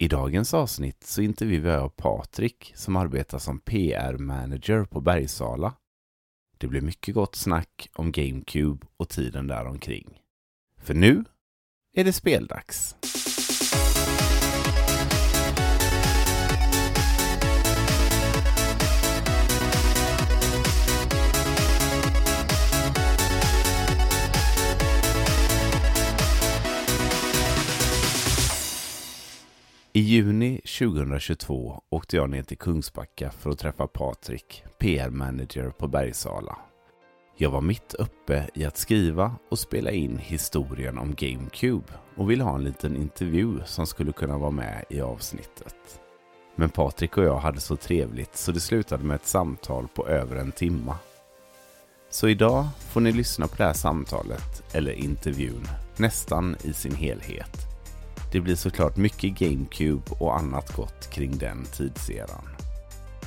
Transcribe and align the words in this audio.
I 0.00 0.08
dagens 0.08 0.54
avsnitt 0.54 1.04
så 1.04 1.22
intervjuar 1.22 1.74
jag 1.74 1.96
Patrik 1.96 2.72
som 2.74 2.96
arbetar 2.96 3.38
som 3.38 3.60
PR-manager 3.60 4.84
på 4.84 5.00
Bergsala. 5.00 5.74
Det 6.58 6.66
blir 6.66 6.80
mycket 6.80 7.14
gott 7.14 7.36
snack 7.36 7.88
om 7.92 8.12
GameCube 8.12 8.86
och 8.96 9.08
tiden 9.08 9.46
däromkring. 9.46 10.22
För 10.80 10.94
nu 10.94 11.24
är 11.96 12.04
det 12.04 12.12
speldags. 12.12 12.96
I 29.98 30.00
juni 30.00 30.60
2022 30.78 31.82
åkte 31.90 32.16
jag 32.16 32.30
ner 32.30 32.42
till 32.42 32.58
Kungsbacka 32.58 33.30
för 33.30 33.50
att 33.50 33.58
träffa 33.58 33.86
Patrik, 33.86 34.64
PR-manager 34.78 35.70
på 35.70 35.88
Bergsala. 35.88 36.58
Jag 37.36 37.50
var 37.50 37.60
mitt 37.60 37.94
uppe 37.94 38.48
i 38.54 38.64
att 38.64 38.76
skriva 38.76 39.34
och 39.50 39.58
spela 39.58 39.90
in 39.90 40.18
historien 40.18 40.98
om 40.98 41.14
GameCube 41.14 41.92
och 42.16 42.30
ville 42.30 42.44
ha 42.44 42.54
en 42.54 42.64
liten 42.64 42.96
intervju 42.96 43.60
som 43.66 43.86
skulle 43.86 44.12
kunna 44.12 44.38
vara 44.38 44.50
med 44.50 44.84
i 44.90 45.00
avsnittet. 45.00 46.00
Men 46.56 46.70
Patrik 46.70 47.18
och 47.18 47.24
jag 47.24 47.38
hade 47.38 47.60
så 47.60 47.76
trevligt 47.76 48.36
så 48.36 48.52
det 48.52 48.60
slutade 48.60 49.04
med 49.04 49.14
ett 49.14 49.26
samtal 49.26 49.88
på 49.94 50.08
över 50.08 50.36
en 50.36 50.52
timma. 50.52 50.96
Så 52.10 52.28
idag 52.28 52.68
får 52.78 53.00
ni 53.00 53.12
lyssna 53.12 53.46
på 53.46 53.54
det 53.56 53.64
här 53.64 53.72
samtalet, 53.72 54.74
eller 54.74 54.92
intervjun, 54.92 55.68
nästan 55.96 56.56
i 56.62 56.72
sin 56.72 56.94
helhet. 56.94 57.77
Det 58.32 58.40
blir 58.40 58.54
såklart 58.54 58.96
mycket 58.96 59.38
GameCube 59.38 60.02
och 60.10 60.38
annat 60.38 60.76
gott 60.76 61.10
kring 61.10 61.38
den 61.38 61.64
tidseran. 61.64 62.48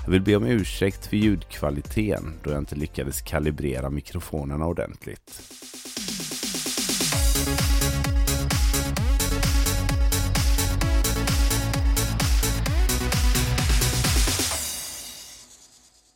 Jag 0.06 0.12
vill 0.12 0.22
be 0.22 0.36
om 0.36 0.46
ursäkt 0.46 1.06
för 1.06 1.18
ljudkvaliteten 1.18 2.34
då 2.44 2.52
jag 2.52 2.60
inte 2.60 2.76
lyckades 2.76 3.22
kalibrera 3.22 3.90
mikrofonerna 3.90 4.66
ordentligt. 4.66 5.42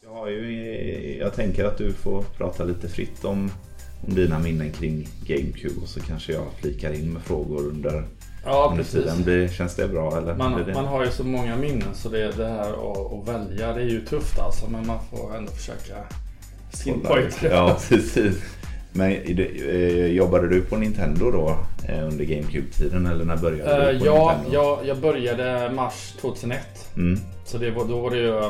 Jag, 0.03 0.13
har 0.13 0.29
ju, 0.29 1.17
jag 1.19 1.33
tänker 1.33 1.65
att 1.65 1.77
du 1.77 1.93
får 1.93 2.23
prata 2.23 2.63
lite 2.63 2.89
fritt 2.89 3.25
om, 3.25 3.51
om 4.07 4.15
dina 4.15 4.39
minnen 4.39 4.71
kring 4.71 5.07
GameCube 5.25 5.81
och 5.81 5.89
så 5.89 5.99
kanske 5.99 6.33
jag 6.33 6.45
flikar 6.61 6.93
in 6.93 7.13
med 7.13 7.21
frågor 7.21 7.67
under, 7.67 8.03
Ja, 8.45 8.73
precis. 8.77 9.15
Blir, 9.15 9.47
känns 9.47 9.75
det 9.75 9.88
bra? 9.88 10.17
Eller? 10.17 10.35
Man, 10.35 10.63
det? 10.65 10.73
man 10.73 10.85
har 10.85 11.05
ju 11.05 11.11
så 11.11 11.23
många 11.23 11.55
minnen 11.55 11.95
så 11.95 12.09
det, 12.09 12.31
det 12.31 12.47
här 12.47 12.91
att, 12.91 13.13
att 13.13 13.27
välja 13.35 13.73
det 13.73 13.81
är 13.81 13.85
ju 13.89 14.05
tufft 14.05 14.39
alltså. 14.39 14.69
Men 14.69 14.88
man 14.88 14.99
får 15.11 15.35
ändå 15.35 15.51
försöka 15.51 15.95
pinpointa. 16.83 17.47
Ja, 17.47 17.77
precis. 17.89 18.35
Men 18.91 19.11
eh, 19.11 20.05
jobbade 20.05 20.47
du 20.49 20.61
på 20.61 20.77
Nintendo 20.77 21.31
då 21.31 21.57
eh, 21.88 22.07
under 22.07 22.25
GameCube-tiden 22.25 23.05
eller 23.05 23.25
när 23.25 23.38
började 23.38 23.88
Eh, 23.88 23.93
du 23.93 23.99
på 23.99 24.05
ja, 24.05 24.31
Nintendo? 24.35 24.57
jag, 24.63 24.79
jag 24.85 24.97
började 24.97 25.71
mars 25.71 26.13
2001. 26.21 26.61
Mm, 26.95 27.19
Så 27.45 27.57
det 27.57 27.71
var, 27.71 27.85
då 27.85 27.99
var 28.01 28.11
det 28.11 28.17
ju... 28.17 28.41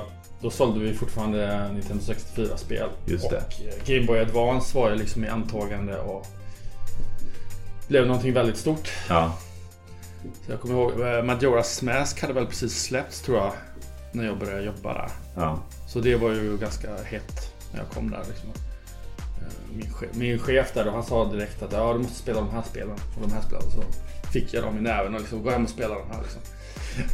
Då 0.42 0.50
sålde 0.50 0.80
vi 0.80 0.94
fortfarande 0.94 1.70
Nintendo 1.74 2.04
64-spel. 2.04 2.90
Just 3.06 3.30
det. 3.30 3.38
Och 3.38 3.44
eh, 3.68 3.96
Game 3.96 4.08
Boy 4.08 4.20
Advance 4.20 4.78
var 4.78 4.90
ju 4.90 4.96
liksom 4.96 5.26
i 5.26 5.28
antagande 5.28 5.98
och 5.98 6.26
blev 7.88 8.08
någonting 8.08 8.34
väldigt 8.34 8.58
stort. 8.58 8.90
ja, 9.10 9.38
Så 10.46 10.52
jag 10.52 10.62
kommer 10.62 10.76
ihåg, 10.76 10.92
eh, 10.92 11.06
Majora's 11.06 11.84
Mask 11.84 12.22
hade 12.22 12.34
väl 12.34 12.46
precis 12.46 12.84
släppts 12.84 13.22
tror 13.22 13.38
jag. 13.38 13.52
När 14.12 14.26
jag 14.26 14.38
började 14.40 14.64
jobba 14.64 14.94
där. 14.94 15.10
ja, 15.36 15.60
Så 15.88 16.00
det 16.00 16.16
var 16.16 16.30
ju 16.32 16.58
ganska 16.58 16.88
hett 17.04 17.54
när 17.74 17.80
jag 17.80 17.90
kom 17.90 18.10
där. 18.12 18.24
Liksom. 18.28 18.50
Eh, 19.18 19.76
Min, 19.78 19.94
chef, 19.94 20.10
min 20.14 20.40
chef 20.40 20.74
där 20.74 20.86
då, 20.86 20.92
han 20.92 21.04
sa 21.04 21.32
direkt 21.32 21.64
att 21.64 21.72
ja, 21.72 21.94
du 21.94 22.00
måste 22.00 22.16
spela 22.16 22.40
de 22.40 22.50
här 22.50 22.64
spelen 22.70 22.92
och 23.16 23.22
de 23.28 23.32
här 23.34 23.42
spelen. 23.42 23.72
Så 23.72 23.84
fick 24.32 24.54
jag 24.54 24.64
dem 24.64 24.78
i 24.78 24.82
näven 24.82 25.16
och 25.16 25.20
liksom, 25.22 25.44
gå 25.44 25.50
hem 25.50 25.64
och 25.64 25.70
spela 25.70 25.96
de 25.96 26.12
här. 26.12 26.22
Liksom. 26.22 26.42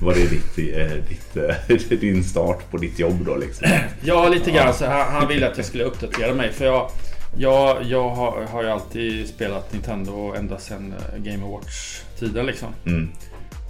Var 0.02 0.13
det 0.13 0.28
ditt, 0.30 0.75
eh, 0.75 1.68
ditt, 1.68 1.90
din 2.02 2.24
start 2.24 2.72
på 2.72 2.78
ditt 2.78 3.00
jobb 3.00 3.25
då 3.25 3.36
liksom? 3.36 3.68
Ja, 4.03 4.30
lite 4.30 4.52
grann. 4.52 4.74
Så 4.74 4.86
han, 4.86 5.12
han 5.13 5.28
ville 5.28 5.50
att 5.52 5.57
jag 5.57 5.66
skulle 5.66 5.84
uppdatera 5.84 6.34
mig. 6.34 6.52
För 6.52 6.66
jag, 6.66 6.91
jag, 7.36 7.84
jag 7.84 8.09
har, 8.09 8.42
har 8.46 8.64
ju 8.64 8.69
alltid 8.69 9.28
spelat 9.30 9.74
Nintendo 9.74 10.34
ända 10.38 10.58
sedan 10.59 10.94
eh, 11.14 11.18
Game 11.19 11.46
Watch-tiden 11.46 12.46
liksom. 12.46 12.69
Mm, 12.86 13.09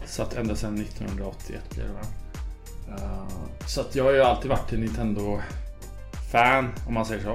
Så 0.05 0.23
att 0.23 0.33
ända 0.33 0.55
sedan 0.55 0.81
1981 0.81 1.61
blir 1.75 1.83
det? 1.83 1.89
Eh, 2.93 3.27
så 3.67 3.81
att 3.81 3.95
jag 3.95 4.03
har 4.03 4.11
ju 4.11 4.21
alltid 4.21 4.49
varit 4.49 4.73
en 4.73 4.79
Nintendo-fan 4.81 6.69
om 6.87 6.93
man 6.93 7.05
säger 7.05 7.23
så. 7.23 7.31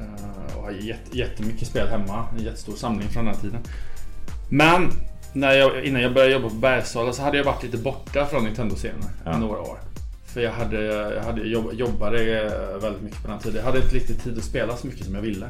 Eh, 0.00 0.56
och 0.56 0.62
har 0.62 0.70
jätte, 0.70 1.18
jättemycket 1.18 1.68
spel 1.68 1.88
hemma. 1.88 2.26
En 2.38 2.44
jättestor 2.44 2.76
samling 2.76 3.08
från 3.08 3.24
den 3.24 3.34
här 3.34 3.42
tiden. 3.42 3.60
Men 4.50 4.90
när 5.32 5.52
jag, 5.52 5.84
innan 5.84 6.02
jag 6.02 6.14
började 6.14 6.32
jobba 6.32 6.48
på 6.48 6.54
Bergsala 6.54 7.12
så 7.12 7.22
hade 7.22 7.36
jag 7.36 7.44
varit 7.44 7.62
lite 7.62 7.76
borta 7.76 8.26
från 8.26 8.44
Nintendo-serierna 8.44 9.06
Ja. 9.24 9.38
några 9.38 9.60
år. 9.60 9.78
För 10.34 10.40
jag, 10.40 10.52
hade, 10.52 10.84
jag 11.14 11.22
hade 11.22 11.42
jobb, 11.42 11.70
jobbade 11.72 12.42
eh, 12.42 12.78
väldigt 12.82 13.02
mycket 13.02 13.22
på 13.22 13.28
den 13.28 13.38
tiden. 13.38 13.56
Jag 13.56 13.64
hade 13.64 13.78
inte 13.78 13.94
riktigt 13.94 14.24
tid 14.24 14.38
att 14.38 14.44
spela 14.44 14.76
så 14.76 14.86
mycket 14.86 15.04
som 15.06 15.14
jag 15.14 15.22
ville. 15.22 15.46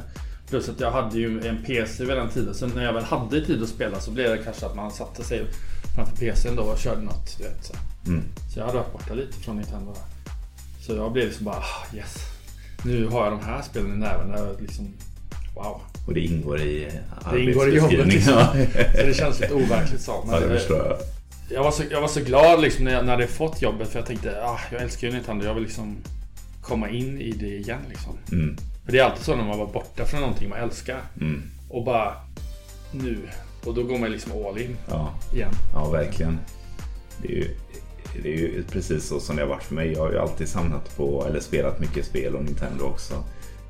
Plus 0.49 0.69
att 0.69 0.79
jag 0.79 0.91
hade 0.91 1.17
ju 1.19 1.47
en 1.47 1.63
PC 1.63 2.05
vid 2.05 2.17
den 2.17 2.29
tiden. 2.29 2.53
Så 2.53 2.67
när 2.67 2.83
jag 2.83 2.93
väl 2.93 3.03
hade 3.03 3.45
tid 3.45 3.63
att 3.63 3.69
spela 3.69 3.99
så 3.99 4.11
blev 4.11 4.29
det 4.29 4.37
kanske 4.43 4.65
att 4.65 4.75
man 4.75 4.91
satte 4.91 5.23
sig 5.23 5.45
framför 5.95 6.15
PCn 6.15 6.55
då 6.55 6.61
och 6.63 6.77
körde 6.77 7.01
något. 7.01 7.37
Du 7.37 7.43
vet, 7.43 7.65
så. 7.65 7.73
mm. 8.07 8.23
så 8.53 8.59
jag 8.59 8.65
hade 8.65 8.77
varit 8.77 8.91
borta 8.93 9.13
lite 9.13 9.33
från 9.39 9.55
Nintendo. 9.57 9.93
Så 10.81 10.95
jag 10.95 11.11
blev 11.11 11.25
liksom 11.25 11.45
bara 11.45 11.55
ah, 11.57 11.95
yes. 11.95 12.15
Nu 12.83 13.07
har 13.07 13.23
jag 13.23 13.33
de 13.33 13.39
här 13.45 13.61
spelen 13.61 13.93
i 13.93 13.97
näven. 13.97 14.55
Liksom, 14.59 14.93
wow. 15.55 15.81
Och 16.07 16.13
det 16.13 16.19
ingår 16.19 16.61
i 16.61 16.91
Det 17.31 17.39
ingår 17.41 17.69
i 17.69 17.75
jobbet 17.75 17.99
arbetsbeskrivningen. 17.99 18.07
liksom. 18.07 18.91
Så 19.01 19.07
det 19.07 19.13
känns 19.13 19.39
lite 19.39 19.53
overkligt 19.53 20.01
så. 20.01 20.23
Men 20.27 20.41
Ja, 20.41 20.47
det- 20.47 20.59
förstår 20.59 20.77
jag. 20.77 20.97
Jag 21.49 21.63
var, 21.63 21.71
så, 21.71 21.83
jag 21.91 22.01
var 22.01 22.07
så 22.07 22.19
glad 22.19 22.61
liksom 22.61 22.85
när 22.85 22.91
jag, 22.91 23.05
när 23.05 23.11
jag 23.13 23.19
hade 23.19 23.31
fått 23.31 23.61
jobbet 23.61 23.87
för 23.89 23.99
jag 23.99 24.05
tänkte 24.07 24.43
ah, 24.45 24.59
jag 24.71 24.81
älskar 24.81 25.07
ju 25.07 25.13
Nintendo. 25.13 25.45
Jag 25.45 25.53
vill 25.53 25.63
liksom 25.63 25.95
komma 26.61 26.89
in 26.89 27.21
i 27.21 27.31
det 27.31 27.47
igen 27.57 27.79
liksom. 27.89 28.17
Mm, 28.31 28.57
För 28.85 28.91
det 28.91 28.99
är 28.99 29.03
alltid 29.03 29.25
så 29.25 29.35
när 29.35 29.43
man 29.45 29.59
var 29.59 29.67
borta 29.67 30.05
från 30.05 30.21
någonting 30.21 30.49
man 30.49 30.59
älskar. 30.59 31.01
mm. 31.21 31.43
Och 31.69 31.83
bara 31.83 32.13
nu. 32.91 33.17
Och 33.65 33.73
då 33.73 33.83
går 33.83 33.97
man 33.97 34.11
liksom 34.11 34.31
all 34.45 34.57
in 34.61 34.77
Ja, 34.89 35.13
igen. 35.33 35.51
ja, 35.73 35.89
verkligen. 35.89 36.39
Det 37.21 37.27
är, 37.27 37.31
ju, 37.35 37.55
det 38.23 38.33
är 38.33 38.37
ju 38.37 38.63
precis 38.71 39.07
så 39.07 39.19
som 39.19 39.35
det 39.35 39.41
har 39.41 39.49
varit 39.49 39.63
för 39.63 39.75
mig. 39.75 39.91
Jag 39.91 39.99
har 40.01 40.11
ju 40.11 40.19
alltid 40.19 40.47
samlat 40.47 40.97
på, 40.97 41.25
eller 41.27 41.39
spelat 41.39 41.79
mycket 41.79 42.05
spel 42.05 42.35
och 42.35 42.43
Nintendo 42.43 42.83
också. 42.83 43.13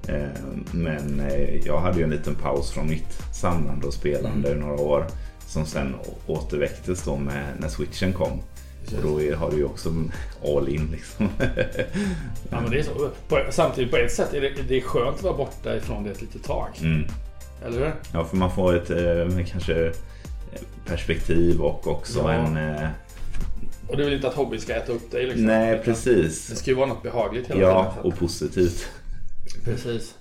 Eh, 0.07 0.27
Men 0.71 1.19
eh, 1.19 1.65
jag 1.65 1.79
hade 1.81 1.97
ju 1.97 2.03
en 2.03 2.09
liten 2.09 2.35
paus 2.35 2.71
från 2.71 2.87
mitt 2.89 3.21
samlande 3.33 3.87
och 3.87 3.93
spelande 3.93 4.51
i 4.51 4.55
några 4.55 4.81
år. 4.81 5.07
Som 5.47 5.65
sen 5.65 5.95
återväcktes 6.27 7.03
då 7.03 7.15
med, 7.17 7.45
när 7.59 7.67
switchen 7.69 8.13
kom. 8.13 8.31
Och 8.97 9.03
då 9.03 9.21
är, 9.21 9.35
har 9.35 9.51
du 9.51 9.57
ju 9.57 9.63
också 9.65 9.89
all 10.45 10.69
in 10.69 10.89
liksom. 10.91 11.29
Ja, 12.49 12.61
men 12.61 12.71
det 12.71 12.79
är 12.79 12.83
så. 12.83 13.09
På, 13.27 13.39
samtidigt 13.49 13.91
på 13.91 13.97
ett 13.97 14.11
sätt 14.11 14.33
är 14.33 14.41
det, 14.41 14.49
det 14.67 14.77
är 14.77 14.81
skönt 14.81 15.15
att 15.17 15.23
vara 15.23 15.37
borta 15.37 15.75
ifrån 15.75 16.03
det 16.03 16.11
ett 16.11 16.21
litet 16.21 16.43
tag. 16.43 16.67
Mm. 16.81 17.07
Eller 17.65 17.79
hur? 17.79 17.93
Ja, 18.13 18.23
för 18.25 18.37
man 18.37 18.51
får 18.55 18.75
ett 18.75 18.89
eh, 18.89 19.45
kanske 19.51 19.91
perspektiv 20.85 21.61
och 21.61 21.87
också 21.87 22.19
Ja. 22.19 22.31
en... 22.31 22.57
Eh, 22.57 22.89
Och 23.87 23.97
du 23.97 24.03
vill 24.05 24.13
inte 24.13 24.27
att 24.27 24.33
hobby 24.33 24.59
ska 24.59 24.73
äta 24.75 24.91
upp 24.91 25.11
dig 25.11 25.25
liksom. 25.25 25.45
nej, 25.45 25.81
precis. 25.85 26.47
Det 26.47 26.55
ska 26.55 26.71
ju 26.71 26.75
vara 26.77 26.87
något 26.87 27.03
behagligt 27.03 27.49
hela 27.49 27.61
Ja, 27.61 27.93
tiden. 27.95 28.11
och 28.11 28.19
positivt. 28.19 28.87
Precis. 29.63 30.15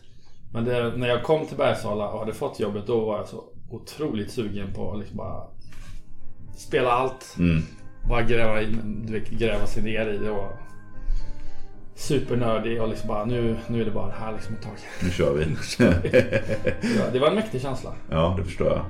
Men 0.53 0.65
det, 0.65 0.93
när 0.97 1.09
jag 1.09 1.23
kom 1.23 1.47
till 1.47 1.57
Bergsala 1.57 2.09
och 2.09 2.19
hade 2.19 2.35
fått 2.35 2.61
jobbet 2.61 2.87
då 2.87 3.05
var 3.05 3.17
jag 3.19 3.29
så 3.29 3.45
otroligt 3.71 4.31
sugen 4.31 4.73
på 4.73 4.93
att 4.93 4.99
liksom 4.99 5.17
bara 5.17 5.43
spela 6.57 6.91
allt. 6.91 7.37
Mm. 7.39 7.63
Bara 8.09 8.23
gräva, 8.23 8.63
in, 8.63 9.07
vet, 9.11 9.31
gräva 9.31 9.67
sig 9.67 9.83
ner 9.83 10.07
i 10.07 10.19
det 10.19 10.31
och 10.31 10.53
supernördig 11.95 12.83
och 12.83 12.89
liksom 12.89 13.09
bara 13.09 13.25
nu, 13.25 13.57
nu 13.69 13.81
är 13.81 13.85
det 13.85 13.91
bara 13.91 14.07
det 14.07 14.15
här 14.21 14.33
liksom 14.33 14.55
ett 14.55 14.63
tag. 14.63 14.73
Nu 15.03 15.11
kör 15.11 15.35
vi. 15.35 15.45
Ja, 16.99 17.03
Det 17.13 17.19
var 17.19 17.29
en 17.29 17.35
mäktig 17.35 17.61
känsla. 17.63 17.93
ja, 18.11 18.35
det 18.39 18.45
förstår 18.45 18.67
jag. 18.67 18.85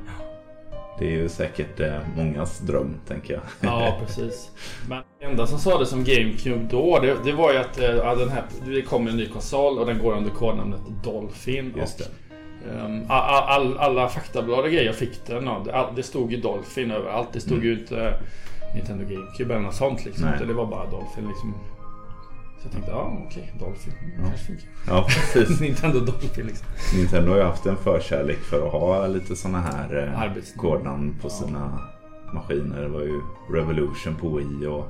Det 0.99 1.05
är 1.07 1.11
ju 1.11 1.29
säkert 1.29 1.81
eh, 1.81 1.99
mångas 2.17 2.59
dröm, 2.59 2.97
tänker 3.07 3.35
jag. 3.35 3.43
Ja, 3.61 4.01
precis. 4.07 4.51
Men 4.89 5.03
det 5.21 5.25
enda 5.27 5.47
som 5.47 5.59
sades 5.59 5.93
om 5.93 6.05
GameCube 6.05 6.67
då, 6.71 6.99
det, 6.99 7.17
det 7.25 7.33
var 7.33 7.53
ju 7.53 7.59
att 7.59 7.81
eh, 7.81 8.19
den 8.19 8.29
här, 8.29 8.45
det 8.67 8.83
kommer 8.83 9.11
en 9.11 9.17
ny 9.17 9.29
konsol 9.29 9.79
och 9.79 9.87
den 9.87 9.99
går 9.99 10.17
under 10.17 10.31
kodnamnet 10.31 10.81
Dolphin. 11.05 11.75
Just 11.77 12.01
och, 12.01 12.07
det. 12.07 12.24
Ehm, 12.73 13.03
all, 13.09 13.43
all, 13.45 13.79
alla 13.79 14.09
faktablad 14.09 14.59
och 14.59 14.71
grejer 14.71 14.85
jag 14.85 14.95
fick 14.95 15.27
den 15.27 15.49
av, 15.49 15.65
det, 15.65 15.87
det 15.97 16.03
stod 16.03 16.33
ju 16.33 16.41
Dolphin 16.41 16.91
överallt. 16.91 17.29
Det 17.33 17.41
stod 17.41 17.65
ju 17.65 17.79
inte 17.81 18.15
Nintendo 18.75 19.05
GameCube 19.15 19.55
eller 19.55 19.65
något 19.65 19.75
sånt 19.75 20.05
liksom. 20.05 20.25
Nej. 20.25 20.47
Det 20.47 20.53
var 20.55 20.67
bara 20.67 20.91
Dolphin 20.91 21.29
liksom. 21.29 21.55
Så 22.59 22.67
jag 22.67 22.73
tänkte, 22.73 22.91
ja 22.91 23.19
okej, 23.27 23.53
Dolphin. 23.61 23.93
Ja. 24.19 24.25
Kanske 24.29 24.47
funkar. 24.47 24.67
Ja, 24.89 25.07
precis. 25.33 25.61
Nintendo 25.61 26.01
Dolphin 26.01 26.47
liksom. 26.47 26.67
Nintendo 26.97 27.31
har 27.31 27.39
ju 27.39 27.45
haft 27.45 27.67
en 27.67 27.77
förkärlek 27.77 28.39
för 28.39 28.67
att 28.67 28.73
ha 28.73 29.07
lite 29.07 29.37
sådana 29.37 29.61
här 29.61 30.15
eh, 30.27 30.33
kodnamn 30.57 31.15
på 31.23 31.27
Ja. 31.29 31.31
sina 31.31 31.79
maskiner. 32.35 32.83
Det 32.83 32.89
var 32.89 33.01
ju 33.01 33.21
Revolution 33.53 34.17
på 34.21 34.29
Wii 34.29 34.67
och. 34.67 34.89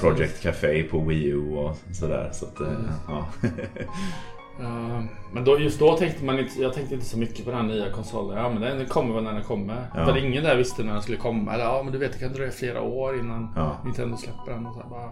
Project 0.00 0.42
Café 0.42 0.82
på 0.82 1.00
Wii 1.00 1.24
U 1.26 1.38
och 1.56 1.76
sådär. 1.92 2.30
Så 2.32 2.44
att, 2.46 2.60
eh, 2.60 2.68
ja. 3.08 3.26
Eh, 4.60 5.00
men 5.32 5.44
då, 5.44 5.58
just 5.58 5.78
då 5.80 5.96
tänkte 5.96 6.24
man 6.24 6.38
inte, 6.38 6.62
jag 6.62 6.72
tänkte 6.72 6.94
inte 6.94 7.06
så 7.06 7.18
mycket 7.18 7.44
på 7.44 7.50
den 7.50 7.60
här 7.60 7.66
nya 7.66 7.90
konsolen. 7.92 8.38
Ja 8.38 8.48
men 8.48 8.62
den 8.62 8.86
kommer 8.86 9.14
väl 9.14 9.24
när 9.24 9.32
den 9.32 9.42
kommer. 9.42 9.86
Ja. 9.94 10.04
För 10.06 10.16
ingen 10.16 10.44
där 10.44 10.56
visste 10.56 10.82
när 10.84 10.92
den 10.92 11.02
skulle 11.02 11.18
komma. 11.18 11.54
Eller 11.54 11.64
ja 11.64 11.80
men 11.82 11.92
du 11.92 11.98
vet 11.98 12.12
det 12.12 12.18
kan 12.18 12.32
dröja 12.32 12.50
flera 12.50 12.82
år 12.82 13.18
innan 13.18 13.52
Ja. 13.56 13.76
Nintendo 13.84 14.16
släpper 14.16 14.52
den. 14.52 14.66
Och 14.66 14.74
så, 14.74 14.80
här, 14.80 14.88
bara. 14.90 15.10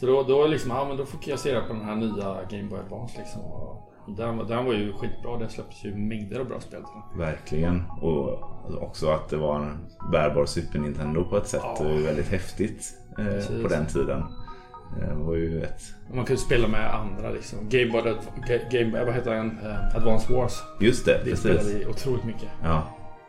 så 0.00 0.06
då, 0.06 0.22
då 0.22 0.46
liksom, 0.46 0.70
ja 0.70 0.84
men 0.88 0.96
då 0.96 1.06
fokuserade 1.06 1.60
jag 1.60 1.68
på 1.68 1.74
den 1.74 1.84
här 1.84 1.94
nya 1.96 2.36
Game 2.50 2.68
Boy 2.70 2.78
Advance 2.78 3.18
liksom. 3.18 3.42
Och 3.42 3.86
den, 4.16 4.36
var- 4.36 4.44
den 4.44 4.64
var 4.64 4.72
ju 4.72 4.92
skitbra. 4.92 5.38
Det 5.38 5.48
släpptes 5.48 5.84
ju 5.84 5.94
mängder 5.96 6.40
av 6.40 6.46
bra 6.46 6.60
spel 6.60 6.80
till 6.82 7.00
den. 7.10 7.18
Verkligen. 7.18 7.82
Och 8.00 8.38
också 8.82 9.08
att 9.10 9.28
det 9.28 9.36
var 9.36 9.56
en 9.60 9.78
bärbar 10.12 10.46
Super 10.46 10.78
Nintendo 10.78 11.24
på 11.24 11.36
ett 11.36 11.48
sätt. 11.48 11.60
Ja. 11.64 11.76
Det 11.78 11.84
var 11.84 11.92
ju 11.96 12.02
väldigt 12.02 12.28
häftigt 12.28 12.92
eh, 13.18 13.62
på 13.62 13.68
den 13.68 13.86
tiden. 13.86 14.22
Eh, 15.02 15.08
Det 15.08 15.14
var 15.24 15.34
ju 15.34 15.62
ett... 15.62 15.82
Man 16.14 16.24
kunde 16.24 16.42
spela 16.42 16.68
med 16.68 16.94
andra 16.94 17.30
liksom. 17.30 17.58
Game 17.68 17.92
Boy, 17.92 18.14
Game, 18.70 19.04
vad 19.04 19.14
heter 19.14 19.34
den? 19.34 19.58
Eh, 19.64 19.96
Advance 19.96 20.32
Wars. 20.32 20.62
Just 20.80 21.04
det, 21.06 21.20
Det 21.24 21.36
spelade 21.36 21.60
precis. 21.60 21.74
vi 21.80 21.86
otroligt 21.86 22.24
mycket. 22.24 22.48
Ja, 22.62 22.82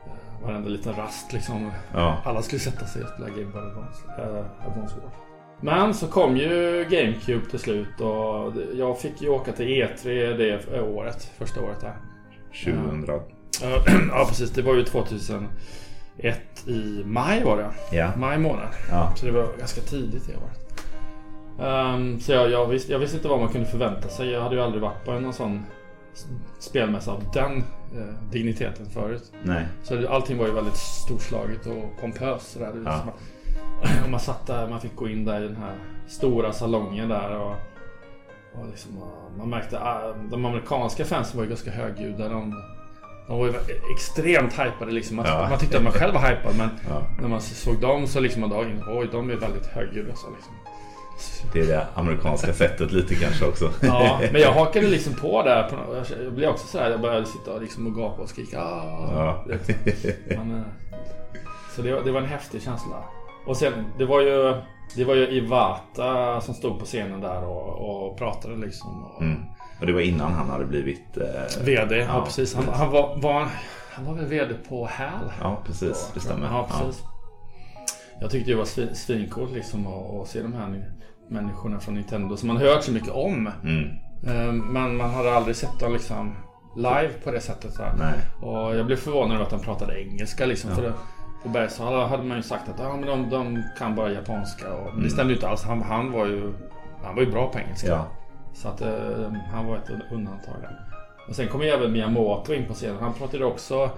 Eh, 0.05 0.47
Varenda 0.47 0.69
liten 0.69 0.93
rast 0.95 1.33
liksom. 1.33 1.71
ja, 1.93 2.21
Alla 2.25 2.41
skulle 2.41 2.59
sätta 2.59 2.85
sig 2.85 3.03
och 3.03 3.09
spela 3.09 3.29
Game 3.29 3.51
Boy 3.51 3.61
Advance, 3.61 4.01
äh, 4.17 4.67
Advance 4.67 4.95
Wars. 5.03 5.13
Men 5.63 5.93
så 5.93 6.07
kom 6.07 6.37
ju 6.37 6.85
GameCube 6.89 7.45
till 7.49 7.59
slut 7.59 8.01
och 8.01 8.53
det- 8.53 8.77
jag 8.77 8.99
fick 8.99 9.21
ju 9.21 9.29
åka 9.29 9.51
till 9.51 9.65
E3 9.67 10.37
det 10.37 10.81
året. 10.81 11.31
Första 11.37 11.61
året 11.61 11.81
där. 11.81 11.93
2000. 12.65 13.05
Ja, 13.61 13.83
ja 14.11 14.25
precis, 14.29 14.49
det 14.51 14.61
var 14.61 14.75
ju 14.75 14.83
2001 14.83 15.47
i 16.67 17.03
maj 17.05 17.43
var 17.43 17.57
det. 17.57 17.97
Ja, 17.97 18.11
Maj 18.17 18.37
månad. 18.37 18.67
ja, 18.89 19.13
Så 19.15 19.25
det 19.25 19.31
var 19.31 19.47
ganska 19.59 19.81
tidigt 19.81 20.27
det 20.27 20.33
året. 20.35 20.60
Ehm, 21.59 22.19
så 22.19 22.31
jag, 22.31 22.49
jag, 22.51 22.67
visste, 22.67 22.91
jag 22.91 22.99
visste 22.99 23.17
inte 23.17 23.27
vad 23.29 23.39
man 23.39 23.49
kunde 23.49 23.67
förvänta 23.67 24.07
sig. 24.09 24.29
Jag 24.29 24.41
hade 24.41 24.55
ju 24.55 24.61
aldrig 24.61 24.81
varit 24.81 25.05
på 25.05 25.11
en 25.11 25.33
sån 25.33 25.65
spelmässa 26.59 27.11
av 27.11 27.23
den 27.33 27.57
eh, 27.97 28.31
digniteten 28.31 28.85
förut. 28.89 29.31
nej, 29.43 29.65
Så 29.83 30.07
allting 30.07 30.37
var 30.37 30.47
ju 30.47 30.53
väldigt 30.53 30.77
storslaget 30.77 31.65
och 31.65 32.01
pompöst. 32.01 32.51
Sådär. 32.51 32.73
Ja. 32.85 33.03
Och 34.03 34.09
man 34.09 34.19
satt 34.19 34.47
där, 34.47 34.67
man 34.67 34.81
fick 34.81 34.95
gå 34.95 35.09
in 35.09 35.25
där 35.25 35.41
i 35.41 35.47
den 35.47 35.55
här 35.55 35.75
stora 36.07 36.53
salongen 36.53 37.09
där 37.09 37.37
och, 37.39 37.55
och 38.53 38.67
liksom, 38.69 38.97
och 38.97 39.37
man 39.37 39.49
märkte 39.49 39.79
att 39.79 40.15
de 40.31 40.45
amerikanska 40.45 41.05
fansen 41.05 41.37
var 41.37 41.43
ju 41.43 41.49
ganska 41.49 41.71
högljudda. 41.71 42.29
De, 42.29 42.63
de 43.27 43.37
var 43.39 43.45
ju 43.47 43.53
extremt 43.95 44.53
hypade 44.53 44.91
liksom. 44.91 45.15
Man, 45.15 45.25
Ja. 45.25 45.47
man 45.49 45.59
tyckte 45.59 45.77
att 45.77 45.83
man 45.83 45.91
själv 45.93 46.13
var 46.13 46.21
hypad 46.21 46.57
men 46.57 46.69
ja. 46.89 47.01
när 47.21 47.27
man 47.29 47.41
såg 47.41 47.79
dem 47.81 48.07
så 48.07 48.19
liksom 48.19 48.41
man 48.41 48.49
dagen 48.49 48.83
oj 48.87 49.09
de 49.11 49.29
är 49.29 49.35
väldigt 49.35 49.65
högljudda 49.65 50.15
så 50.15 50.27
liksom. 50.35 50.53
Det 51.53 51.59
är 51.59 51.67
det 51.67 51.87
amerikanska 51.95 52.53
sättet 52.53 52.91
lite 52.91 53.15
kanske 53.15 53.45
också. 53.45 53.69
Ja, 53.81 54.19
men 54.31 54.41
jag 54.41 54.51
hakade 54.51 54.87
liksom 54.87 55.13
på 55.13 55.43
där. 55.43 55.69
På, 55.69 55.75
jag- 56.23 56.33
blev 56.33 56.49
också 56.49 56.67
sådär, 56.67 56.89
jag 56.91 57.01
började 57.01 57.25
sitta 57.25 57.53
och, 57.53 57.61
liksom 57.61 57.87
och 57.87 57.95
gapa 57.95 58.21
och 58.21 58.29
skrika. 58.29 58.61
Ah, 58.61 59.43
Ja. 59.47 59.55
Man, 60.37 60.51
eh, 60.55 60.61
så 61.75 61.81
det, 61.81 61.93
var- 61.93 62.01
det 62.03 62.11
var 62.11 62.21
en 62.21 62.27
häftig 62.27 62.61
känsla. 62.61 63.03
Och 63.47 63.57
sen, 63.57 63.73
det 63.97 64.05
var 64.05 64.21
ju, 64.21 64.55
det 64.95 65.03
var 65.05 65.15
ju 65.15 65.27
Iwata 65.27 66.41
som 66.41 66.53
stod 66.53 66.79
på 66.79 66.85
scenen 66.85 67.21
där 67.21 67.43
och, 67.43 68.07
och 68.07 68.17
pratade 68.17 68.55
liksom. 68.55 69.03
Och, 69.03 69.21
Mm. 69.21 69.41
Och 69.79 69.87
det 69.87 69.93
var 69.93 70.01
innan 70.01 70.31
han 70.33 70.49
hade 70.49 70.65
blivit... 70.65 71.17
Eh, 71.17 71.63
VD, 71.63 71.95
ja, 71.97 72.05
Ja, 72.05 72.25
precis. 72.25 72.55
Han, 72.55 72.65
han, 72.73 72.91
var, 72.91 73.17
var, 73.21 73.47
han 73.91 74.05
var 74.05 74.13
väl 74.13 74.25
VD 74.25 74.53
på 74.69 74.85
HAL? 74.91 75.31
ja, 75.41 75.61
precis. 75.65 76.11
Det 76.13 76.19
stämmer. 76.19 76.47
Ja, 76.47 76.67
precis. 76.71 77.01
Jag 78.21 78.31
tyckte 78.31 78.51
det 78.51 78.57
var 78.57 78.65
svin- 78.65 78.93
svincoolt 78.93 79.51
liksom 79.51 79.87
att, 79.87 80.27
se 80.27 80.41
de 80.41 80.53
här 80.53 80.83
människorna 81.31 81.79
från 81.79 81.93
Nintendo 81.93 82.37
som 82.37 82.47
man 82.47 82.57
hört 82.57 82.83
så 82.83 82.91
mycket 82.91 83.09
om. 83.09 83.49
Ja. 83.63 83.69
Mm. 83.69 83.89
Eh, 84.23 84.53
Men 84.53 84.97
man 84.97 85.09
hade 85.09 85.33
aldrig 85.33 85.55
sett 85.55 85.79
dem 85.79 85.93
liksom 85.93 86.35
live 86.75 87.11
på 87.23 87.31
det 87.31 87.41
sättet. 87.41 87.73
Så. 87.73 87.83
Och 88.47 88.75
jag 88.75 88.85
blev 88.85 88.95
förvånad 88.95 89.35
över 89.35 89.43
att 89.43 89.49
de 89.49 89.59
pratade 89.59 90.01
engelska 90.01 90.45
liksom. 90.45 90.71
För 90.75 90.81
det, 90.81 90.93
på 91.43 91.49
Bergsala 91.49 92.07
hade 92.07 92.23
man 92.23 92.37
ju 92.37 92.43
sagt 92.43 92.69
att 92.69 92.79
ah, 92.79 92.95
men 92.95 93.05
de, 93.07 93.29
de 93.29 93.63
kan 93.77 93.95
bara 93.95 94.11
japanska. 94.11 94.73
Och, 94.73 94.93
men 94.93 95.03
det 95.03 95.09
stämde 95.09 95.33
ju 95.33 95.37
inte 95.37 95.49
alls. 95.49 95.63
Han, 95.63 95.81
han, 95.81 96.11
var 96.11 96.25
ju, 96.25 96.53
han 97.03 97.15
var 97.15 97.23
ju 97.23 97.31
bra 97.31 97.51
på 97.51 97.59
engelska. 97.59 97.87
Ja. 97.87 98.07
Så 98.53 98.67
att 98.67 98.81
eh, 98.81 99.31
han 99.51 99.65
var 99.67 99.77
ett 99.77 99.89
undantag 100.11 100.55
där. 100.61 100.79
Och 101.27 101.35
sen 101.35 101.47
kom 101.47 101.61
ju 101.61 101.67
även 101.67 101.91
Miyamoto 101.91 102.53
in 102.53 102.65
på 102.67 102.73
scenen. 102.73 102.97
Han 102.99 103.13
pratade 103.13 103.45
också 103.45 103.89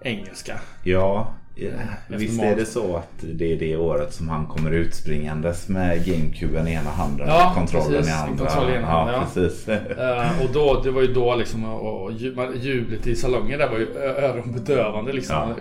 engelska. 0.00 0.60
Ja, 0.84 1.26
Efter 1.66 2.18
visst 2.18 2.42
är 2.42 2.56
det 2.56 2.64
så 2.64 2.96
att 2.96 3.24
det 3.34 3.52
är 3.52 3.56
det 3.56 3.76
året 3.76 4.12
som 4.14 4.28
han 4.28 4.46
kommer 4.46 4.70
utspringandes 4.70 5.68
med 5.68 6.06
GameCuben 6.06 6.68
i 6.68 6.72
ena 6.72 6.90
handen 6.90 7.28
Ja, 7.28 7.48
och 7.48 7.54
kontrollen 7.54 7.92
precis. 7.92 8.10
i 8.10 8.14
andra. 8.14 8.46
Kontroll 8.46 8.70
i 8.70 8.74
ena 8.74 8.86
handen, 8.86 9.14
ja, 9.14 9.20
ja. 9.20 9.42
precis. 9.42 9.68
Eh, 9.68 10.42
och 10.44 10.52
då, 10.52 10.80
det 10.84 10.90
var 10.90 11.02
ju 11.02 11.12
då 11.12 11.36
liksom, 11.36 11.64
och, 11.64 12.04
och 12.04 12.12
jublet 12.56 13.06
i 13.06 13.16
salongen 13.16 13.58
där 13.58 13.68
var 13.68 13.78
ju 13.78 13.98
öronbedövande 13.98 15.12
liksom. 15.12 15.36
Ja. 15.36 15.54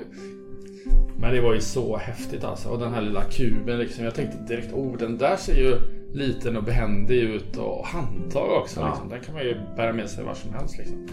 Men 1.19 1.33
det 1.33 1.41
var 1.41 1.53
ju 1.53 1.61
så 1.61 1.97
häftigt 1.97 2.43
alltså. 2.43 2.69
Och 2.69 2.79
den 2.79 2.93
här 2.93 3.01
lilla 3.01 3.23
kuben 3.23 3.79
liksom. 3.79 4.03
Jag 4.05 4.15
tänkte 4.15 4.37
direkt, 4.53 4.73
oh 4.73 4.97
den 4.97 5.17
där 5.17 5.35
ser 5.35 5.55
ju 5.55 5.77
liten 6.17 6.57
och 6.57 6.63
behändig 6.63 7.17
ut 7.19 7.57
och 7.57 7.85
handtag 7.85 8.51
också. 8.61 8.79
Ja. 8.79 8.87
Liksom. 8.89 9.09
Den 9.09 9.21
kan 9.21 9.33
man 9.35 9.43
ju 9.43 9.55
bära 9.75 9.93
med 9.93 10.09
sig 10.09 10.23
var 10.23 10.33
som 10.33 10.53
helst 10.53 10.77
liksom. 10.77 11.07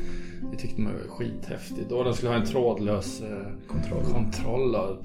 Det 0.53 0.59
tyckte 0.59 0.81
man 0.81 0.93
var 0.93 1.01
skithäftigt. 1.17 1.93
Och 1.93 2.05
den 2.05 2.15
skulle 2.15 2.31
ha 2.33 2.37
en 2.39 2.47
trådlös 2.47 3.21
eh, 3.23 3.29
Kontroll. 3.69 4.05
kontroll. 4.13 4.75
och- 4.75 4.97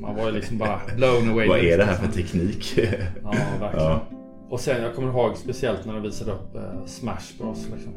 Man 0.00 0.16
var 0.16 0.26
ju 0.26 0.32
liksom 0.32 0.58
bara 0.58 0.80
blown 0.96 1.30
away. 1.30 1.48
Vad 1.48 1.58
är 1.58 1.78
det 1.78 1.84
här 1.84 1.94
för 1.94 2.12
teknik? 2.12 2.78
Ja, 3.22 3.30
verkligen. 3.60 3.86
Ja. 3.86 4.00
Och 4.48 4.60
sen, 4.60 4.82
jag 4.82 4.94
kommer 4.94 5.08
ihåg 5.08 5.36
speciellt 5.36 5.86
när 5.86 5.92
de 5.92 6.02
visade 6.02 6.32
upp 6.32 6.56
eh, 6.56 6.84
Smash 6.86 7.38
Bros. 7.38 7.68
Liksom. 7.74 7.92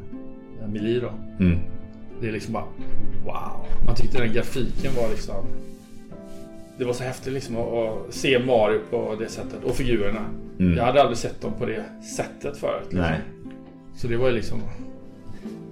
Eh, 0.62 0.68
Melee 0.68 1.00
då. 1.00 1.10
Mm. 1.44 1.58
Det 2.20 2.28
är 2.28 2.32
liksom 2.32 2.52
bara 2.52 2.64
wow. 3.24 3.66
Man 3.86 3.94
tyckte 3.94 4.18
den 4.18 4.32
grafiken 4.32 4.92
var 4.96 5.08
liksom... 5.10 5.44
Det 6.78 6.84
var 6.84 6.92
så 6.92 7.04
häftigt 7.04 7.32
liksom 7.32 7.56
att, 7.56 7.68
att 7.68 8.14
se 8.14 8.38
Mario 8.38 8.80
på 8.90 9.16
det 9.18 9.28
sättet. 9.28 9.64
Och 9.64 9.74
figurerna. 9.74 10.20
Mm. 10.58 10.76
Jag 10.76 10.84
hade 10.84 11.00
aldrig 11.00 11.18
sett 11.18 11.40
dem 11.40 11.52
på 11.58 11.66
det 11.66 11.84
sättet 12.16 12.56
förut. 12.56 12.82
Liksom. 12.82 13.00
Nej. 13.00 13.20
Så 13.96 14.08
det 14.08 14.16
var 14.16 14.28
ju 14.28 14.34
liksom... 14.34 14.60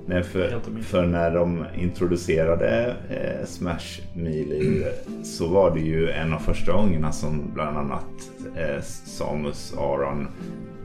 Nej, 0.07 0.23
för, 0.23 0.61
för 0.83 1.07
när 1.07 1.31
de 1.35 1.65
introducerade 1.79 2.97
eh, 3.11 3.47
Smash 3.47 4.01
Melee 4.17 4.93
så 5.23 5.49
var 5.49 5.75
det 5.75 5.81
ju 5.81 6.11
en 6.11 6.33
av 6.33 6.39
första 6.39 6.73
gångerna 6.73 7.13
som 7.13 7.51
bland 7.55 7.77
annat 7.79 8.31
eh, 8.57 8.83
Samus 8.83 9.75
Aron 9.79 10.29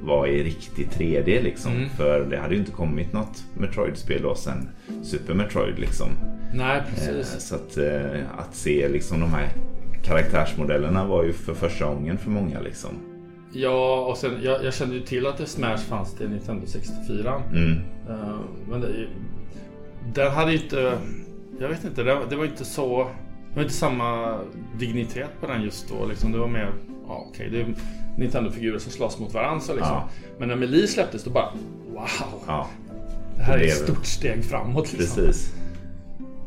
var 0.01 0.27
i 0.27 0.43
riktig 0.43 0.87
3D 0.89 1.43
liksom. 1.43 1.71
Mm. 1.71 1.89
För 1.89 2.25
det 2.25 2.37
hade 2.37 2.53
ju 2.53 2.59
inte 2.59 2.71
kommit 2.71 3.13
något 3.13 3.43
Metroid-spel 3.57 4.21
då 4.21 4.35
sen 4.35 4.69
Super 5.03 5.33
Metroid 5.33 5.79
liksom. 5.79 6.07
Nej, 6.53 6.77
Eh, 6.77 6.83
precis. 7.15 7.41
så 7.47 7.55
att, 7.55 7.77
eh, 7.77 8.21
att 8.37 8.55
se 8.55 8.89
liksom 8.89 9.19
de 9.19 9.29
här 9.33 9.49
karaktärsmodellerna 10.03 11.05
var 11.05 11.23
ju 11.23 11.33
för 11.33 11.53
första 11.53 11.85
gången 11.85 12.17
för 12.17 12.29
många 12.29 12.59
liksom. 12.59 12.89
Ja, 13.51 14.05
och 14.05 14.17
sen 14.17 14.39
jag, 14.43 14.63
jag 14.63 14.73
kände 14.73 14.95
ju 14.95 15.01
till 15.01 15.27
att 15.27 15.37
det 15.37 15.45
Smash 15.45 15.77
fanns 15.77 16.13
till 16.13 16.29
Nintendo 16.29 16.65
64. 16.67 17.41
Mm. 17.51 17.71
Eh, 18.09 18.39
men 18.69 18.81
det, 18.81 19.07
den 20.13 20.31
hade 20.31 20.51
ju 20.51 20.57
inte... 20.63 20.97
Jag 21.59 21.69
vet 21.69 21.83
inte, 21.83 22.03
det, 22.03 22.19
det 22.29 22.35
var 22.35 22.45
inte 22.45 22.65
så... 22.65 23.03
Det 23.49 23.55
var 23.55 23.63
inte 23.63 23.73
samma 23.73 24.39
dignitet 24.79 25.29
på 25.41 25.47
den 25.47 25.61
just 25.63 25.89
då. 25.89 26.05
Liksom. 26.05 26.31
Det 26.31 26.37
var 26.37 26.47
mer... 26.47 26.73
Ja, 27.07 27.25
okej, 27.29 27.49
det 27.51 27.61
är 27.61 27.75
Nintendo-figurer 28.17 28.79
som 28.79 28.91
slåss 28.91 29.19
mot 29.19 29.33
varandra. 29.33 29.59
Så 29.59 29.73
liksom. 29.73 29.93
Ja. 29.93 30.09
Men 30.39 30.47
när 30.47 30.55
Melee 30.55 30.87
släpptes 30.87 31.23
då 31.23 31.31
bara... 31.31 31.51
Wow! 31.93 32.41
Ja, 32.47 32.67
det 33.37 33.43
här 33.43 33.53
är 33.53 33.57
det 33.59 33.65
ett 33.65 33.85
blev- 33.85 33.95
stort 33.95 34.05
steg 34.05 34.43
framåt. 34.45 34.93
Liksom. 34.93 35.23
precis. 35.23 35.53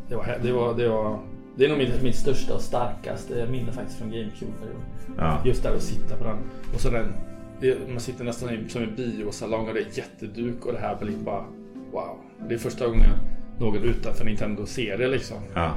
Det, 0.08 0.16
var, 0.16 0.38
det, 0.42 0.52
var, 0.52 0.74
det, 0.74 0.88
var, 0.88 1.18
det 1.56 1.64
är 1.64 1.68
nog 1.68 1.78
mitt, 1.78 2.02
mitt 2.02 2.16
största 2.16 2.54
och 2.54 2.60
starkaste 2.60 3.46
minne 3.50 3.72
faktiskt 3.72 3.98
från 3.98 4.10
GameCube-perioden. 4.10 4.82
Ja. 5.18 5.38
Just 5.44 5.62
där 5.62 5.74
att 5.74 5.82
sitta 5.82 6.16
på 6.16 6.24
den. 6.24 6.36
Och 6.74 6.80
så 6.80 6.90
den... 6.90 7.12
Det, 7.60 7.76
man 7.88 8.00
sitter 8.00 8.24
nästan 8.24 8.50
i, 8.50 8.68
som 8.68 8.82
en 8.82 8.94
biosalong 8.96 9.68
och 9.68 9.74
det 9.74 9.80
är 9.80 9.86
jätteduk 9.98 10.66
och 10.66 10.72
det 10.72 10.78
här 10.78 10.96
blir 11.00 11.16
bara... 11.16 11.44
Wow! 11.92 12.16
Det 12.48 12.54
är 12.54 12.58
första 12.58 12.86
gången 12.86 13.10
någon 13.58 13.84
utanför 13.84 14.24
Nintendo 14.24 14.66
ser 14.66 14.98
det 14.98 15.08
liksom. 15.08 15.36
Ja. 15.54 15.70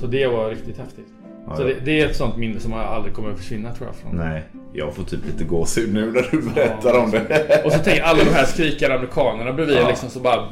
Så 0.00 0.06
det 0.06 0.26
var 0.26 0.50
riktigt 0.50 0.78
häftigt. 0.78 1.06
Ja, 1.46 1.56
Så 1.56 1.62
ja. 1.62 1.66
det, 1.66 1.74
det 1.84 2.00
är 2.00 2.06
ett 2.06 2.16
sånt 2.16 2.36
minne 2.36 2.60
som 2.60 2.72
aldrig 2.72 3.14
kommer 3.14 3.30
att 3.30 3.38
försvinna 3.38 3.74
tror 3.74 3.88
jag. 3.88 3.96
Från. 3.96 4.16
Nej, 4.16 4.42
jag 4.72 4.94
får 4.94 5.04
typ 5.04 5.26
lite 5.26 5.44
gåshud 5.44 5.94
nu 5.94 6.12
när 6.12 6.28
du 6.30 6.42
berättar 6.42 6.98
om 6.98 7.10
det. 7.10 7.62
Och 7.64 7.72
så 7.72 7.78
tänker 7.78 8.02
alla 8.02 8.24
de 8.24 8.30
här 8.30 8.44
skrikande 8.46 8.96
amerikanerna 8.96 9.52
bredvid 9.52 9.76
Ja. 9.76 9.88
liksom 9.88 10.10
så 10.10 10.20
bara... 10.20 10.48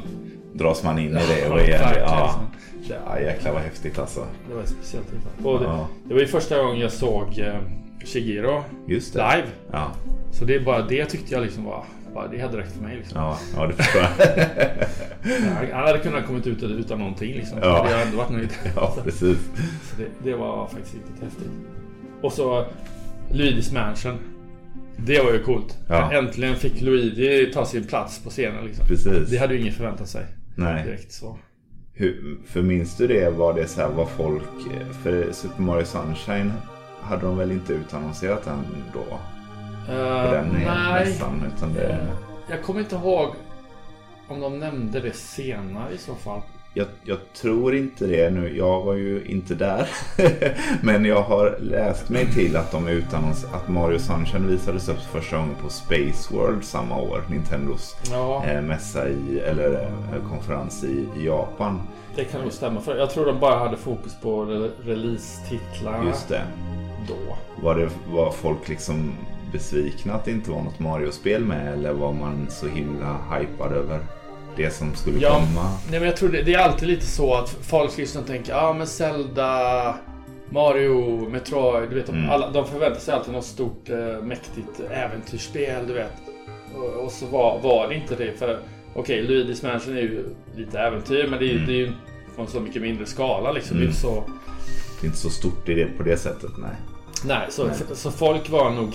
Dras 0.53 0.83
man 0.83 0.99
in 0.99 1.05
i 1.05 1.13
det 1.13 1.39
Ja, 1.45 1.53
och 1.53 1.59
är 1.59 1.79
verkligen, 1.79 2.07
ja. 2.07 2.41
Ja, 2.89 3.19
jäklar 3.19 3.53
vad 3.53 3.61
häftigt 3.61 3.99
alltså. 3.99 4.25
Det 4.49 4.55
var 4.55 4.63
speciellt. 4.65 5.07
Och 5.43 5.59
det, 5.59 5.65
Ja. 5.65 5.87
det 6.07 6.13
var 6.13 6.21
ju 6.21 6.27
första 6.27 6.61
gången 6.63 6.79
jag 6.79 6.91
såg 6.91 7.39
eh, 7.39 7.55
Shigiro 8.05 8.63
Just 8.87 9.13
det. 9.13 9.19
live. 9.35 9.47
Ja, 9.71 9.91
Så 10.31 10.45
det 10.45 10.55
är 10.55 10.59
bara 10.59 10.81
det 10.81 11.05
tyckte 11.05 11.33
jag 11.33 11.43
liksom 11.43 11.63
var... 11.65 11.83
Bara, 12.13 12.27
det 12.27 12.39
hade 12.41 12.57
räckt 12.57 12.71
för 12.71 12.81
mig 12.83 12.95
liksom. 12.97 13.21
ja, 13.21 13.37
ja 13.55 13.67
det 13.67 13.73
förstår 13.73 14.01
jag. 15.61 15.75
Han 15.77 15.87
hade 15.87 15.99
kunnat 15.99 16.25
kommit 16.27 16.47
ut 16.47 16.63
utan 16.63 16.99
någonting 16.99 17.33
liksom. 17.33 17.57
Ja. 17.61 17.67
Det 17.67 17.89
hade 17.93 18.01
ändå 18.03 18.17
varit 18.17 18.29
nöjd. 18.29 18.49
ja, 18.75 18.95
precis. 19.03 19.37
Så 19.83 19.95
det, 19.97 20.29
det 20.29 20.35
var 20.35 20.67
faktiskt 20.67 20.93
riktigt 20.95 21.23
häftigt. 21.23 21.51
Och 22.21 22.33
så 22.33 22.65
Luigi's 23.31 23.73
Mansion. 23.73 24.17
Det 24.97 25.21
var 25.23 25.31
ju 25.33 25.43
coolt. 25.43 25.77
Ja. 25.89 26.11
Äntligen 26.13 26.55
fick 26.55 26.81
Luigi 26.81 27.51
ta 27.53 27.65
sin 27.65 27.83
plats 27.87 28.23
på 28.23 28.29
scenen 28.29 28.65
liksom. 28.65 28.85
Precis. 28.87 29.29
Det 29.29 29.37
hade 29.37 29.53
ju 29.53 29.61
ingen 29.61 29.73
förväntat 29.73 30.07
sig. 30.07 30.25
Nej. 30.55 30.83
Direkt 30.85 31.11
så. 31.11 31.37
Hur, 31.99 32.37
för 32.45 32.61
minns 32.61 32.97
du 32.97 33.07
det? 33.07 33.29
Var 33.29 33.53
det 33.53 33.67
så 33.67 33.81
här 33.81 33.89
vad 33.89 34.09
folk... 34.09 34.43
För 35.03 35.31
Super 35.31 35.61
Mario 35.61 35.85
Sunshine 35.85 36.53
hade 37.01 37.21
de 37.21 37.37
väl 37.37 37.51
inte 37.51 37.73
utannonserat 37.73 38.43
den 38.43 38.65
då? 38.93 39.19
Uh, 39.93 40.31
den 40.31 40.47
nej. 40.47 41.05
mässan. 41.05 41.51
Utan 41.55 41.73
det, 41.73 42.07
Jag 42.49 42.63
kommer 42.63 42.79
inte 42.79 42.95
ihåg 42.95 43.35
om 44.27 44.39
de 44.39 44.59
nämnde 44.59 44.99
det 44.99 45.15
senare 45.15 45.93
i 45.93 45.97
så 45.97 46.15
fall. 46.15 46.41
Jag, 46.77 46.87
jag 47.03 47.17
tror 47.41 47.75
inte 47.75 48.07
det 48.07 48.29
nu. 48.29 48.57
Jag 48.57 48.81
var 48.81 48.93
ju 48.93 49.23
inte 49.25 49.55
där. 49.55 49.87
Men 50.81 51.05
jag 51.05 51.21
har 51.21 51.57
läst 51.61 52.09
mig 52.09 52.25
till 52.33 52.55
att 52.55 52.71
de 52.71 52.87
utannons 52.87 53.45
att 53.53 53.67
Mario 53.67 53.99
Sunshine 53.99 54.47
visades 54.47 54.89
upp 54.89 54.99
första 55.11 55.37
gången 55.37 55.55
på 55.63 55.69
Space 55.69 56.33
World 56.33 56.63
samma 56.63 56.97
år. 57.01 57.23
Nintendos 57.29 57.95
Ja, 58.11 58.45
eh, 58.45 58.61
mässa 58.61 59.09
i, 59.09 59.39
eller 59.39 59.73
eh, 59.73 60.29
konferens 60.29 60.83
i, 60.83 61.05
i 61.21 61.25
Japan. 61.25 61.81
det 62.15 62.23
kan 62.23 62.41
nog 62.41 62.51
stämma. 62.51 62.81
För 62.81 62.95
jag 62.97 63.09
tror 63.09 63.25
de 63.25 63.39
bara 63.39 63.55
hade 63.59 63.77
fokus 63.77 64.15
på 64.21 64.45
re- 64.45 64.71
release-titlarna 64.83 66.05
Just 66.07 66.27
det. 66.29 66.41
då. 67.07 67.37
Var, 67.63 67.75
det, 67.75 67.89
var 68.11 68.31
folk 68.31 68.67
liksom 68.69 69.11
besvikna 69.53 70.13
att 70.13 70.25
det 70.25 70.31
inte 70.31 70.51
var 70.51 70.61
något 70.61 70.79
Mario-spel 70.79 71.45
med? 71.45 71.73
Eller 71.73 71.93
var 71.93 72.13
man 72.13 72.47
så 72.49 72.67
himla 72.67 73.17
hypad 73.39 73.71
över 73.71 73.99
det 74.57 74.73
som 74.73 74.95
skulle 74.95 75.19
Ja, 75.19 75.33
komma? 75.33 75.69
Nej 75.89 75.99
men 75.99 76.03
jag 76.09 76.17
tror 76.17 76.29
det, 76.29 76.41
det 76.41 76.53
är 76.53 76.59
alltid 76.59 76.87
lite 76.87 77.05
så 77.05 77.33
att 77.33 77.49
folk 77.49 77.97
liksom 77.97 78.23
tänker 78.23 78.51
ja 78.51 78.61
ah, 78.61 78.73
men 78.73 78.87
Zelda, 78.87 79.95
Mario, 80.49 81.29
Metroid, 81.29 81.89
du 81.89 81.95
vet. 81.95 82.09
Mm. 82.09 82.29
Alla, 82.29 82.49
de 82.51 82.67
förväntar 82.67 82.99
sig 82.99 83.13
alltid 83.13 83.33
något 83.33 83.45
stort 83.45 83.89
eh, 83.89 84.21
mäktigt 84.23 84.79
äventyrsspel, 84.91 85.87
du 85.87 85.93
vet. 85.93 86.13
Och, 86.75 87.03
och 87.05 87.11
så 87.11 87.25
var, 87.25 87.59
var 87.59 87.87
det 87.87 87.95
inte 87.95 88.15
det 88.15 88.39
för 88.39 88.59
okej, 88.93 89.27
Luigi's 89.27 89.71
Mansion 89.71 89.97
är 89.97 90.01
ju 90.01 90.25
lite 90.55 90.79
äventyr 90.79 91.27
men 91.29 91.39
det 91.39 91.51
Mm. 91.51 91.65
det 91.67 91.73
är 91.73 91.77
ju 91.77 91.91
på 92.35 92.41
en 92.41 92.47
så 92.47 92.59
mycket 92.59 92.81
mindre 92.81 93.05
skala 93.05 93.51
liksom. 93.51 93.77
Mm. 93.77 93.79
Det 93.79 93.85
är 93.85 93.89
inte 93.89 94.01
så... 94.01 94.23
Det 95.01 95.05
är 95.05 95.07
inte 95.07 95.17
så 95.19 95.29
stort 95.29 95.69
i 95.69 95.73
det 95.73 95.85
på 95.97 96.03
det 96.03 96.17
sättet, 96.17 96.51
nej. 96.57 96.75
Nej, 97.25 97.47
så, 97.49 97.65
Nej. 97.65 97.75
så 97.93 98.11
folk 98.11 98.49
var 98.49 98.71
nog... 98.71 98.93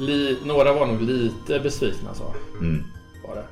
Li, 0.00 0.38
några 0.44 0.72
var 0.72 0.86
nog 0.86 1.02
lite 1.02 1.60
besvikna 1.60 2.14
så. 2.14 2.34
Mm. 2.60 2.82
Var 3.28 3.34
det. 3.34 3.44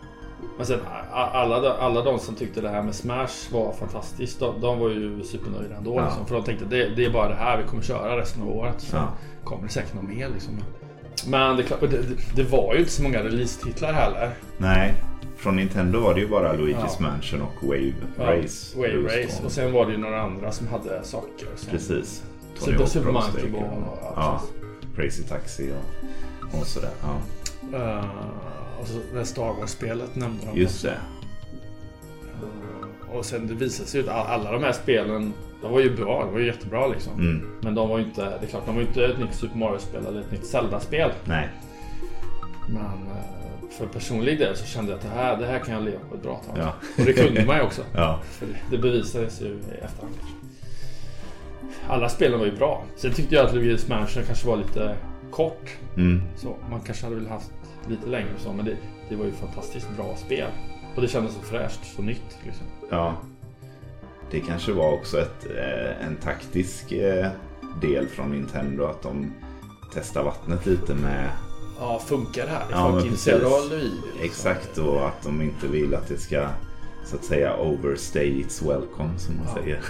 Men 0.62 0.66
sen 0.66 0.80
alla, 1.12 1.72
alla 1.72 2.02
de 2.02 2.18
som 2.18 2.34
tyckte 2.34 2.60
det 2.60 2.68
här 2.68 2.82
med 2.82 2.94
Smash 2.94 3.52
var 3.52 3.72
fantastiskt. 3.72 4.40
De, 4.40 4.60
de 4.60 4.78
var 4.78 4.88
ju 4.88 5.22
supernöjda 5.22 5.76
ändå. 5.76 5.96
Ja. 5.96 6.04
Liksom, 6.04 6.26
för 6.26 6.34
de 6.34 6.44
tänkte 6.44 6.64
det, 6.64 6.88
det 6.88 7.04
är 7.04 7.10
bara 7.10 7.28
det 7.28 7.34
här 7.34 7.62
vi 7.62 7.68
kommer 7.68 7.82
köra 7.82 8.16
resten 8.18 8.42
av 8.42 8.48
året. 8.48 8.74
Så 8.78 8.96
Ja. 8.96 9.08
kommer 9.44 9.62
det 9.62 9.68
säkert 9.68 9.94
något 9.94 10.08
mer 10.08 10.28
liksom. 10.28 10.58
Men 11.26 11.56
det, 11.56 11.64
det, 11.80 12.02
det, 12.36 12.42
var 12.42 12.74
ju 12.74 12.78
inte 12.80 12.92
så 12.92 13.02
många 13.02 13.18
release-titlar 13.18 13.92
heller. 13.92 14.30
Nej, 14.58 14.94
från 15.36 15.56
Nintendo 15.56 16.00
var 16.00 16.14
det 16.14 16.20
ju 16.20 16.28
bara 16.28 16.52
Luigi's 16.52 16.96
Ja. 16.98 17.08
Mansion 17.08 17.42
och 17.42 17.66
Wave 17.66 17.92
Race. 18.18 18.78
Wave 18.78 19.22
Race. 19.22 19.42
Och 19.44 19.52
sen 19.52 19.72
var 19.72 19.86
det 19.86 19.92
ju 19.92 19.98
några 19.98 20.20
andra 20.22 20.52
som 20.52 20.68
hade 20.68 21.04
saker. 21.04 21.46
Som, 21.56 21.70
Precis. 21.70 22.22
Hawk 22.60 22.88
Super 22.88 23.12
Monkey. 23.12 23.50
Ball 23.50 23.62
och. 24.16 24.40
Crazy 24.96 25.22
Taxi 25.22 25.72
och, 25.72 26.60
och 26.60 26.66
sådär. 26.66 26.90
Ja, 27.72 28.02
Eh, 28.82 28.88
och 28.88 28.88
så 28.88 29.00
det 29.14 29.24
Star 29.24 29.54
Wars-spelet 29.54 30.16
nämnde 30.16 30.46
de 30.46 30.60
just 30.60 30.82
det. 30.82 30.98
Eh, 32.42 33.16
och 33.16 33.24
sen 33.24 33.46
det 33.46 33.54
visade 33.54 33.88
sig 33.88 34.00
ju 34.00 34.10
att 34.10 34.28
alla 34.28 34.52
de 34.52 34.62
här 34.62 34.72
spelen, 34.72 35.32
de 35.62 35.72
var 35.72 35.80
ju 35.80 35.96
bra. 35.96 36.24
De 36.24 36.32
var 36.32 36.40
ju 36.40 36.46
jättebra 36.46 36.86
liksom. 36.86 37.12
Mm. 37.12 37.46
Men 37.60 37.74
de 37.74 37.88
var 37.88 37.98
ju 37.98 38.04
inte, 38.04 38.22
det 38.22 38.46
är 38.46 38.50
klart, 38.50 38.66
de 38.66 38.74
var 38.74 38.82
ju 38.82 38.88
inte 38.88 39.04
ett 39.04 39.18
nytt 39.18 39.34
Super 39.34 39.58
Mario-spel 39.58 40.06
eller 40.06 40.20
ett 40.20 40.32
nytt 40.32 40.46
Zelda-spel. 40.46 41.10
Nej, 41.24 41.48
Men 42.68 42.84
eh, 42.84 43.68
för 43.70 43.86
personlig 43.86 44.38
del 44.38 44.56
så 44.56 44.66
kände 44.66 44.90
jag 44.90 44.96
att 44.96 45.02
det 45.02 45.20
här, 45.20 45.36
det 45.36 45.46
här 45.46 45.58
kan 45.58 45.74
jag 45.74 45.84
leva 45.84 46.00
på 46.08 46.14
ett 46.14 46.22
bra 46.22 46.42
tag. 46.46 46.58
Ja. 46.58 46.74
Och 46.98 47.04
det 47.04 47.12
kunde 47.12 47.44
man 47.44 47.56
ju 47.56 47.62
också. 47.62 47.82
ja. 47.94 48.20
För 48.22 48.46
det, 48.46 48.52
det 48.70 48.78
bevisades 48.78 49.40
ju 49.42 49.46
i 49.46 49.84
efterhand. 49.84 50.14
Alla 51.88 52.08
spelen 52.08 52.38
var 52.38 52.46
ju 52.46 52.56
bra. 52.56 52.84
Sen 52.96 53.12
tyckte 53.12 53.34
jag 53.34 53.46
att 53.46 53.54
Luigi's 53.54 53.88
Mansion 53.88 54.22
kanske 54.26 54.46
var 54.46 54.56
lite 54.56 54.96
kort. 55.30 55.70
Mm. 55.96 56.22
Så 56.36 56.56
man 56.70 56.80
kanske 56.80 57.04
hade 57.04 57.16
velat 57.16 57.30
haft 57.30 57.50
lite 57.88 58.06
längre 58.06 58.28
och 58.34 58.40
så. 58.40 58.52
Men 58.52 58.64
det, 58.64 58.76
det 59.08 59.16
var 59.16 59.24
ju 59.24 59.32
fantastiskt 59.32 59.88
bra 59.96 60.16
spel. 60.16 60.48
Och 60.96 61.02
det 61.02 61.08
kändes 61.08 61.34
så 61.34 61.40
fräscht, 61.40 61.80
så 61.96 62.02
nytt 62.02 62.38
liksom. 62.44 62.66
Ja. 62.90 63.16
Det 64.30 64.40
kanske 64.40 64.72
var 64.72 64.92
också 64.92 65.18
ett, 65.20 65.46
eh, 65.56 66.06
en 66.06 66.16
taktisk 66.16 66.92
eh, 66.92 67.28
del 67.80 68.06
från 68.08 68.30
Nintendo 68.30 68.84
att 68.84 69.02
de 69.02 69.32
testar 69.94 70.22
vattnet 70.24 70.66
lite 70.66 70.94
med 70.94 71.28
Ja, 71.80 71.98
funkar 72.06 72.44
det 72.46 72.50
här? 72.52 72.60
Är 72.60 72.70
Ja, 72.70 72.90
folk 72.92 73.04
intresserade 73.04 73.46
av 73.46 73.62
liksom? 73.72 73.98
exakt 74.22 74.78
och 74.78 75.06
att 75.08 75.22
de 75.22 75.42
inte 75.42 75.66
vill 75.66 75.94
att 75.94 76.08
det 76.08 76.18
ska 76.18 76.48
så 77.06 77.16
att 77.16 77.24
säga 77.24 77.56
overstay 77.60 78.40
its 78.40 78.62
welcome 78.62 79.18
som 79.18 79.36
man 79.36 79.46
Ja. 79.56 79.62
säger. 79.62 79.80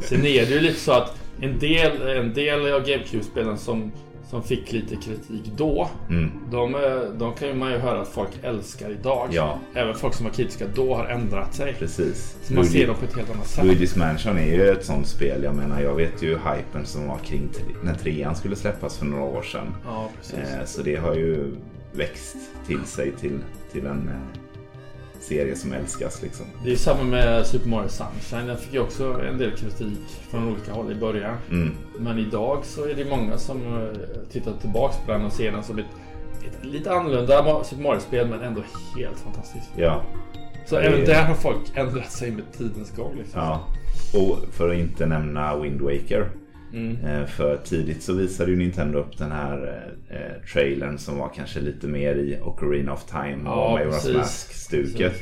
Sen 0.00 0.18
är 0.26 0.46
det 0.46 0.50
ju 0.54 0.60
lite 0.60 0.80
så 0.80 0.92
att 0.92 1.16
en 1.40 1.58
del, 1.58 2.02
en 2.16 2.34
del 2.34 2.72
av 2.72 2.80
GameCube-spelen 2.86 3.58
som, 3.58 3.92
som 4.30 4.42
fick 4.42 4.72
lite 4.72 4.96
kritik 4.96 5.52
då. 5.56 5.88
Mm. 6.10 6.30
De, 6.50 6.74
eh, 6.74 6.80
de 7.18 7.34
kan 7.34 7.48
ju 7.48 7.54
man 7.54 7.72
ju 7.72 7.78
höra 7.78 8.00
att 8.00 8.08
folk 8.08 8.30
älskar 8.42 8.90
idag. 8.90 9.28
Ja, 9.32 9.58
Även 9.74 9.94
folk 9.94 10.14
som 10.14 10.24
var 10.26 10.32
kritiska 10.32 10.64
då 10.74 10.94
har 10.94 11.04
ändrat 11.06 11.54
sig. 11.54 11.74
precis. 11.78 12.36
Så 12.42 12.54
man 12.54 12.64
ser 12.64 12.72
Luigi- 12.78 12.86
dem 12.86 12.96
på 12.96 13.04
ett 13.04 13.16
helt 13.16 13.30
annat 13.34 13.46
sätt. 13.46 13.64
Luigi's 13.64 13.98
Mansion 13.98 14.38
är 14.38 14.46
ju 14.54 14.68
ett 14.68 14.84
sånt 14.84 15.06
spel. 15.06 15.42
Jag 15.42 15.54
menar, 15.54 15.80
jag 15.80 15.94
vet 15.94 16.22
ju 16.22 16.28
hypen 16.30 16.84
som 16.86 17.08
var 17.08 17.18
kring 17.18 17.48
tre- 17.54 17.74
när 17.82 17.94
trean 17.94 18.36
skulle 18.36 18.56
släppas 18.56 18.98
för 18.98 19.06
några 19.06 19.24
år 19.24 19.42
sedan. 19.42 19.66
Ja, 19.86 20.08
precis. 20.16 20.34
Eh, 20.38 20.64
så 20.64 20.82
det 20.82 20.96
har 20.96 21.14
ju 21.14 21.56
växt 21.92 22.36
till 22.66 22.84
sig 22.84 23.12
till, 23.20 23.38
till 23.72 23.86
en 23.86 24.08
eh, 24.08 24.40
serie 25.28 25.56
som 25.56 25.72
älskas 25.72 26.22
liksom. 26.22 26.46
Det 26.64 26.72
är 26.72 26.76
samma 26.76 27.02
med 27.02 27.46
Super 27.46 27.68
Mario 27.68 27.88
Sunshine. 27.88 28.46
Den 28.46 28.56
fick 28.56 28.72
ju 28.74 28.80
också 28.80 29.20
en 29.28 29.38
del 29.38 29.50
kritik 29.56 29.98
från 30.30 30.48
olika 30.52 30.72
håll 30.72 30.92
i 30.92 30.94
början. 30.94 31.36
Mm. 31.50 31.74
Men 31.98 32.18
idag 32.18 32.58
så 32.64 32.84
är 32.84 32.94
det 32.94 33.04
många 33.04 33.38
som 33.38 33.58
eh, 33.66 33.88
tittar 34.32 34.52
tillbaks 34.60 34.96
på 35.06 35.12
den 35.12 35.24
och 35.24 35.32
ser 35.32 35.52
den 35.52 35.62
som 35.62 35.78
ett, 35.78 35.84
ett 36.48 36.64
lite 36.64 36.92
annorlunda 36.92 37.64
Super 37.64 37.82
Mario-spel 37.82 38.28
men 38.30 38.40
ändå 38.42 38.62
helt 38.98 39.18
fantastiskt. 39.18 39.70
Ja, 39.76 40.02
Så 40.66 40.76
även 40.76 41.00
är- 41.02 41.06
där 41.06 41.24
har 41.24 41.34
folk 41.34 41.60
ändrat 41.74 42.10
sig 42.12 42.30
med 42.30 42.44
tidens 42.58 42.90
gång. 42.96 43.14
Liksom. 43.18 43.40
ja. 43.40 43.64
Och 44.14 44.38
för 44.54 44.68
att 44.70 44.76
inte 44.76 45.06
nämna 45.06 45.56
Wind 45.56 45.80
Waker. 45.80 46.30
Mm. 46.74 47.04
Eh, 47.06 47.26
För 47.26 47.56
tidigt 47.56 48.02
så 48.02 48.12
visade 48.12 48.50
ju 48.50 48.56
Nintendo 48.56 48.98
upp 48.98 49.18
den 49.18 49.32
här 49.32 49.82
eh, 50.10 50.16
eh, 50.16 50.32
trailern 50.52 50.98
som 50.98 51.18
var 51.18 51.28
kanske 51.36 51.60
lite 51.60 51.86
mer 51.86 52.14
i 52.14 52.38
Ocarina 52.42 52.92
of 52.92 53.04
Time 53.04 53.40
Ja, 53.44 53.72
och 53.72 53.78
Majora's. 53.78 54.16
Mask-stuket. 54.16 55.14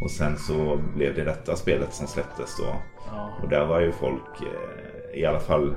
Och 0.00 0.10
sen 0.10 0.38
så 0.38 0.80
blev 0.96 1.14
det 1.14 1.24
detta 1.24 1.56
spelet 1.56 1.94
som 1.94 2.06
släpptes 2.06 2.56
då. 2.58 2.76
Ja. 3.10 3.30
Och 3.42 3.48
där 3.48 3.64
var 3.64 3.80
ju 3.80 3.92
folk, 3.92 4.40
eh, 4.42 5.20
i 5.20 5.24
alla 5.26 5.40
fall 5.40 5.68
eh, 5.68 5.74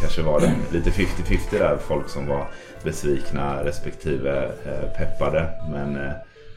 kanske 0.00 0.22
var 0.22 0.40
det 0.40 0.54
lite 0.72 0.90
50-50 0.90 1.38
där. 1.58 1.76
Folk 1.76 2.08
som 2.08 2.26
var 2.26 2.46
besvikna 2.84 3.64
respektive 3.64 4.44
eh, 4.44 4.96
peppade. 4.98 5.48
Men 5.70 5.98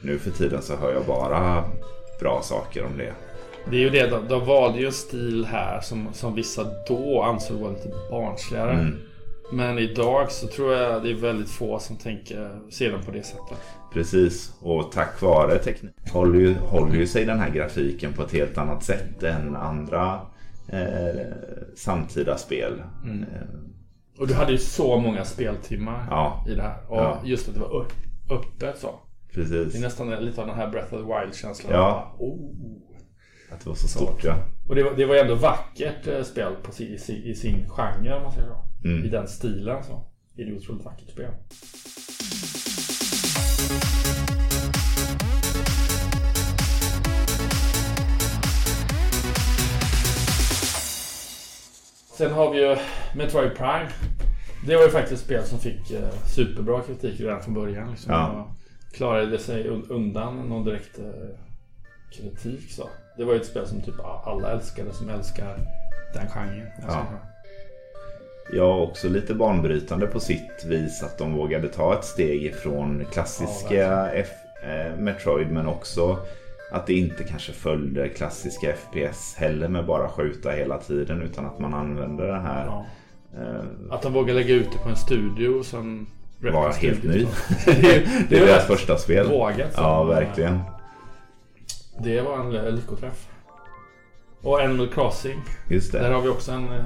nu 0.01 0.20
för 0.20 0.32
tiden 0.32 0.62
så 0.62 0.75
hör 0.75 0.94
jag 0.94 1.06
bara 1.06 1.63
bra 2.20 2.42
saker 2.42 2.86
om 2.86 2.98
det. 2.98 3.13
Det 3.70 3.76
är 3.76 3.80
ju 3.80 3.90
det, 3.90 4.08
de, 4.08 4.28
de 4.28 4.46
valde 4.46 4.80
ju 4.80 4.86
en 4.86 4.92
stil 4.92 5.46
här 5.46 5.80
som, 5.82 6.08
som 6.14 6.36
vissa 6.36 6.66
då 6.88 7.22
ansåg 7.22 7.58
var 7.60 7.70
lite 7.70 7.90
barnsligare. 8.12 8.72
Mm. 8.72 8.96
Men 9.54 9.78
idag 9.80 10.32
så 10.32 10.48
tror 10.48 10.74
jag 10.74 11.04
det 11.04 11.10
är 11.12 11.16
väldigt 11.16 11.50
få 11.50 11.80
som 11.80 11.96
tänker, 11.98 12.60
ser 12.72 12.92
den 12.92 13.02
på 13.04 13.12
det 13.12 13.24
sättet. 13.24 13.58
Precis, 13.94 14.54
och 14.62 14.92
tack 14.92 15.22
vare 15.22 15.58
teknik 15.58 15.94
håller 16.12 16.40
ju, 16.40 16.54
håller 16.54 16.96
ju 16.96 17.08
sig 17.08 17.26
den 17.26 17.40
här 17.40 17.50
grafiken 17.50 18.14
på 18.14 18.24
ett 18.24 18.32
helt 18.32 18.58
annat 18.58 18.84
sätt 18.84 19.24
än 19.24 19.56
andra 19.56 20.20
eh, 20.70 21.26
samtida 21.76 22.38
spel. 22.38 22.84
Mm. 23.04 23.24
Eh, 23.24 24.20
Och 24.20 24.28
du 24.28 24.34
hade 24.34 24.52
ju 24.52 24.58
så 24.58 24.98
många 24.98 25.26
speltimmar 25.26 26.08
Ja. 26.10 26.46
i 26.50 26.54
det 26.56 26.62
här. 26.62 26.78
Och 26.90 26.98
Ja. 26.98 27.20
just 27.24 27.48
att 27.48 27.54
det 27.54 27.60
var 27.62 27.86
öppet 28.30 28.78
så. 28.80 28.90
Det 29.34 29.42
är 29.42 29.44
precis, 29.44 29.82
nästan 29.82 30.10
lite 30.10 30.42
av 30.42 30.48
den 30.48 30.56
här 30.56 30.68
Breath 30.70 30.94
of 30.94 31.00
the 31.02 31.08
Wild-känslan. 31.08 31.74
Ja. 31.74 32.16
Oh. 32.20 32.52
Att 33.56 33.64
det 33.64 33.70
var 33.70 33.76
så 33.76 33.88
stort 33.88 34.24
ja. 34.24 34.36
Och 34.70 34.76
det 34.76 34.84
var, 34.84 34.92
det 34.96 35.06
var 35.06 35.16
ändå 35.16 35.36
vackert 35.36 36.08
eh, 36.08 36.24
spel 36.24 36.54
på 36.64 36.72
sin, 36.72 36.88
i, 36.88 37.30
i 37.30 37.36
sin 37.36 37.70
genre 37.70 38.16
om 38.16 38.24
man 38.24 38.32
säger 38.32 38.48
så. 38.48 38.88
Mm. 38.88 39.06
I 39.06 39.10
den 39.10 39.28
stilen 39.28 39.84
så. 39.84 40.04
Det 40.36 40.44
är 40.44 40.48
ett 40.52 40.58
otroligt 40.62 40.86
vackert 40.86 41.10
spel. 41.10 41.32
Sen 52.18 52.32
har 52.34 52.52
vi 52.52 52.60
ju 52.60 52.76
Metroid 53.16 53.56
Prime. 53.58 53.88
Det 54.68 54.76
var 54.76 54.84
ju 54.84 54.90
faktiskt 54.90 55.14
ett 55.22 55.26
spel 55.26 55.44
som 55.44 55.60
fick 55.60 55.92
eh, 55.92 56.10
superbra 56.36 56.82
kritik 56.82 57.20
redan 57.20 57.42
från 57.44 57.54
början. 57.54 57.92
Liksom. 57.92 58.12
Ja. 58.14 58.56
Klarade 58.94 59.38
sig 59.40 59.64
un- 59.70 59.90
undan 59.90 60.50
någon 60.50 60.64
direkt 60.66 61.00
eh, 61.00 61.06
kritik. 62.22 62.72
Så. 62.72 62.90
Det 63.18 63.24
var 63.24 63.34
ju 63.34 63.40
ett 63.40 63.46
spel 63.46 63.68
som 63.68 63.82
typ 63.82 63.96
alla 64.26 64.52
älskade 64.52 64.94
som 64.94 65.10
älskar 65.10 65.58
den 66.14 66.28
genren. 66.30 66.68
Ja. 66.88 67.06
Ja, 68.54 68.76
också 68.82 69.10
lite 69.10 69.34
banbrytande 69.34 70.08
på 70.08 70.20
sitt 70.20 70.66
vis 70.66 71.04
att 71.04 71.18
de 71.18 71.34
vågade 71.34 71.68
ta 71.68 71.94
ett 72.00 72.06
steg 72.06 72.44
ifrån 72.46 73.06
klassiska 73.12 73.76
Ja, 73.76 74.08
F, 74.10 74.28
eh, 74.64 74.98
Metroid 75.00 75.52
men 75.52 75.68
också 75.68 76.18
att 76.72 76.88
det 76.88 76.94
inte 76.94 77.24
kanske 77.24 77.52
följde 77.52 78.10
klassiska 78.10 78.74
FPS 78.76 79.36
heller 79.38 79.68
med 79.68 79.86
bara 79.86 80.08
skjuta 80.10 80.50
hela 80.50 80.78
tiden 80.78 81.22
utan 81.22 81.46
att 81.46 81.60
man 81.60 81.74
använde 81.74 82.28
det 82.28 82.40
här. 82.40 82.66
Ja. 82.66 82.86
Eh, 83.38 83.62
Att 83.92 84.02
de 84.02 84.14
vågar 84.14 84.34
lägga 84.34 84.54
ut 84.56 84.72
det 84.72 84.78
på 84.84 84.90
en 84.90 84.96
studio 84.96 85.64
som 85.64 86.08
var 86.40 86.74
helt 86.74 87.04
ny. 87.04 87.28
det, 87.66 87.72
är- 87.72 88.08
Det 88.30 88.36
är 88.36 88.40
var 88.40 88.48
deras 88.48 88.68
första 88.68 88.98
spel. 88.98 89.28
Vågat. 89.30 89.74
så. 89.74 89.82
Ja, 89.82 90.04
verkligen. 90.04 90.60
Det 92.04 92.22
var 92.22 92.40
en 92.40 92.75
lyckoträff. 92.75 93.28
Och 94.42 94.62
Animal 94.62 94.88
Crossing. 94.90 95.42
Just 95.70 95.92
Där 95.92 96.10
det. 96.10 96.16
har 96.16 96.22
vi 96.22 96.30
också 96.30 96.52
en 96.52 96.70
eh, 96.72 96.86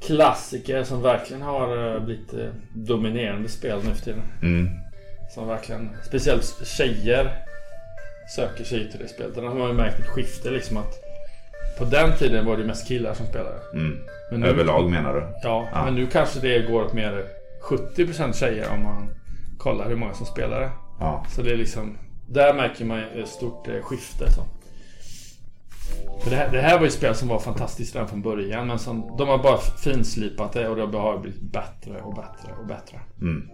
klassiker 0.00 0.82
som 0.84 1.02
verkligen 1.02 1.42
har 1.42 1.94
eh, 1.96 2.04
blivit 2.04 2.34
eh, 2.34 2.46
dominerande 2.72 3.48
spel 3.48 3.78
nu 3.84 3.94
för 3.94 4.04
tiden. 4.04 4.22
Mm. 4.42 4.68
Som 5.34 5.48
verkligen, 5.48 5.90
speciellt 6.06 6.66
tjejer 6.66 7.30
söker 8.36 8.64
sig 8.64 8.90
till 8.90 9.00
det 9.00 9.08
spelet. 9.08 9.34
Där 9.34 9.42
har 9.42 9.54
man 9.54 9.68
ju 9.68 9.74
märkt 9.74 9.98
ett 9.98 10.06
skifte 10.06 10.50
liksom 10.50 10.76
att 10.76 10.94
på 11.78 11.84
den 11.84 12.16
tiden 12.16 12.46
var 12.46 12.56
det 12.56 12.64
mest 12.64 12.88
killar 12.88 13.14
som 13.14 13.26
spelade. 13.26 13.56
Mm. 13.72 13.98
Men 14.30 14.40
nu, 14.40 14.46
Överlag 14.46 14.90
menar 14.90 15.14
du? 15.14 15.20
Ja, 15.42 15.68
Ja. 15.72 15.84
men 15.84 15.94
nu 15.94 16.06
kanske 16.06 16.40
det 16.40 16.58
går 16.70 16.82
åt 16.84 16.92
mer 16.92 17.24
70% 17.62 18.32
tjejer 18.32 18.66
om 18.72 18.82
man 18.82 19.10
kollar 19.58 19.88
hur 19.88 19.96
många 19.96 20.14
som 20.14 20.26
spelar 20.26 20.60
det. 20.60 20.70
Ja. 21.00 21.24
Så 21.28 21.42
det 21.42 21.52
är 21.52 21.56
liksom, 21.56 21.98
där 22.28 22.54
märker 22.54 22.84
man 22.84 22.98
ett 22.98 23.28
stort 23.28 23.68
eh, 23.68 23.82
skifte. 23.82 24.32
Så. 24.32 24.42
För 26.22 26.30
det, 26.30 26.36
här, 26.36 26.52
det 26.52 26.60
här 26.60 26.78
var 26.78 26.84
ju 26.84 26.90
spel 26.90 27.14
som 27.14 27.28
var 27.28 27.38
fantastiskt 27.38 27.94
redan 27.94 28.08
från 28.08 28.22
början. 28.22 28.66
Men 28.66 28.78
som, 28.78 29.16
de 29.18 29.28
har 29.28 29.38
bara 29.38 29.58
finslipat 29.58 30.52
det 30.52 30.68
och 30.68 30.76
det 30.76 30.98
har 30.98 31.18
blivit 31.18 31.40
bättre 31.40 32.00
och 32.00 32.14
bättre 32.14 32.52
och 32.60 32.66
bättre. 32.66 33.00
Mm. 33.20 33.48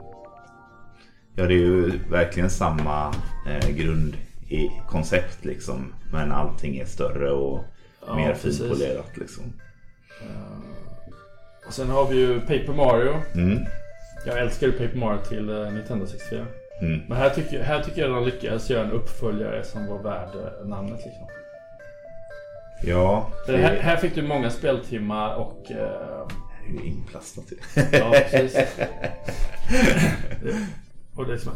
Ja, 1.37 1.47
det 1.47 1.55
är 1.55 1.59
ju 1.59 1.91
verkligen 2.11 2.51
samma 2.51 3.15
eh, 3.49 3.69
grund 3.69 4.17
i 4.49 4.71
koncept 4.89 5.45
liksom. 5.45 5.95
Men 6.13 6.33
allting 6.33 6.77
är 6.77 6.85
större 6.85 7.31
och 7.31 7.65
Ja, 8.07 8.17
mer 8.17 8.35
finpolerat 8.35 9.17
liksom. 9.17 9.45
Och 11.67 11.73
sen 11.73 11.91
har 11.91 12.09
vi 12.09 12.17
ju 12.17 12.41
Paper 12.41 12.73
Mario. 12.73 13.15
Mm. 13.35 13.59
Jag 14.27 14.39
älskar 14.39 14.71
Paper 14.71 14.99
Mario 14.99 15.19
till 15.29 15.49
eh, 15.49 15.73
Nintendo 15.73 16.07
64. 16.07 16.47
Mm. 16.85 17.03
Men 17.09 17.19
här 17.19 17.31
tycker, 17.31 17.63
här 17.63 17.83
tycker 17.83 18.03
jag 18.03 18.11
de 18.11 18.25
lyckades 18.25 18.71
göra 18.71 18.85
en 18.85 18.93
uppföljare 18.93 19.65
som 19.65 19.87
var 19.87 19.99
värd 19.99 20.29
eh, 20.35 20.67
namnet 20.69 21.01
liksom. 21.05 21.27
Ja, 22.87 23.31
det 23.47 23.57
här, 23.57 23.75
är 23.75 23.81
här 23.81 23.97
fick 23.97 24.15
du 24.15 24.23
många 24.23 24.51
speltimmar 24.51 25.35
och... 25.35 25.71
Eh, 25.71 26.27
det 26.67 26.79
är 26.79 26.83
ju 26.83 26.89
inplastat 26.89 27.45
ju. 27.51 27.57
ja, 27.93 28.15
precis. 28.31 28.57
och 31.15 31.27
det 31.27 31.33
är 31.33 31.39
som 31.39 31.53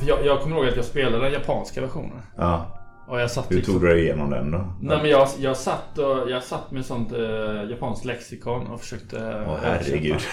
för 0.00 0.08
jag, 0.08 0.26
jag 0.26 0.40
kommer 0.40 0.56
ihåg 0.56 0.68
att 0.68 0.76
jag 0.76 0.84
spelade 0.84 1.24
den 1.24 1.32
japanska 1.32 1.80
versionen. 1.80 2.22
Ja, 2.36 2.78
Och 3.08 3.20
jag 3.20 3.30
satt 3.30 3.50
hur 3.50 3.56
liksom... 3.56 3.74
tog 3.74 3.82
du 3.82 3.88
dig 3.88 4.02
igenom 4.02 4.30
den 4.30 4.50
då? 4.50 4.72
Nej 4.80 4.98
men 5.02 5.10
jag, 5.10 5.28
jag 5.38 5.56
satt 5.56 5.98
och, 5.98 6.30
jag 6.30 6.42
satt 6.42 6.70
med 6.70 6.84
sånt 6.84 7.12
eh, 7.12 7.70
japanskt 7.70 8.04
lexikon 8.04 8.66
och 8.66 8.80
försökte... 8.80 9.44
Åh 9.46 9.56
herregud. 9.62 10.10
översätta. 10.10 10.32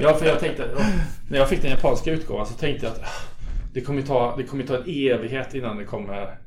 Ja 0.00 0.14
för 0.14 0.26
jag 0.26 0.40
tänkte, 0.40 0.68
när 1.28 1.38
jag 1.38 1.48
fick 1.48 1.62
den 1.62 1.70
japanska 1.70 2.10
utgåvan 2.10 2.46
så 2.46 2.54
tänkte 2.54 2.86
jag 2.86 2.92
att 2.92 3.02
ah, 3.02 3.33
det 3.74 3.80
kommer 3.80 4.00
ju 4.00 4.06
ta, 4.06 4.34
det 4.36 4.42
kommer 4.42 4.64
ta 4.64 4.76
en 4.76 4.82
evighet 4.86 5.54
innan 5.54 5.76
det 5.76 5.84
kommer 5.84 6.38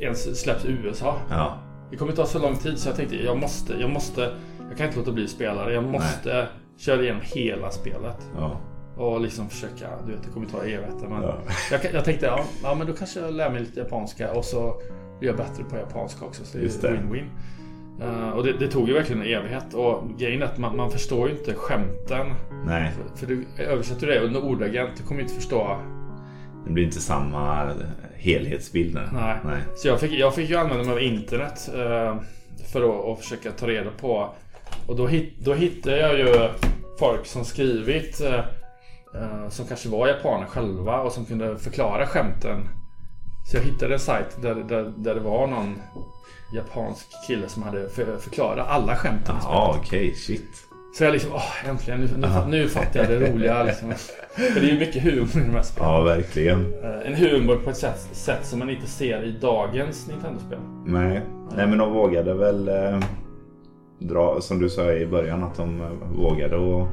ens 0.00 0.40
släpps 0.40 0.64
i 0.64 0.68
USA. 0.68 1.16
Ja, 1.30 1.58
Det 1.90 1.96
kommer 1.96 2.12
ta 2.12 2.26
så 2.26 2.38
lång 2.38 2.56
tid 2.56 2.78
så 2.78 2.88
jag 2.88 2.96
tänkte 2.96 3.16
jag 3.16 3.38
måste, 3.38 3.74
jag 3.80 3.90
måste, 3.90 4.34
jag 4.68 4.78
kan 4.78 4.86
inte 4.86 4.98
låta 4.98 5.12
bli 5.12 5.28
spelare. 5.28 5.74
Jag 5.74 5.84
måste 5.84 6.48
köra 6.76 7.02
igenom 7.02 7.20
hela 7.24 7.70
spelet. 7.70 8.16
ja, 8.36 8.60
Och 8.96 9.20
liksom 9.20 9.48
försöka, 9.48 9.88
du 10.06 10.12
vet 10.12 10.22
det 10.22 10.30
kommer 10.30 10.46
ta 10.46 10.58
evigheter. 10.58 11.08
Men 11.08 11.22
ja. 11.22 11.38
jag, 11.70 11.80
jag 11.94 12.04
tänkte 12.04 12.26
ja, 12.26 12.44
ja 12.62 12.74
men 12.74 12.86
då 12.86 12.92
kanske 12.92 13.20
jag 13.20 13.34
lär 13.34 13.50
mig 13.50 13.60
lite 13.60 13.80
japanska 13.80 14.32
och 14.32 14.44
så 14.44 14.80
blir 15.18 15.28
jag 15.28 15.36
bättre 15.36 15.64
på 15.64 15.76
japanska 15.76 16.24
också. 16.24 16.44
Så 16.44 16.58
det 16.58 16.64
är 16.64 16.92
win-win. 16.92 17.26
Eh, 18.00 18.30
och 18.30 18.44
det, 18.44 18.52
det 18.52 18.68
tog 18.68 18.88
ju 18.88 18.94
verkligen 18.94 19.22
en 19.22 19.28
evighet. 19.28 19.74
Och 19.74 20.18
grejen 20.18 20.42
är 20.42 20.46
att 20.46 20.58
man, 20.58 20.76
man 20.76 20.90
förstår 20.90 21.28
ju 21.28 21.34
inte 21.38 21.54
skämten. 21.54 22.26
Nej, 22.66 22.92
För, 22.92 23.16
för 23.18 23.26
du 23.26 23.46
översätter 23.58 24.06
det 24.06 24.20
under 24.20 24.44
ordagrant, 24.44 24.90
du 24.96 25.02
kommer 25.02 25.20
inte 25.20 25.34
förstå. 25.34 25.78
Det 26.66 26.72
blir 26.72 26.84
inte 26.84 27.00
samma 27.00 27.72
helhetsbild. 28.16 28.94
Nej. 29.12 29.36
Nej. 29.44 29.60
Så 29.76 29.88
jag 29.88 30.00
fick, 30.00 30.12
jag 30.12 30.34
fick 30.34 30.50
ju 30.50 30.56
använda 30.56 30.84
mig 30.84 30.92
av 30.92 31.02
internet 31.02 31.70
eh, 31.74 32.16
för 32.72 33.12
att, 33.12 33.18
försöka 33.20 33.50
ta 33.50 33.66
reda 33.66 33.90
på. 33.90 34.34
Och 34.86 34.96
då, 34.96 35.06
hit, 35.06 35.34
då 35.38 35.54
hittade 35.54 35.98
jag 35.98 36.18
ju 36.18 36.48
folk 36.98 37.26
som 37.26 37.44
skrivit 37.44 38.20
eh, 38.20 38.38
eh, 39.14 39.48
som 39.48 39.66
kanske 39.66 39.88
var 39.88 40.08
japaner 40.08 40.46
själva 40.46 41.00
och 41.00 41.12
som 41.12 41.24
kunde 41.24 41.58
förklara 41.58 42.06
skämten. 42.06 42.68
Så 43.50 43.56
jag 43.56 43.64
hittade 43.64 43.94
en 43.94 44.00
sajt 44.00 44.42
där, 44.42 44.54
där, 44.54 44.92
där 44.96 45.14
det 45.14 45.20
var 45.20 45.46
någon 45.46 45.78
japansk 46.54 47.06
kille 47.26 47.48
som 47.48 47.62
hade 47.62 47.88
för, 47.88 48.18
förklarat 48.18 48.68
alla 48.68 48.96
skämten. 48.96 49.36
Ja, 49.42 49.78
okej, 49.80 50.14
shit. 50.14 50.71
Så 50.98 51.04
jag 51.04 51.12
liksom, 51.12 51.30
åh 51.34 51.68
äntligen, 51.68 52.00
nu, 52.00 52.08
nu, 52.16 52.28
nu 52.48 52.68
fattar 52.68 53.00
jag 53.00 53.08
det 53.08 53.30
roliga. 53.32 53.62
Liksom. 53.62 53.90
För 54.54 54.60
det 54.60 54.66
är 54.66 54.72
ju 54.72 54.78
mycket 54.78 55.02
humor 55.02 55.28
i 55.34 55.46
de 55.46 55.50
här 55.54 55.62
spelen. 55.62 55.88
Ja, 55.90 56.02
verkligen. 56.02 56.74
Eh, 56.82 57.06
En 57.06 57.14
humor 57.14 57.56
på 57.56 57.70
ett 57.70 57.76
sätt, 57.76 58.08
sätt 58.12 58.46
som 58.46 58.58
man 58.58 58.70
inte 58.70 58.86
ser 58.86 59.22
i 59.22 59.32
dagens 59.40 60.08
Nintendo-spel. 60.08 60.58
Nej. 60.86 61.20
Nej, 61.56 61.66
men 61.66 61.78
de 61.78 61.92
vågade 61.92 62.34
väl 62.34 62.68
eh, 62.68 62.98
dra, 63.98 64.40
som 64.40 64.58
du 64.58 64.68
sa 64.70 64.92
i 64.92 65.06
början, 65.06 65.44
att 65.44 65.56
de 65.56 65.80
eh, 65.80 65.88
vågade 66.16 66.56
och 66.56 66.88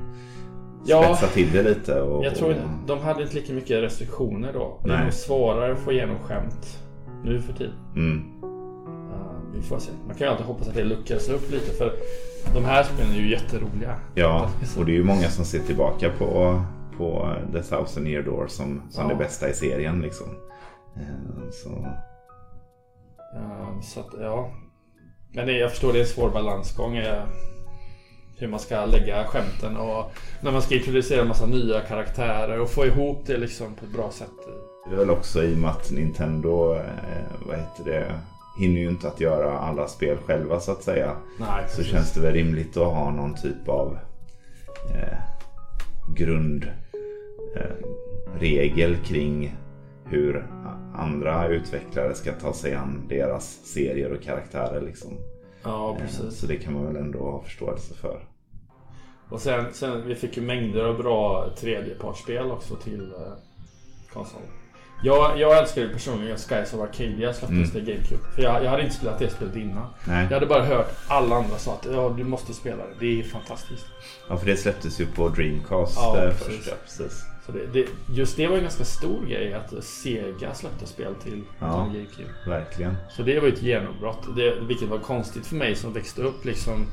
Ja. 0.85 1.03
spetsa 1.15 1.33
till 1.33 1.51
det 1.53 1.63
lite. 1.63 2.01
Och, 2.01 2.25
Jag 2.25 2.35
tror 2.35 2.49
och, 2.49 2.55
de 2.87 2.99
hade 2.99 3.21
inte 3.23 3.35
lika 3.35 3.53
mycket 3.53 3.83
restriktioner 3.83 4.53
då. 4.53 4.81
Det 4.85 4.91
är 4.93 5.03
nog 5.03 5.13
svårare 5.13 5.71
att 5.73 5.79
få 5.79 5.91
igenom 5.91 6.15
skämt 6.19 6.79
nu 7.23 7.41
för 7.41 7.53
tiden. 7.53 7.73
Mm, 7.95 8.21
Uh, 8.43 9.55
vi 9.55 9.61
får 9.61 9.79
se. 9.79 9.91
Man 10.07 10.15
kan 10.15 10.27
ju 10.27 10.31
alltid 10.31 10.45
hoppas 10.45 10.67
att 10.67 10.75
det 10.75 10.83
luckras 10.83 11.29
upp 11.29 11.51
lite 11.51 11.71
för 11.77 11.91
de 12.53 12.65
här 12.65 12.83
spelen 12.83 13.11
är 13.11 13.15
ju 13.15 13.29
jätteroliga. 13.31 13.95
ja, 14.15 14.49
och 14.77 14.85
det 14.85 14.91
är 14.91 14.95
ju 14.95 15.03
många 15.03 15.29
som 15.29 15.45
ser 15.45 15.59
tillbaka 15.59 16.09
på, 16.17 16.61
på 16.97 17.35
The 17.53 17.63
Thousand 17.63 18.07
Year 18.07 18.23
Door 18.23 18.47
som, 18.47 18.81
som 18.89 19.03
Ja. 19.03 19.09
det 19.09 19.15
bästa 19.23 19.49
i 19.49 19.53
serien. 19.53 20.01
Liksom. 20.01 20.27
Eh, 20.95 21.49
Så, 21.51 21.69
Uh, 23.35 23.81
så 23.81 23.99
att, 23.99 24.07
ja. 24.21 24.49
Men 25.33 25.47
det, 25.47 25.53
jag 25.57 25.69
förstår 25.71 25.93
det 25.93 25.99
är 25.99 26.03
en 26.03 26.07
svår 26.07 26.29
balansgång. 26.29 26.97
eh, 26.97 27.23
hur 28.37 28.47
man 28.47 28.59
ska 28.59 28.85
lägga 28.85 29.23
skämten 29.23 29.77
och 29.77 30.11
när 30.41 30.51
man 30.51 30.61
ska 30.61 30.75
introducera 30.75 31.21
en 31.21 31.27
massa 31.27 31.45
nya 31.45 31.79
karaktärer 31.81 32.59
och 32.59 32.69
få 32.69 32.85
ihop 32.85 33.23
det 33.25 33.37
liksom 33.37 33.75
på 33.75 33.85
ett 33.85 33.91
bra 33.93 34.11
sätt. 34.11 34.29
det 34.89 34.95
är 34.95 34.99
väl 34.99 35.09
också 35.09 35.43
i 35.43 35.53
och 35.55 35.57
med 35.57 35.69
att 35.69 35.91
Nintendo, 35.91 36.73
eh, 36.75 36.81
vad 37.47 37.57
heter 37.57 37.83
det, 37.85 38.19
hinner 38.59 38.81
ju 38.81 38.89
inte 38.89 39.07
att 39.07 39.19
göra 39.19 39.59
alla 39.59 39.87
spel 39.87 40.17
själva 40.17 40.59
så 40.59 40.71
att 40.71 40.83
säga. 40.83 41.15
Nej, 41.39 41.65
Så 41.69 41.83
känns 41.83 42.13
det 42.13 42.21
väl 42.21 42.33
rimligt 42.33 42.77
att 42.77 42.93
ha 42.93 43.11
någon 43.11 43.35
typ 43.35 43.69
av 43.69 43.97
eh, 44.95 45.17
grundregel 46.15 46.73
eh, 48.93 48.99
kring 49.03 49.55
hur 50.05 50.47
andra 50.95 51.47
utvecklare 51.47 52.15
ska 52.15 52.31
ta 52.31 52.53
sig 52.53 52.75
an 52.75 53.05
deras 53.09 53.59
serier 53.65 54.11
och 54.11 54.21
karaktärer. 54.23 54.81
Liksom. 54.81 55.11
Ja, 55.63 55.95
Eh, 55.95 56.01
precis. 56.01 56.39
Så 56.39 56.47
det 56.47 56.55
kan 56.55 56.73
man 56.73 56.85
väl 56.85 56.95
ändå 56.95 57.19
ha 57.19 57.43
förståelse 57.43 57.93
för. 57.93 58.19
Och 59.29 59.41
sen, 59.41 59.65
sen 59.73 60.07
vi 60.07 60.15
fick 60.15 60.37
ju 60.37 60.43
mängder 60.43 60.83
av 60.83 60.97
bra 60.97 61.49
tredjepartsspel 61.57 62.51
också 62.51 62.75
till 62.75 63.11
eh, 63.11 63.33
konsolen. 64.13 64.47
Jag, 65.03 65.39
jag 65.39 65.57
älskar 65.57 65.81
ju 65.81 65.89
personligen 65.93 66.37
Skies 66.37 66.73
of 66.73 66.81
Arcadia 66.81 67.33
släpptes 67.33 67.49
Mm. 67.57 67.69
till 67.69 67.85
GameCube. 67.85 68.23
För 68.35 68.41
jag, 68.41 68.63
jag 68.63 68.69
hade 68.69 68.83
inte 68.83 68.95
spelat 68.95 69.19
det 69.19 69.29
spelet 69.29 69.55
innan. 69.55 69.87
Nej. 70.07 70.23
Jag 70.29 70.33
hade 70.33 70.45
bara 70.45 70.65
hört 70.65 70.91
alla 71.07 71.35
andra 71.35 71.57
sa 71.57 71.73
att 71.73 71.87
ja, 71.93 72.13
du 72.17 72.23
måste 72.23 72.53
spela 72.53 72.77
det. 72.77 72.93
Det 72.99 73.19
är 73.19 73.23
fantastiskt. 73.23 73.85
Ja, 74.29 74.37
för 74.37 74.45
det 74.45 74.57
släpptes 74.57 74.99
ju 75.01 75.05
på 75.05 75.29
Dreamcast 75.29 75.95
Ja, 75.95 76.17
precis. 76.21 76.45
först. 76.57 76.67
Ja, 76.67 76.73
precis. 76.83 77.23
Så 77.45 77.51
det, 77.51 77.65
det, 77.73 77.85
just 78.15 78.37
det 78.37 78.47
var 78.47 78.55
en 78.57 78.61
ganska 78.61 78.83
stor 78.85 79.25
grej 79.25 79.53
att 79.53 79.83
Sega 79.83 80.53
släppte 80.53 80.85
spel 80.85 81.15
till, 81.23 81.41
Ja. 81.59 81.85
till 81.91 81.93
GameCube. 82.01 82.29
Verkligen. 82.47 82.95
Så 83.09 83.21
det 83.23 83.39
var 83.39 83.47
ju 83.47 83.53
ett 83.53 83.61
genombrott. 83.61 84.35
Det, 84.35 84.53
vilket 84.67 84.89
var 84.89 84.97
konstigt 84.97 85.47
för 85.47 85.55
mig 85.55 85.75
som 85.75 85.93
växte 85.93 86.21
upp 86.21 86.45
liksom 86.45 86.85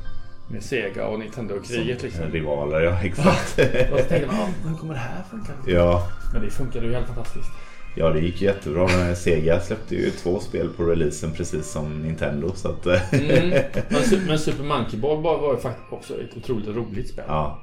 med 0.51 0.63
Sega 0.63 1.07
och 1.07 1.19
Nintendo-kriget 1.19 2.03
liksom. 2.03 2.21
Som 2.23 2.31
Rivaler, 2.31 2.81
ja 2.81 2.99
exakt. 3.03 3.59
Och 3.93 3.99
så 3.99 4.05
tänkte 4.05 4.27
man, 4.27 4.53
hur 4.71 4.77
kommer 4.77 4.93
det 4.93 4.99
här 4.99 5.23
funka? 5.31 5.51
ja. 5.65 6.07
Men 6.33 6.41
det 6.41 6.49
funkade 6.49 6.85
ju 6.85 6.93
helt 6.93 7.07
fantastiskt. 7.07 7.49
Ja, 7.97 8.09
det 8.09 8.19
gick 8.19 8.41
jättebra. 8.41 9.15
Sega 9.15 9.59
släppte 9.59 9.95
ju 9.95 10.09
två 10.11 10.39
spel 10.39 10.69
på 10.77 10.83
releasen 10.83 11.31
precis 11.33 11.67
som 11.71 12.01
Nintendo. 12.01 12.51
Så 12.55 12.69
att, 12.69 12.85
eh, 12.85 13.13
Mm. 13.13 13.49
Men, 13.89 14.01
Su- 14.01 14.27
men 14.27 14.39
Super 14.39 14.63
Monkey 14.63 14.99
Ball 14.99 15.21
var, 15.21 15.53
ju 15.53 15.59
faktiskt 15.59 15.93
också 15.93 16.13
ett 16.21 16.37
otroligt 16.37 16.67
roligt 16.67 17.09
spel. 17.09 17.25
Ja. 17.27 17.61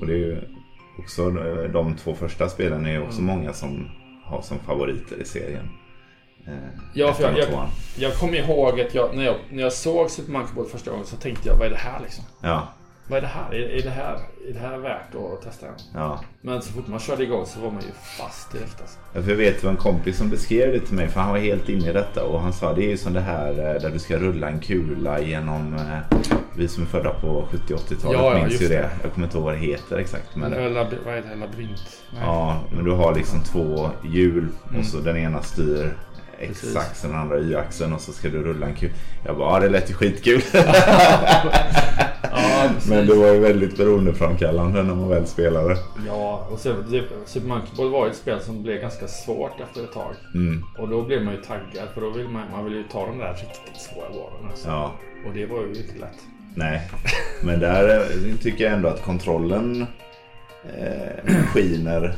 Och 0.00 0.06
det 0.06 0.12
är 0.12 0.16
ju 0.16 0.40
också 0.98 1.22
eh, 1.22 1.70
de 1.72 1.96
två 1.96 2.14
första 2.14 2.48
spelen 2.48 2.86
är 2.86 2.90
ju 2.92 3.02
också 3.02 3.20
Mm. 3.20 3.36
många 3.36 3.52
som 3.52 3.90
har 4.24 4.42
som 4.42 4.58
favoriter 4.58 5.16
i 5.22 5.24
serien. 5.24 5.68
Eh, 6.46 6.52
Ja, 6.94 7.12
för 7.12 7.22
jag, 7.22 7.38
jag, 7.38 7.68
jag 7.98 8.14
kommer 8.14 8.34
ihåg 8.38 8.80
att 8.80 8.94
jag 8.94 9.16
när, 9.16 9.24
jag, 9.24 9.36
när 9.50 9.62
jag 9.62 9.72
såg 9.72 10.10
Super 10.10 10.32
Monkey 10.32 10.54
Ball 10.54 10.66
första 10.66 10.90
gången 10.90 11.06
så 11.06 11.16
tänkte 11.16 11.48
jag, 11.48 11.56
vad 11.56 11.66
är 11.66 11.70
det 11.70 11.76
här 11.76 12.00
liksom? 12.02 12.24
Ja, 12.42 12.68
vad 13.08 13.16
är 13.18 13.20
det 13.22 13.26
här? 13.28 13.54
Är, 13.54 13.78
är, 13.78 13.82
det 13.82 13.90
här? 13.90 14.18
är 14.48 14.52
det 14.52 14.58
här 14.58 14.78
värt 14.78 15.14
att 15.14 15.42
testa? 15.42 15.66
Ja. 15.94 16.20
Men 16.42 16.62
så 16.62 16.72
fort 16.72 16.86
man 16.88 16.98
körde 17.00 17.22
igång 17.22 17.46
så 17.46 17.60
var 17.60 17.70
man 17.70 17.82
ju 17.82 17.88
fast 18.18 18.52
direkt 18.52 18.80
alltså. 18.80 18.98
Ja, 19.14 19.22
För 19.22 19.30
jag 19.30 19.36
vet 19.36 19.60
det 19.60 19.64
var 19.66 19.70
en 19.70 19.76
kompis 19.76 20.18
som 20.18 20.30
beskrev 20.30 20.72
det 20.72 20.80
till 20.80 20.94
mig 20.94 21.08
för 21.08 21.20
han 21.20 21.30
var 21.30 21.38
helt 21.38 21.68
inne 21.68 21.90
i 21.90 21.92
detta 21.92 22.24
och 22.24 22.40
han 22.40 22.52
sa 22.52 22.72
det 22.72 22.84
är 22.84 22.90
ju 22.90 22.96
som 22.96 23.12
det 23.12 23.20
här 23.20 23.48
eh, 23.50 23.80
där 23.82 23.90
du 23.90 23.98
ska 23.98 24.16
rulla 24.16 24.48
en 24.48 24.60
kula 24.60 25.20
genom 25.20 25.74
eh, 25.74 26.18
vi 26.56 26.68
som 26.68 26.82
är 26.82 26.86
födda 26.86 27.10
på 27.10 27.48
70-80-talet 27.52 28.02
Ja, 28.02 28.38
ja, 28.38 28.44
minns 28.46 28.62
ju 28.62 28.68
det. 28.68 28.74
det. 28.74 28.90
Jag 29.02 29.12
kommer 29.12 29.26
inte 29.26 29.36
ihåg 29.36 29.44
vad 29.44 29.54
det 29.54 29.58
heter 29.60 29.96
exakt. 29.98 30.36
Men, 30.36 30.74
lab, 30.74 30.86
vad 31.04 31.14
är 31.14 31.22
det? 31.22 31.34
Labyrint? 31.34 31.82
Nej. 32.12 32.22
ja, 32.24 32.60
men 32.74 32.84
du 32.84 32.90
har 32.90 33.14
liksom 33.14 33.40
två 33.42 33.90
hjul 34.04 34.48
Mm. 34.68 34.80
och 34.80 34.86
så 34.86 34.98
den 34.98 35.16
ena 35.16 35.42
styr. 35.42 35.96
X-axeln 36.40 37.12
och 37.14 37.18
den 37.18 37.20
andra 37.22 37.38
Y-axeln 37.38 37.92
och 37.92 38.00
så 38.00 38.12
ska 38.12 38.28
du 38.28 38.42
rulla 38.42 38.66
en 38.66 38.74
kula. 38.74 38.92
Jag 39.24 39.36
bara, 39.36 39.54
ja 39.54 39.60
det 39.60 39.68
lät 39.68 39.90
ju 39.90 39.94
skitkul. 39.94 40.40
Ja, 42.64 42.70
men 42.88 43.06
det 43.06 43.14
var 43.14 43.32
ju 43.32 43.38
väldigt 43.38 43.76
beroendeframkallande 43.76 44.82
när 44.82 44.94
man 44.94 45.08
väl 45.08 45.26
spelade. 45.26 45.76
Ja, 46.06 46.48
och 46.50 46.60
Super 46.60 47.48
Monkey 47.48 47.70
Ball 47.76 47.90
var 47.90 48.04
ju 48.04 48.10
ett 48.10 48.16
spel 48.16 48.40
som 48.40 48.62
blev 48.62 48.80
ganska 48.80 49.08
svårt 49.08 49.60
efter 49.60 49.84
ett 49.84 49.92
tag. 49.92 50.14
Mm. 50.34 50.64
Och 50.78 50.88
då 50.88 51.02
blev 51.02 51.24
man 51.24 51.34
ju 51.34 51.42
taggad 51.42 51.88
för 51.94 52.00
då 52.00 52.10
vill 52.10 52.28
man, 52.28 52.50
man 52.52 52.64
vill 52.64 52.74
ju 52.74 52.82
ta 52.82 53.06
de 53.06 53.18
där 53.18 53.32
riktigt 53.32 53.80
svåra 53.80 54.08
valen. 54.08 54.50
Alltså. 54.50 54.68
Ja. 54.68 54.92
Och 55.26 55.34
det 55.34 55.46
var 55.46 55.60
ju 55.60 55.68
inte 55.68 55.98
lätt. 56.00 56.18
Nej, 56.54 56.90
men 57.42 57.60
där 57.60 58.00
eh, 58.00 58.36
tycker 58.42 58.64
jag 58.64 58.72
ändå 58.72 58.88
att 58.88 59.04
kontrollen 59.04 59.86
eh, 60.78 61.34
skiner 61.52 62.16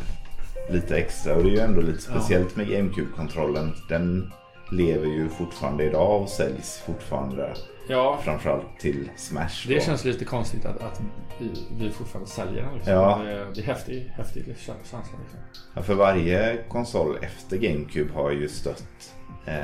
lite 0.70 0.96
extra. 0.96 1.34
Och 1.34 1.42
det 1.42 1.48
är 1.48 1.52
ju 1.52 1.60
ändå 1.60 1.80
lite 1.80 2.02
speciellt 2.02 2.56
med 2.56 2.68
GameCube-kontrollen. 2.68 3.72
Den 3.88 4.32
lever 4.70 5.06
ju 5.06 5.28
fortfarande 5.28 5.84
idag 5.84 6.22
och 6.22 6.28
säljs 6.28 6.82
fortfarande. 6.86 7.50
Ja, 7.90 8.18
Framförallt 8.24 8.78
till 8.78 9.10
Smash. 9.16 9.68
det 9.68 9.74
då. 9.74 9.80
känns 9.80 10.04
lite 10.04 10.24
konstigt 10.24 10.64
att, 10.66 10.82
att 10.82 11.00
vi, 11.38 11.50
vi 11.78 11.90
fortfarande 11.90 12.30
säljer 12.30 12.62
den. 12.62 12.74
Liksom. 12.74 12.92
Ja. 12.92 13.18
Det, 13.24 13.46
det 13.54 13.60
är 13.60 13.64
häftig, 13.64 14.12
häftig 14.16 14.44
känsla. 14.58 14.98
Liksom. 14.98 15.38
Ja, 15.74 15.82
för 15.82 15.94
varje 15.94 16.62
konsol 16.68 17.16
efter 17.22 17.56
GameCube 17.56 18.12
har 18.14 18.30
ju 18.30 18.48
stött 18.48 19.14
eh, 19.46 19.54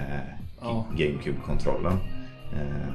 Ja. 0.60 0.86
GameCube-kontrollen. 0.96 1.92
Eh, 2.52 2.94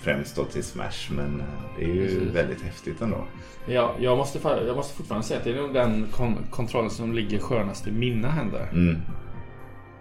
främst 0.00 0.36
då 0.36 0.44
till 0.44 0.64
Smash, 0.64 1.10
men 1.12 1.40
eh, 1.40 1.46
det 1.78 1.84
är 1.84 1.88
ju 1.94 2.02
Precis. 2.06 2.22
väldigt 2.34 2.62
häftigt 2.62 3.00
ändå. 3.00 3.24
Ja, 3.68 3.94
jag, 3.98 4.16
måste, 4.18 4.38
jag 4.66 4.76
måste 4.76 4.96
fortfarande 4.96 5.26
säga 5.26 5.38
att 5.38 5.44
det 5.44 5.50
är 5.52 5.56
nog 5.62 5.74
den 5.74 6.06
kon- 6.12 6.46
kontrollen 6.50 6.90
som 6.90 7.12
ligger 7.12 7.38
skönast 7.38 7.86
i 7.86 7.92
mina 7.92 8.28
händer. 8.28 8.68
Mm. 8.72 8.96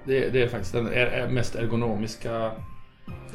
Det, 0.06 0.30
det 0.30 0.42
är 0.44 0.48
faktiskt 0.48 0.74
den 0.74 0.86
mest 1.34 1.56
ergonomiska 1.56 2.52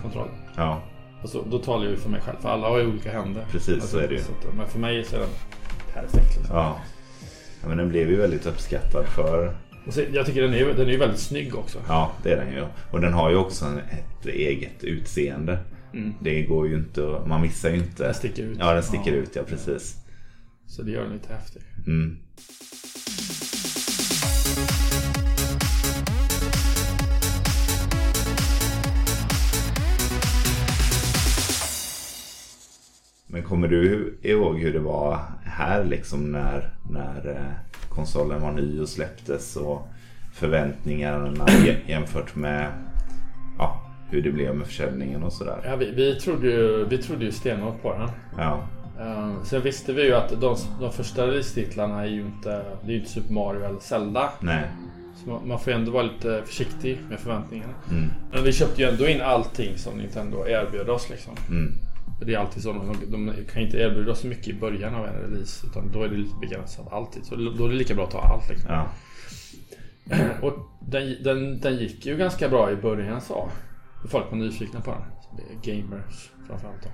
kontrollen. 0.03 0.35
Ja, 0.57 0.83
Alltså, 1.23 1.43
då 1.51 1.59
talar 1.59 1.85
jag 1.85 1.91
ju 1.91 1.97
för 1.97 2.11
mig 2.11 2.21
själv, 2.21 2.37
för 2.41 2.49
alla 2.49 2.69
har 2.69 2.79
ju 2.79 2.87
olika 2.87 3.13
händer. 3.13 3.47
Precis, 3.51 3.75
alltså, 3.75 3.89
så 3.89 3.99
är 3.99 4.09
det 4.09 4.15
ju. 4.15 4.21
att- 4.21 4.55
men 4.57 4.69
för 4.69 4.79
mig 4.79 5.05
så 5.05 5.17
är 5.17 5.21
den 5.21 5.29
perfekt. 5.95 6.37
Liksom. 6.39 6.57
ja. 6.57 6.81
ja 7.63 7.69
men 7.69 7.77
den 7.79 7.89
blev 7.89 8.11
ju 8.11 8.17
väldigt 8.17 8.47
uppskattad 8.47 9.07
för 9.07 9.55
Och 9.87 9.95
så, 9.95 10.01
jag 10.13 10.27
tycker 10.27 10.43
den 10.43 10.55
är, 10.55 10.65
den 10.75 10.87
är 10.87 10.93
ju 10.93 10.99
väldigt 10.99 11.19
snygg 11.21 11.55
också. 11.55 11.79
Ja, 11.89 12.13
det 12.23 12.33
är 12.33 12.37
den 12.37 12.53
ju. 12.55 12.65
Och 12.91 13.01
den 13.01 13.13
har 13.13 13.31
ju 13.31 13.37
också 13.37 13.65
ett 13.91 14.27
eget 14.27 14.85
utseende. 14.85 15.59
Mm. 15.95 16.15
Det 16.21 16.43
går 16.43 16.69
ju 16.69 16.75
inte 16.75 17.17
att- 17.17 17.27
Man 17.27 17.41
missar 17.43 17.71
ju 17.71 17.77
inte. 17.77 18.05
Den 18.05 18.15
sticker 18.15 18.43
ut. 18.43 18.57
Ja, 18.61 18.75
den 18.75 18.83
sticker 18.83 19.11
Ja. 19.13 19.17
ut. 19.17 19.37
Ja, 19.37 19.43
precis. 19.49 19.97
Så 20.67 20.83
det 20.83 20.91
gör 20.91 21.03
den 21.03 21.13
lite 21.13 21.33
häftig. 21.35 21.63
Mm. 21.87 22.19
Men 33.33 33.43
kommer 33.43 33.69
du 33.69 34.15
ihåg 34.23 34.59
hur 34.59 34.73
det 34.73 34.79
var 34.79 35.19
här 35.45 35.85
liksom 35.85 36.33
när, 36.33 36.71
när 36.91 37.29
eh, 37.31 37.87
konsolen 37.89 38.43
var 38.43 38.53
ny 38.53 38.81
och 38.81 38.89
släpptes 38.89 39.57
och 39.57 39.89
förväntningarna 40.35 41.45
jä- 41.47 41.77
jämfört 41.87 42.37
med 42.37 42.73
ja, 43.59 43.81
hur 44.11 44.23
det 44.23 44.31
blev 44.33 44.55
med 44.55 44.67
försäljningen 44.67 45.23
och 45.23 45.33
sådär? 45.33 45.59
Ja, 45.65 45.77
vi, 45.77 45.91
vi, 45.91 46.15
trodde 46.15 46.47
ju, 46.47 46.85
vi 46.85 46.99
trodde 46.99 47.25
ju 47.25 47.33
stenhårt 47.33 47.83
på 47.83 47.93
den. 47.99 48.09
Ja, 48.39 48.67
Uh, 49.01 49.43
sen 49.45 49.63
visste 49.63 49.93
vi 49.93 50.03
ju 50.05 50.15
att 50.15 50.41
de, 50.41 50.57
de 50.81 50.93
första 50.93 51.27
release-titlarna 51.27 52.01
är 52.03 52.07
ju 52.07 52.21
inte, 52.21 52.63
det 52.87 52.93
är 52.93 52.97
inte 52.97 53.11
Super 53.11 53.33
Mario 53.35 53.65
eller 53.65 53.79
Zelda. 53.81 54.31
nej. 54.41 54.63
Så 55.17 55.31
man, 55.31 55.49
man 55.49 55.59
får 55.61 55.73
ju 55.73 55.79
ändå 55.79 55.93
vara 55.93 56.03
lite 56.03 56.43
försiktig 56.47 56.99
med 57.11 57.19
förväntningarna. 57.21 57.73
Mm, 57.91 58.11
Men 58.33 58.45
vi 58.45 58.53
köpte 58.53 58.83
ju 58.83 58.89
ändå 58.89 59.09
in 59.09 59.21
allting 59.21 59.79
som 59.79 59.99
Nintendo 59.99 60.47
erbjöd 60.47 60.89
oss 60.89 61.11
liksom. 61.11 61.33
mm, 61.49 61.73
det 62.27 62.35
är 62.35 62.39
alltid 62.39 62.63
så, 62.63 62.73
de, 62.73 62.97
de 63.09 63.33
kan 63.53 63.63
inte 63.63 63.77
erbjuda 63.77 64.15
så 64.15 64.27
mycket 64.27 64.49
i 64.49 64.55
början 64.55 64.95
av 64.95 65.07
en 65.07 65.15
release. 65.15 65.67
Utan 65.67 65.93
då 65.93 66.03
är 66.03 66.09
det 66.09 66.17
lite 66.17 66.37
begränsat 66.41 66.93
alltid. 66.93 67.25
Så 67.25 67.37
då 67.37 67.65
är 67.65 67.69
det 67.69 67.75
lika 67.75 67.95
bra 67.95 68.05
att 68.05 68.11
ta 68.11 68.21
allt 68.21 68.49
liksom. 68.49 68.71
ja. 68.71 68.89
Och 70.43 70.53
den, 70.81 71.23
den, 71.23 71.61
den 71.61 71.77
gick 71.77 72.07
ju 72.07 72.17
ganska 72.17 72.49
bra 72.49 72.71
i 72.71 72.77
början 72.77 73.21
så. 73.21 73.49
Folk 74.09 74.31
var 74.31 74.39
nyfikna 74.39 74.81
på 74.81 74.91
den. 74.91 75.03
Gamers 75.63 76.31
framförallt 76.47 76.83
då. 76.83 76.91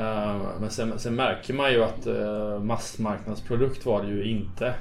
Eh, 0.00 0.60
men 0.60 0.70
sen, 0.70 0.98
sen 0.98 1.14
märker 1.14 1.54
man 1.54 1.72
ju 1.72 1.84
att 1.84 2.06
uh, 2.06 2.62
massmarknadsprodukt 2.62 3.86
var 3.86 4.02
det 4.02 4.08
ju 4.08 4.24
inte. 4.24 4.74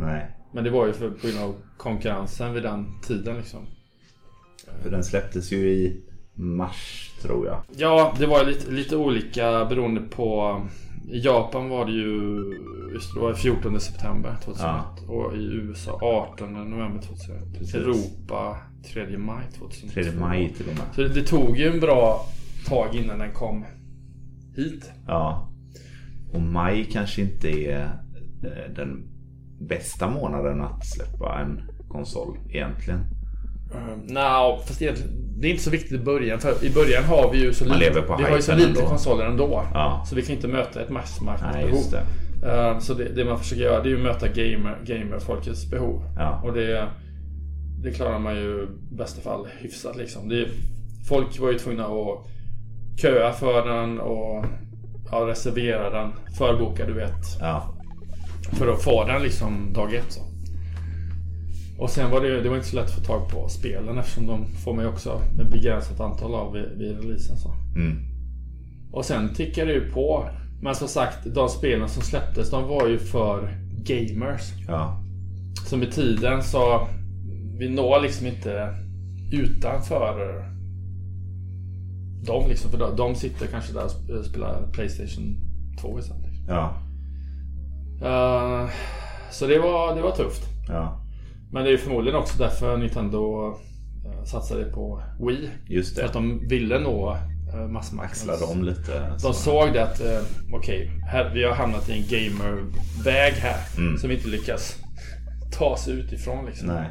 Nej. 0.00 0.30
Men 0.52 0.64
det 0.64 0.70
var 0.70 0.86
ju 0.86 0.92
för, 0.92 1.10
på 1.10 1.26
grund 1.26 1.38
av 1.38 1.54
konkurrensen 1.76 2.54
vid 2.54 2.62
den 2.62 3.00
tiden 3.02 3.36
liksom. 3.36 3.66
För 4.82 4.90
den 4.90 5.04
släpptes 5.04 5.52
ju 5.52 5.70
i 5.70 6.02
mars 6.34 7.10
tror 7.22 7.46
jag. 7.46 7.62
Ja, 7.76 8.14
det 8.18 8.26
var 8.26 8.44
lite, 8.44 8.70
lite 8.70 8.96
olika 8.96 9.64
beroende 9.64 10.00
på... 10.00 10.60
I 11.08 11.18
Japan 11.18 11.68
var 11.68 11.84
det 11.84 11.92
ju 11.92 12.42
just 12.94 13.14
det 13.14 13.20
var 13.20 13.34
14 13.34 13.80
september 13.80 14.36
2001 14.44 14.84
och 15.08 15.36
i 15.36 15.44
USA 15.44 15.98
18 16.02 16.52
november 16.70 17.02
2001. 17.02 17.58
Precis. 17.58 17.74
Europa 17.74 18.56
3 18.92 19.18
maj 19.18 19.44
2002. 19.58 20.02
3 20.02 20.12
maj 20.20 20.54
till 20.56 20.68
och 20.68 20.74
med. 20.74 20.94
Så 20.94 21.00
det, 21.00 21.08
det 21.08 21.26
tog 21.26 21.58
ju 21.58 21.68
en 21.68 21.80
bra 21.80 22.26
tag 22.66 22.94
innan 22.94 23.18
den 23.18 23.32
kom 23.32 23.64
hit. 24.56 24.92
Ja. 25.06 25.48
Och 26.32 26.40
maj 26.40 26.84
kanske 26.84 27.22
inte 27.22 27.48
är 27.48 27.84
eh, 28.42 28.74
den 28.76 29.08
bästa 29.60 30.10
månaden 30.10 30.60
att 30.60 30.86
släppa 30.86 31.40
en 31.40 31.62
konsol 31.88 32.38
egentligen. 32.50 33.00
Uh, 33.74 33.96
Nej, 34.06 34.58
fast 34.66 34.78
det 34.78 35.48
är 35.48 35.50
inte 35.50 35.62
så 35.62 35.70
viktigt 35.70 35.92
i 35.92 35.98
början. 35.98 36.40
För 36.40 36.64
i 36.64 36.70
början 36.70 37.04
har 37.04 37.32
vi 37.32 37.38
ju 37.38 37.52
så 37.52 37.64
Man 37.64 37.78
lite, 37.78 38.02
vi 38.18 38.24
har 38.24 38.36
ju 38.36 38.42
så 38.42 38.54
lite 38.54 38.68
ändå. 38.68 38.80
konsoler 38.80 39.24
ändå. 39.24 39.64
Ja. 39.74 40.04
Så 40.08 40.14
vi 40.14 40.22
kan 40.22 40.34
inte 40.34 40.48
möta 40.48 40.80
ett 40.82 40.90
massmarknadsbehov. 40.90 41.94
Eh, 42.46 42.78
Så 42.78 42.94
det, 42.94 43.04
det 43.04 43.24
man 43.24 43.38
försöker 43.38 43.62
göra 43.62 43.82
det 43.82 43.90
är 43.90 43.94
att 43.94 44.00
möta 44.00 44.28
gamer, 44.28 44.78
gamerfolkets 44.84 45.70
behov. 45.70 46.02
Ja. 46.16 46.40
Och 46.44 46.52
det, 46.52 46.88
det 47.82 47.90
klarar 47.90 48.18
man 48.18 48.36
ju 48.36 48.62
i 48.62 48.94
bästa 48.96 49.20
fall 49.20 49.46
hyfsat 49.58 49.96
liksom. 49.96 50.28
Det, 50.28 50.48
folk 51.08 51.38
var 51.40 51.52
ju 51.52 51.58
tvungna 51.58 51.84
att 51.86 52.26
köa 53.00 53.32
för 53.32 53.68
den 53.68 54.00
och 54.00 54.44
ja, 55.10 55.16
reservera 55.26 55.90
den, 55.90 56.12
förboka 56.38 56.86
du 56.86 56.92
vet. 56.92 57.40
Ja. 57.40 57.74
För 58.52 58.72
att 58.72 58.82
få 58.82 59.04
den 59.04 59.22
liksom 59.22 59.72
dag 59.72 59.94
ett. 59.94 60.12
Så. 60.12 60.20
Och 61.78 61.90
sen 61.90 62.10
var 62.10 62.20
det, 62.20 62.42
det 62.42 62.48
var 62.48 62.56
inte 62.56 62.68
så 62.68 62.76
lätt 62.76 62.84
att 62.84 62.94
få 62.94 63.04
tag 63.04 63.28
på 63.28 63.48
spelen 63.48 63.98
eftersom 63.98 64.26
de 64.26 64.46
får 64.46 64.74
man 64.74 64.84
ju 64.84 64.90
också 64.90 65.20
med 65.36 65.50
begränsat 65.50 66.00
antal 66.00 66.34
av 66.34 66.52
vid, 66.52 66.78
vid 66.78 66.96
releasen. 66.96 67.36
Så. 67.36 67.48
Mm. 67.76 67.96
Och 68.92 69.04
sen 69.04 69.34
tickar 69.34 69.66
det 69.66 69.72
ju 69.72 69.90
på. 69.90 70.28
Men 70.62 70.74
som 70.74 70.88
sagt, 70.88 71.18
de 71.34 71.48
spelen 71.48 71.88
som 71.88 72.02
släpptes 72.02 72.50
de 72.50 72.68
var 72.68 72.88
ju 72.88 72.98
för 72.98 73.56
gamers. 73.84 74.52
Ja. 74.68 75.02
Så 75.66 75.76
med 75.76 75.92
tiden 75.92 76.42
så 76.42 76.88
vi 77.58 77.68
når 77.68 78.00
liksom 78.00 78.26
inte 78.26 78.74
utanför 79.32 80.44
dem 82.26 82.48
liksom. 82.48 82.70
För 82.70 82.78
de, 82.78 82.96
de 82.96 83.14
sitter 83.14 83.46
kanske 83.46 83.72
där 83.72 83.84
och 83.84 83.90
sp- 83.90 84.22
spelar 84.22 84.72
Playstation 84.72 85.36
2 85.80 85.98
istället. 85.98 86.24
Ja. 86.48 86.80
Uh, 88.02 88.70
så 89.30 89.46
det 89.46 89.58
var, 89.58 89.96
det 89.96 90.02
var 90.02 90.10
tufft. 90.10 90.48
Ja. 90.68 91.03
Men 91.54 91.64
det 91.64 91.68
är 91.68 91.72
ju 91.72 91.78
förmodligen 91.78 92.18
också 92.18 92.38
därför 92.38 92.76
Nintendo 92.76 93.48
uh, 93.48 94.24
satsade 94.24 94.64
på 94.64 95.02
Wii. 95.28 95.50
Just 95.68 95.94
För 95.94 96.02
det. 96.02 96.06
att 96.08 96.12
de 96.12 96.48
ville 96.48 96.78
nå 96.78 97.16
massmarknads... 97.70 98.28
Axlar 98.28 98.48
dem 98.48 98.64
lite. 98.64 99.12
så. 99.18 99.28
De 99.28 99.34
såg 99.34 99.72
det 99.72 99.82
att, 99.82 100.00
eh, 100.00 100.20
okej, 100.52 100.90
här- 101.10 101.30
vi 101.34 101.44
har 101.44 101.54
hamnat 101.54 101.88
i 101.88 101.92
en 101.92 102.04
gamerväg 102.08 103.32
här. 103.32 103.56
Mm. 103.78 103.98
Som 103.98 104.08
vi 104.08 104.14
inte 104.16 104.28
lyckas 104.28 104.76
ta 105.58 105.64
oss 105.64 105.88
utifrån 105.88 106.46
liksom. 106.46 106.68
Nej. 106.68 106.88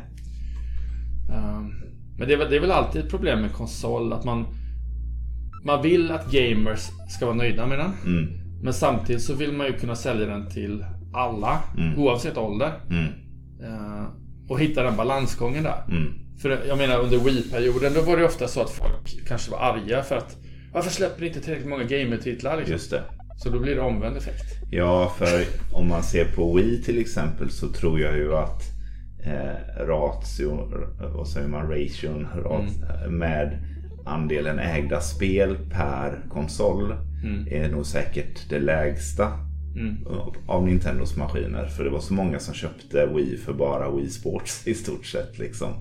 Ehm, 1.31 1.71
men 2.17 2.27
det 2.27 2.33
är, 2.33 2.37
väl, 2.37 2.49
det 2.49 2.55
är 2.55 2.59
väl 2.59 2.71
alltid 2.71 3.01
ett 3.03 3.09
problem 3.09 3.41
med 3.41 3.53
konsol 3.53 4.13
att 4.13 4.23
man 4.25 4.45
Man 5.65 5.81
vill 5.81 6.11
att 6.11 6.31
gamers 6.31 6.89
ska 7.09 7.25
vara 7.25 7.35
nöjda 7.35 7.67
med 7.67 7.79
den. 7.79 7.91
Mm. 8.05 8.27
Men 8.63 8.73
samtidigt 8.73 9.21
så 9.21 9.33
vill 9.35 9.53
man 9.53 9.67
ju 9.67 9.73
kunna 9.73 9.95
sälja 9.95 10.25
den 10.25 10.49
till 10.49 10.85
alla 11.13 11.59
Mm. 11.77 11.99
oavsett 11.99 12.37
ålder. 12.37 12.71
Mm. 12.89 13.05
Ehm, 13.63 14.05
och 14.49 14.59
hitta 14.59 14.83
den 14.83 14.95
balansgången 14.97 15.63
där. 15.63 15.83
Mm. 15.89 16.13
För 16.41 16.61
jag 16.67 16.77
menar 16.77 16.99
under 16.99 17.17
Wii-perioden 17.17 17.93
då 17.93 18.01
var 18.01 18.17
det 18.17 18.25
ofta 18.25 18.47
så 18.47 18.61
att 18.61 18.69
folk 18.69 19.27
kanske 19.27 19.51
var 19.51 19.59
arga 19.59 20.03
för 20.03 20.17
att 20.17 20.37
Varför 20.73 20.89
släpper 20.91 21.21
ni 21.21 21.27
inte 21.27 21.41
tillräckligt 21.41 21.69
många 21.69 21.83
gamer-titlar 21.83 22.57
liksom? 22.57 22.73
Just 22.73 22.91
det. 22.91 23.01
Så 23.37 23.49
då 23.49 23.59
blir 23.59 23.75
det 23.75 23.81
omvänd 23.81 24.17
effekt. 24.17 24.45
Ja, 24.71 25.13
för 25.17 25.43
om 25.73 25.87
man 25.87 26.03
ser 26.03 26.25
på 26.25 26.53
Wii 26.55 26.83
till 26.83 26.99
exempel 26.99 27.49
så 27.49 27.67
tror 27.67 27.99
jag 27.99 28.17
ju 28.17 28.35
att 28.35 28.61
eh, 29.25 29.85
ratio, 29.85 30.71
vad 31.15 31.27
säger 31.27 31.47
man, 31.47 31.69
ration 31.71 32.27
rat, 32.35 32.69
Mm. 33.05 33.17
med 33.17 33.57
andelen 34.05 34.59
ägda 34.59 35.01
spel 35.01 35.57
per 35.71 36.19
konsol 36.29 36.95
Mm. 37.23 37.47
är 37.51 37.69
nog 37.69 37.85
säkert 37.85 38.49
det 38.49 38.59
lägsta 38.59 39.31
Mm. 39.75 39.97
av 40.47 40.65
Nintendos 40.65 41.17
maskiner. 41.17 41.65
För 41.65 41.83
det 41.83 41.89
var 41.89 41.99
så 41.99 42.13
många 42.13 42.39
som 42.39 42.53
köpte 42.53 43.05
Wii 43.05 43.37
för 43.37 43.53
bara 43.53 43.91
Wii 43.95 44.09
Sports 44.09 44.67
i 44.67 44.73
stort 44.73 45.05
sett. 45.05 45.39
Liksom. 45.39 45.73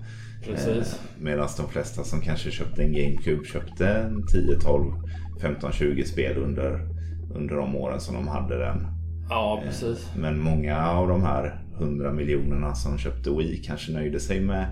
Precis. 0.44 1.00
Medan 1.18 1.48
de 1.56 1.68
flesta 1.68 2.04
som 2.04 2.20
kanske 2.20 2.50
köpte 2.50 2.82
en 2.82 2.92
GameCube 2.92 3.44
köpte 3.44 3.88
en 3.88 4.26
10, 4.26 4.58
12, 4.60 4.92
15, 5.40 5.72
20 5.72 6.04
spel 6.04 6.36
under, 6.36 6.88
under 7.34 7.56
de 7.56 7.76
åren 7.76 8.00
som 8.00 8.14
de 8.14 8.28
hade 8.28 8.58
den. 8.58 8.86
Ja, 9.28 9.62
precis. 9.66 10.06
Men 10.16 10.40
många 10.40 10.86
av 10.88 11.08
de 11.08 11.22
här 11.22 11.64
100 11.80 12.12
miljonerna 12.12 12.74
som 12.74 12.98
köpte 12.98 13.30
Wii 13.30 13.56
kanske 13.56 13.92
nöjde 13.92 14.20
sig 14.20 14.40
med 14.40 14.66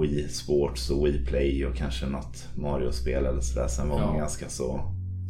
Wii 0.00 0.28
Sports 0.28 0.90
och 0.90 1.06
Wii 1.06 1.24
Play 1.26 1.66
och 1.66 1.76
kanske 1.76 2.06
något 2.06 2.48
Mario-spel 2.54 3.26
eller 3.26 3.40
sådär. 3.40 3.68
Sen 3.68 3.88
var 3.88 3.98
Ja. 4.00 4.12
ganska 4.16 4.48
så... 4.48 4.80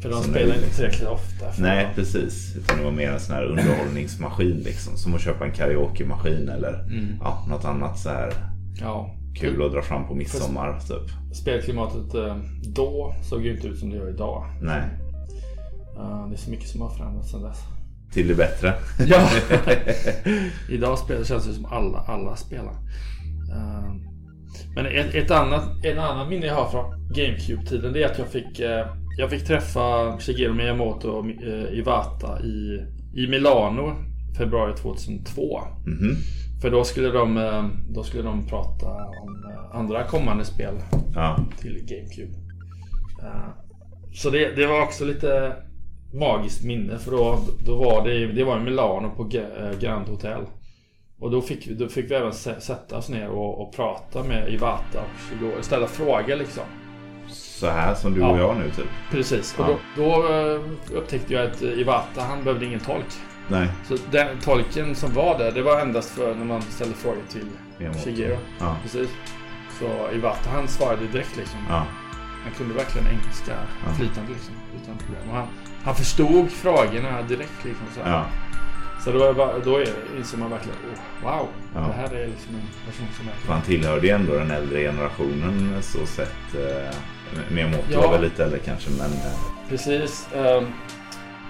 För 0.02 0.10
de 0.10 0.22
spelar 0.22 0.48
nöjd, 0.48 0.62
inte 0.64 0.76
tillräckligt 0.76 1.08
ofta. 1.08 1.46
Nej, 1.58 1.88
precis. 1.94 2.56
Utan 2.56 2.78
det 2.78 2.84
var 2.84 2.90
mer 2.92 3.10
en 3.10 3.20
sån 3.20 3.34
här 3.34 3.44
underhållningsmaskin 3.44 4.56
liksom. 4.56 4.96
Som 4.96 5.14
att 5.14 5.20
köpa 5.20 5.44
en 5.44 5.52
karaokemaskin 5.52 6.48
eller 6.48 6.74
Mm. 6.82 7.16
ja, 7.20 7.46
något 7.48 7.64
annat 7.64 7.98
så 7.98 8.08
här 8.08 8.32
Ja. 8.80 9.14
kul 9.40 9.62
att 9.66 9.72
dra 9.72 9.82
fram 9.82 10.06
på 10.08 10.14
midsommar 10.14 10.80
typ. 10.80 11.34
Spelklimatet 11.36 12.14
eh, 12.14 12.36
då 12.74 13.14
såg 13.22 13.44
ju 13.44 13.54
inte 13.54 13.66
ut 13.68 13.78
som 13.78 13.90
det 13.90 13.96
gör 13.96 14.08
idag. 14.10 14.44
Nej, 14.62 14.82
Eh, 15.98 16.28
Det 16.28 16.34
är 16.34 16.38
så 16.38 16.50
mycket 16.50 16.68
som 16.68 16.80
har 16.80 16.90
förändrats 16.90 17.30
sedan 17.30 17.42
dess. 17.42 17.58
till 18.12 18.28
det 18.28 18.34
bättre. 18.34 18.74
Ja! 19.06 19.28
Idag 20.68 20.98
spelar, 20.98 21.24
känns 21.24 21.46
det 21.46 21.52
som 21.54 21.64
alla, 21.64 21.98
alla 21.98 22.36
spelar. 22.36 22.72
Eh, 23.56 23.94
Men 24.74 24.86
ett, 24.86 25.14
ett 25.14 25.30
annat, 25.30 25.84
en 25.84 25.98
annan 25.98 26.28
minne 26.28 26.46
jag 26.46 26.54
har 26.54 26.70
från 26.70 27.08
GameCube-tiden 27.14 27.92
det 27.92 28.02
är 28.02 28.06
att 28.10 28.18
jag 28.18 28.28
fick, 28.28 28.60
jag 29.18 29.30
fick 29.30 29.44
träffa 29.46 30.18
Shigeru 30.18 30.54
Miyamoto 30.54 31.08
och 31.08 31.26
eh, 31.26 31.78
Iwata 31.78 32.40
i, 32.40 32.82
i 33.14 33.26
Milano 33.26 33.94
februari 34.38 34.74
2002. 34.76 35.60
Mhm. 35.86 36.16
För 36.62 36.70
då 36.70 36.84
skulle 36.84 37.08
de, 37.08 37.36
eh, 37.36 37.64
då 37.90 38.02
skulle 38.02 38.22
de 38.22 38.46
prata 38.46 38.86
om 39.22 39.44
eh, 39.50 39.76
andra 39.78 40.04
kommande 40.04 40.44
spel 40.44 40.74
Ja, 41.14 41.38
till 41.60 41.72
GameCube. 41.88 42.32
Så 44.14 44.30
det, 44.30 44.56
det 44.56 44.66
var 44.66 44.82
också 44.82 45.04
lite 45.04 45.56
magiskt 46.14 46.64
minne 46.64 46.98
för 46.98 47.10
då, 47.10 47.38
då 47.66 47.76
var 47.76 48.08
det, 48.08 48.26
det 48.26 48.44
var 48.44 48.58
i 48.60 48.62
Milano 48.62 49.10
på 49.16 49.24
Grand 49.80 50.08
Hotel. 50.08 50.40
Och 51.18 51.30
då 51.30 51.40
fick, 51.40 51.78
då 51.78 51.88
fick 51.88 52.10
vi 52.10 52.14
även 52.14 52.30
sä- 52.32 52.60
sätta 52.60 52.96
oss 52.98 53.08
ner 53.08 53.28
och, 53.28 53.60
och 53.62 53.76
prata 53.76 54.22
med 54.24 54.52
Iwata 54.54 55.00
och 55.00 55.20
Shigeru, 55.30 55.58
och 55.58 55.64
ställa 55.64 55.86
frågor 55.86 56.36
liksom. 56.36 56.64
Så 57.62 57.70
här 57.70 57.94
som 57.94 58.14
du 58.14 58.20
Ja. 58.20 58.26
och 58.28 58.38
jag 58.38 58.56
nu 58.56 58.70
typ. 58.70 58.86
Precis. 59.10 59.54
Och 59.58 59.64
Ja. 59.70 59.78
då, 59.96 60.02
då 60.02 60.34
eh, 60.34 60.60
upptäckte 60.98 61.34
jag 61.34 61.46
att 61.46 61.62
Iwata 61.62 62.20
han 62.22 62.44
behövde 62.44 62.66
ingen 62.66 62.80
tolk. 62.80 63.06
Nej, 63.48 63.68
Så 63.88 63.96
den 64.10 64.38
tolken 64.40 64.94
som 64.94 65.12
var 65.14 65.38
där, 65.38 65.52
det 65.52 65.62
var 65.62 65.80
endast 65.80 66.10
för 66.10 66.34
när 66.34 66.44
man 66.44 66.62
ställde 66.62 66.94
frågor 66.94 67.22
till 67.28 67.46
Miyamoto. 67.78 68.04
Shigeru. 68.04 68.36
Ja, 68.60 68.76
Precis. 68.82 69.10
Så 69.78 70.14
Iwata 70.14 70.50
han 70.50 70.68
svarade 70.68 71.06
direkt 71.06 71.36
liksom. 71.36 71.60
ja, 71.68 71.86
Han 72.44 72.52
kunde 72.56 72.74
verkligen 72.74 73.06
engelska 73.08 73.52
Ja. 73.86 73.92
flytande 73.94 74.32
liksom, 74.32 74.54
utan 74.82 74.96
problem. 74.98 75.30
Och 75.30 75.36
han, 75.36 75.46
han 75.84 75.94
förstod 75.94 76.50
frågorna 76.50 77.22
direkt 77.28 77.64
liksom. 77.64 77.86
Så, 77.94 78.00
ja. 78.04 78.24
så 79.04 79.34
bara, 79.34 79.58
då 79.58 79.84
insåg 80.18 80.40
man 80.40 80.50
verkligen 80.50 80.78
oh, 80.78 81.30
wow, 81.30 81.48
Ja. 81.74 81.80
det 81.80 81.92
här 81.92 82.14
är 82.16 82.26
liksom 82.26 82.54
en 82.54 82.66
person 82.86 83.06
som 83.16 83.28
är... 83.28 83.54
Han 83.54 83.62
tillhörde 83.62 84.06
ju 84.06 84.12
ändå 84.12 84.32
den 84.34 84.50
äldre 84.50 84.78
generationen 84.80 85.76
så 85.82 86.06
sett. 86.06 86.54
Eh, 86.54 86.96
Miyamoto 87.50 87.82
Ja. 87.88 88.00
var 88.00 88.12
väl 88.12 88.20
lite 88.22 88.44
äldre 88.44 88.58
kanske 88.58 88.90
men 88.90 89.10
eh, 89.12 89.68
Precis. 89.68 90.28
ehm, 90.34 90.66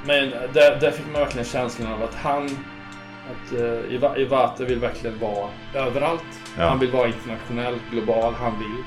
men 0.06 0.30
där, 0.30 0.76
där 0.80 0.90
fick 0.90 1.06
man 1.12 1.20
verkligen 1.20 1.44
känslan 1.46 1.92
av 1.92 2.02
att 2.02 2.14
han, 2.14 2.44
att 2.44 3.52
uh, 3.60 3.94
Iwa, 3.94 4.16
Iwata 4.16 4.64
vill 4.64 4.78
verkligen 4.78 5.18
vara 5.18 5.48
överallt. 5.74 6.24
Ja. 6.58 6.68
Han 6.68 6.78
vill 6.78 6.90
vara 6.90 7.06
internationell, 7.06 7.74
global, 7.90 8.34
han 8.34 8.58
vill. 8.58 8.84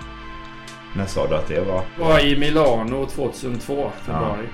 när 0.95 1.05
sa 1.05 1.27
du 1.27 1.35
att 1.35 1.47
det 1.47 1.61
var? 1.61 1.83
Var 1.99 2.19
i 2.19 2.39
Milano 2.39 3.05
2002, 3.05 3.91
februari. 4.05 4.47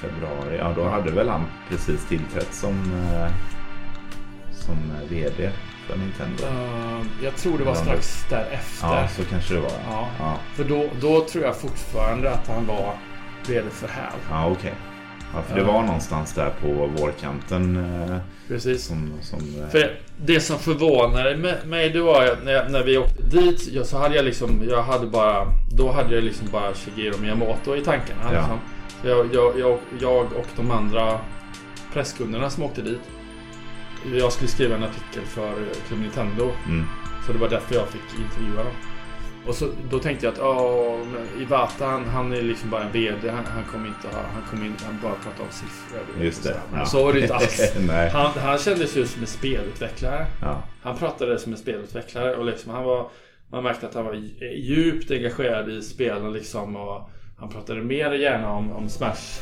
Februari. 0.00 0.56
Ja, 0.58 0.72
då 0.76 0.88
hade 0.88 1.10
väl 1.10 1.28
han 1.28 1.44
precis 1.68 2.08
tillträtt 2.08 2.54
som, 2.54 2.72
eh, 2.72 3.30
som 4.52 4.76
VD 5.10 5.50
för 5.88 5.96
Nintendo. 5.98 6.44
Ehm, 6.46 7.08
jag 7.22 7.36
tror 7.36 7.58
det 7.58 7.64
var 7.64 7.74
strax 7.74 8.26
därefter. 8.30 8.86
Ja, 8.86 9.08
så 9.16 9.24
kanske 9.24 9.54
det 9.54 9.60
var. 9.60 9.70
Ja. 9.90 10.08
Ja, 10.18 10.36
För 10.54 10.64
då, 10.64 10.84
då 11.00 11.20
tror 11.24 11.44
jag 11.44 11.56
fortfarande 11.56 12.30
att 12.30 12.48
han 12.48 12.66
var 12.66 12.94
VD 13.48 13.70
för 13.70 13.88
HAL. 13.88 14.12
ja 14.30 14.46
okej. 14.50 14.74
Ja, 15.34 15.42
för 15.42 15.54
det 15.56 15.64
var 15.64 15.82
någonstans 15.82 16.32
där 16.34 16.50
på 16.60 16.68
vårkanten 16.86 17.76
eh, 18.10 18.16
Precis. 18.48 18.84
som... 18.84 19.12
som 19.22 19.38
eh, 19.38 19.68
För 19.68 19.98
det 20.24 20.40
som 20.40 20.58
förvånade 20.58 21.36
mig- 21.36 21.58
mig 21.66 21.90
det 21.90 22.00
var 22.00 22.24
att 22.24 22.44
när, 22.44 22.68
när 22.68 22.82
vi 22.84 22.98
åkte 22.98 23.22
dit 23.22 23.68
ja, 23.72 23.84
så 23.84 23.98
hade 23.98 24.16
jag 24.16 24.24
liksom, 24.24 24.64
jag 24.70 24.82
hade 24.82 25.06
bara, 25.06 25.46
då 25.76 25.92
hade 25.92 26.14
jag 26.14 26.24
liksom 26.24 26.48
bara 26.52 26.74
Shigeru 26.74 27.18
Miyamoto 27.20 27.76
i 27.76 27.84
tankarna. 27.84 28.20
Ja. 28.24 28.30
Liksom. 28.30 28.58
Jag, 29.04 29.34
jag, 29.34 29.58
jag, 29.58 29.78
jag 30.00 30.24
och 30.32 30.46
de 30.56 30.70
andra 30.70 31.18
presskunderna 31.92 32.50
som 32.50 32.62
åkte 32.62 32.82
dit. 32.82 33.00
Jag 34.18 34.32
skulle 34.32 34.48
skriva 34.48 34.74
en 34.76 34.82
artikel 34.84 35.22
för 35.26 35.52
Club 35.88 36.00
Nintendo. 36.00 36.50
mm, 36.66 36.84
Så 37.26 37.32
det 37.32 37.38
var 37.38 37.48
därför 37.48 37.74
jag 37.74 37.88
fick 37.88 38.02
intervjua 38.20 38.64
dem. 38.64 38.72
Och 39.46 39.54
så, 39.54 39.68
då 39.90 39.98
tänkte 39.98 40.26
jag 40.26 40.32
att 40.32 41.40
Iwata 41.40 41.86
han, 41.86 42.04
han 42.04 42.32
är 42.32 42.42
liksom 42.42 42.70
bara 42.70 42.82
en 42.82 42.92
VD. 42.92 43.30
Han, 43.30 43.44
han 43.46 43.64
kommer 43.64 43.86
inte 43.88 44.08
ha, 44.16 44.22
han 44.34 44.42
kommer 44.50 44.66
inte, 44.66 44.84
han 44.84 44.98
bara 45.02 45.14
prata 45.14 45.42
om 45.42 45.48
siffror. 45.50 46.24
just 46.24 46.44
det. 46.44 46.56
Men 46.72 46.86
Så 46.86 47.04
var 47.04 47.12
det 47.12 47.20
inte 47.20 47.34
alls. 47.34 47.72
Han, 48.12 48.30
han 48.36 48.58
kändes 48.58 48.96
ju 48.96 49.06
som 49.06 49.20
en 49.20 49.26
spelutvecklare. 49.26 50.26
Ja, 50.40 50.62
Han 50.82 50.96
pratade 50.98 51.38
som 51.38 51.52
en 51.52 51.58
spelutvecklare 51.58 52.36
och 52.36 52.44
liksom 52.44 52.72
han 52.72 52.84
var 52.84 53.10
Man 53.50 53.62
märkte 53.62 53.86
att 53.86 53.94
han 53.94 54.04
var 54.04 54.14
djupt 54.56 55.10
engagerad 55.10 55.70
i 55.70 55.82
spelen 55.82 56.32
liksom 56.32 56.76
och 56.76 57.10
Han 57.38 57.48
pratade 57.48 57.82
mer 57.82 58.12
gärna 58.12 58.50
om, 58.52 58.72
om 58.72 58.88
Smash 58.88 59.40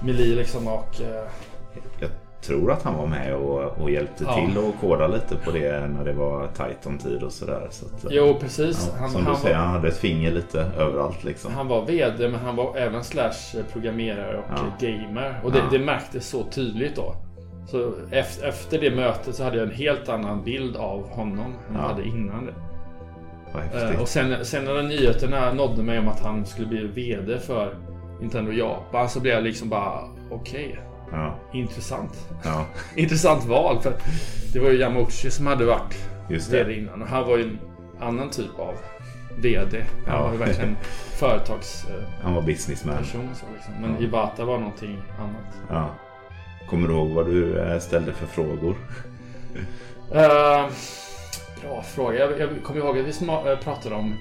Melee 0.00 0.36
liksom 0.36 0.68
och 0.68 1.00
eh, 1.00 1.28
tror 2.46 2.72
att 2.72 2.82
han 2.82 2.94
var 2.98 3.06
med 3.06 3.34
och, 3.34 3.78
och 3.82 3.90
hjälpte 3.90 4.24
Ja. 4.24 4.34
till 4.34 4.58
och 4.58 4.74
koda 4.80 5.06
lite 5.06 5.36
på 5.44 5.50
det 5.50 5.86
när 5.88 6.04
det 6.04 6.12
var 6.12 6.46
tajt 6.46 6.86
om 6.86 6.98
tid 6.98 7.22
och 7.22 7.32
sådär. 7.32 7.66
Så 7.70 7.86
att, 7.86 8.04
eh, 8.04 8.10
Jo 8.12 8.36
precis 8.40 8.90
ja, 8.92 8.98
han, 9.00 9.10
som 9.10 9.24
han, 9.26 9.34
du 9.34 9.40
säger, 9.40 9.54
var, 9.56 9.64
han 9.64 9.74
hade 9.74 9.88
ett 9.88 9.96
finger 9.96 10.30
lite 10.32 10.60
överallt 10.78 11.24
liksom. 11.24 11.52
han 11.54 11.68
var 11.68 11.86
VD 11.86 12.28
men 12.28 12.40
han 12.40 12.56
var 12.56 12.76
även 12.76 13.04
slash 13.04 13.62
programmerare 13.72 14.36
och 14.38 14.44
Ja. 14.80 14.86
gamer 14.88 15.40
Och 15.44 15.52
det, 15.52 15.62
det 15.70 15.78
märktes 15.78 16.28
så 16.28 16.42
tydligt 16.44 16.96
då 16.96 17.14
Så 17.70 17.92
efter, 18.10 18.48
efter 18.48 18.80
det 18.80 18.90
mötet 18.90 19.34
så 19.34 19.44
hade 19.44 19.56
jag 19.56 19.68
en 19.68 19.74
helt 19.74 20.08
annan 20.08 20.44
bild 20.44 20.76
av 20.76 21.08
honom 21.10 21.38
än 21.68 21.74
jag 21.74 21.82
Ja. 21.84 21.88
hade 21.88 22.04
innan 22.04 22.46
det 22.46 22.52
Eh. 23.74 24.00
Och 24.00 24.08
sen, 24.08 24.44
sen 24.44 24.64
när 24.64 24.82
nyheterna 24.82 25.52
nådde 25.52 25.82
mig 25.82 25.98
om 25.98 26.08
att 26.08 26.20
han 26.20 26.46
skulle 26.46 26.66
bli 26.68 26.86
VD 26.86 27.38
för 27.38 27.74
Nintendo 28.20 28.52
Japan 28.52 29.08
så 29.08 29.20
blev 29.20 29.34
jag 29.34 29.44
liksom 29.44 29.68
bara 29.68 30.00
okej, 30.30 30.78
Ja, 31.14 31.38
intressant. 31.52 32.28
ja, 32.44 32.64
intressant 32.96 33.44
val 33.44 33.80
för 33.82 33.92
det 34.52 34.58
var 34.58 34.70
ju 34.70 34.78
Yamauchi 34.78 35.30
som 35.30 35.46
hade 35.46 35.64
varit 35.64 36.08
just 36.30 36.50
det. 36.50 36.64
VD 36.64 36.74
innan 36.78 37.02
och 37.02 37.08
han 37.08 37.26
var 37.28 37.36
ju 37.38 37.42
en 37.44 37.58
annan 38.00 38.30
typ 38.30 38.58
av 38.58 38.74
VD. 39.38 39.84
Han 40.06 40.16
Ja. 40.16 40.22
var 40.22 40.32
ju 40.32 40.38
verkligen 40.38 40.76
företagsperson. 41.18 42.02
Han 42.22 42.34
var 42.34 42.42
businessman. 42.42 43.04
Så 43.04 43.18
liksom. 43.54 43.74
Men 43.80 43.96
Ja. 43.98 44.06
Iwata 44.06 44.44
var 44.44 44.58
någonting 44.58 45.02
annat. 45.18 45.54
Ja. 45.70 45.88
Kommer 46.70 46.88
du 46.88 46.94
ihåg 46.94 47.08
vad 47.10 47.26
du 47.26 47.58
eh, 47.58 47.78
ställde 47.78 48.12
för 48.12 48.26
frågor? 48.26 48.74
Eh, 50.14 50.66
bra 51.62 51.82
fråga. 51.82 52.18
Jag, 52.18 52.40
jag 52.40 52.48
kommer 52.62 52.80
ihåg 52.80 52.98
att 52.98 53.04
vi 53.04 53.26
eh, 53.50 53.58
pratade 53.58 53.94
om 53.94 54.14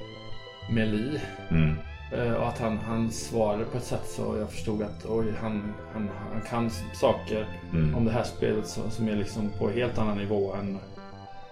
Meli. 0.71 1.19
Mm. 1.51 1.75
Eh, 2.17 2.33
Och 2.33 2.47
att 2.47 2.59
han, 2.59 2.77
han 2.77 3.11
svarade 3.11 3.65
på 3.65 3.77
ett 3.77 3.83
sätt 3.83 4.05
så 4.05 4.35
jag 4.39 4.49
förstod 4.49 4.81
att 4.81 5.05
oj, 5.05 5.25
han, 5.41 5.73
han, 5.93 6.09
han 6.33 6.41
kan 6.49 6.69
saker 6.93 7.47
Mm. 7.73 7.95
om 7.95 8.05
det 8.05 8.11
här 8.11 8.23
spelet 8.23 8.67
som, 8.67 8.91
som 8.91 9.07
är 9.07 9.15
liksom 9.15 9.49
på 9.59 9.69
helt 9.69 9.97
annan 9.97 10.17
nivå 10.17 10.53
än, 10.53 10.79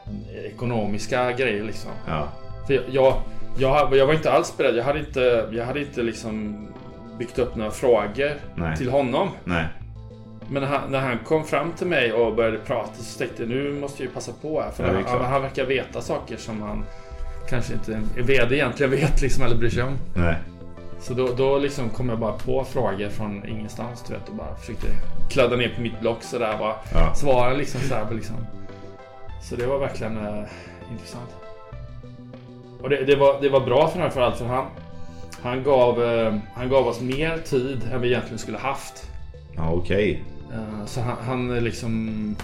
än 0.05 0.45
ekonomiska 0.45 1.31
grejer 1.31 1.63
liksom. 1.63 1.91
Ja, 2.07 2.27
För 2.67 2.73
jag, 2.73 2.83
jag, 2.91 3.13
jag, 3.57 3.95
jag 3.97 4.07
var 4.07 4.13
inte 4.13 4.31
alls 4.31 4.57
beredd. 4.57 4.75
Jag 4.75 4.83
hade 4.83 4.99
inte, 4.99 5.49
jag 5.51 5.65
hade 5.65 5.79
inte 5.79 6.01
liksom 6.01 6.67
byggt 7.19 7.39
upp 7.39 7.55
några 7.55 7.71
frågor 7.71 8.31
nej. 8.55 8.77
till 8.77 8.89
honom. 8.89 9.29
Nej. 9.43 9.65
Men 10.49 10.61
när 10.63 10.69
han, 10.69 10.91
när 10.91 10.99
han 10.99 11.17
kom 11.17 11.43
fram 11.43 11.71
till 11.71 11.87
mig 11.87 12.13
och 12.13 12.35
började 12.35 12.57
prata 12.57 12.93
så 12.93 13.17
tänkte 13.19 13.43
jag 13.43 13.49
nu 13.49 13.71
måste 13.79 14.03
jag 14.03 14.07
ju 14.09 14.13
passa 14.13 14.31
på 14.41 14.61
här. 14.61 14.71
För 14.71 14.83
Ja, 14.93 15.01
han, 15.07 15.25
han 15.25 15.41
verkar 15.41 15.65
veta 15.65 16.01
saker 16.01 16.37
som 16.37 16.61
han 16.61 16.85
kanske 17.49 17.73
inte 17.73 17.93
en 17.93 18.25
VD 18.25 18.55
egentligen 18.55 18.91
vet 18.91 19.21
liksom 19.21 19.43
eller 19.43 19.55
bryr 19.55 19.69
sig 19.69 19.83
om. 19.83 19.97
Nej. 20.15 20.35
Så 21.01 21.13
då, 21.13 21.27
då 21.37 21.57
liksom 21.57 21.89
kom 21.89 22.09
jag 22.09 22.19
bara 22.19 22.33
på 22.33 22.63
frågor 22.63 23.09
från 23.09 23.45
ingenstans 23.47 24.03
du 24.07 24.13
vet 24.13 24.29
och 24.29 24.35
bara 24.35 24.55
försökte 24.55 24.87
kladda 25.29 25.55
ner 25.55 25.73
på 25.75 25.81
mitt 25.81 25.99
block 25.99 26.23
sådär 26.23 26.57
bara. 26.59 26.75
Ja. 26.93 27.13
Svara 27.15 27.53
liksom 27.53 27.81
sådär 27.81 28.07
liksom. 28.11 28.35
Så 29.41 29.55
det 29.55 29.65
var 29.65 29.79
verkligen 29.79 30.17
eh, 30.17 30.43
intressant. 30.91 31.29
Och 32.81 32.89
det, 32.89 33.05
det, 33.05 33.15
var, 33.15 33.41
det 33.41 33.49
var 33.49 33.59
bra 33.59 33.87
framförallt 33.87 34.37
för 34.37 34.45
han 34.45 34.65
han 35.41 35.63
gav, 35.63 36.03
eh, 36.03 36.35
han 36.53 36.69
gav 36.69 36.87
oss 36.87 37.01
mer 37.01 37.37
tid 37.37 37.89
än 37.93 38.01
vi 38.01 38.07
egentligen 38.07 38.39
skulle 38.39 38.57
haft. 38.57 39.09
Ja, 39.55 39.71
okej. 39.71 40.23
Eh, 40.53 40.85
så 40.85 41.01
han, 41.01 41.17
han 41.25 41.63
liksom... 41.63 42.35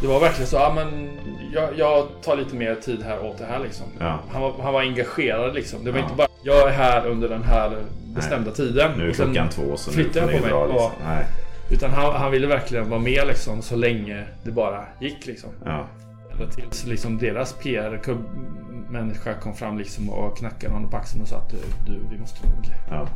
Det 0.00 0.06
var 0.06 0.20
verkligen 0.20 0.46
så, 0.46 0.56
ja 0.56 0.72
men 0.74 1.10
jag, 1.54 1.78
jag 1.78 2.06
tar 2.22 2.36
lite 2.36 2.56
mer 2.56 2.74
tid 2.74 3.02
här 3.02 3.24
åt 3.26 3.38
det 3.38 3.44
här 3.44 3.58
liksom. 3.58 3.86
Ja. 4.00 4.18
Han, 4.30 4.42
var, 4.42 4.52
han 4.62 4.72
var 4.72 4.80
engagerad 4.80 5.54
liksom. 5.54 5.84
Det 5.84 5.90
var 5.90 5.98
Ja. 5.98 6.04
inte 6.04 6.16
bara, 6.16 6.28
jag 6.42 6.68
är 6.68 6.72
här 6.72 7.06
under 7.06 7.28
den 7.28 7.42
här 7.42 7.76
bestämda 8.14 8.50
tiden. 8.50 8.90
Nu 8.98 9.08
är 9.08 9.12
klockan 9.12 9.48
två 9.48 9.76
så 9.76 9.90
nu 9.90 10.04
får 10.04 10.16
jag 10.22 10.30
på 10.30 10.38
mig. 10.40 10.50
dra, 10.50 10.66
liksom. 10.66 10.82
Ja. 10.82 10.92
Nej. 11.04 11.24
Utan 11.70 11.90
han, 11.90 12.12
han 12.14 12.30
ville 12.32 12.46
verkligen 12.46 12.90
vara 12.90 13.00
med 13.00 13.26
liksom 13.26 13.62
så 13.62 13.76
länge 13.76 14.24
det 14.44 14.50
bara 14.50 14.84
gick 15.00 15.26
liksom. 15.26 15.50
Ja. 15.64 15.86
Tills 16.56 16.86
liksom 16.86 17.18
deras 17.18 17.52
PR-människa 17.52 19.34
kom 19.34 19.54
fram 19.54 19.78
liksom 19.78 20.10
och 20.10 20.38
knackade 20.38 20.72
honom 20.74 20.90
på 20.90 20.96
axeln 20.96 21.22
och 21.22 21.28
sa 21.28 21.36
att 21.36 21.50
du, 21.50 21.56
du 21.86 22.00
vi 22.10 22.18
måste 22.18 22.46
nog 22.46 22.54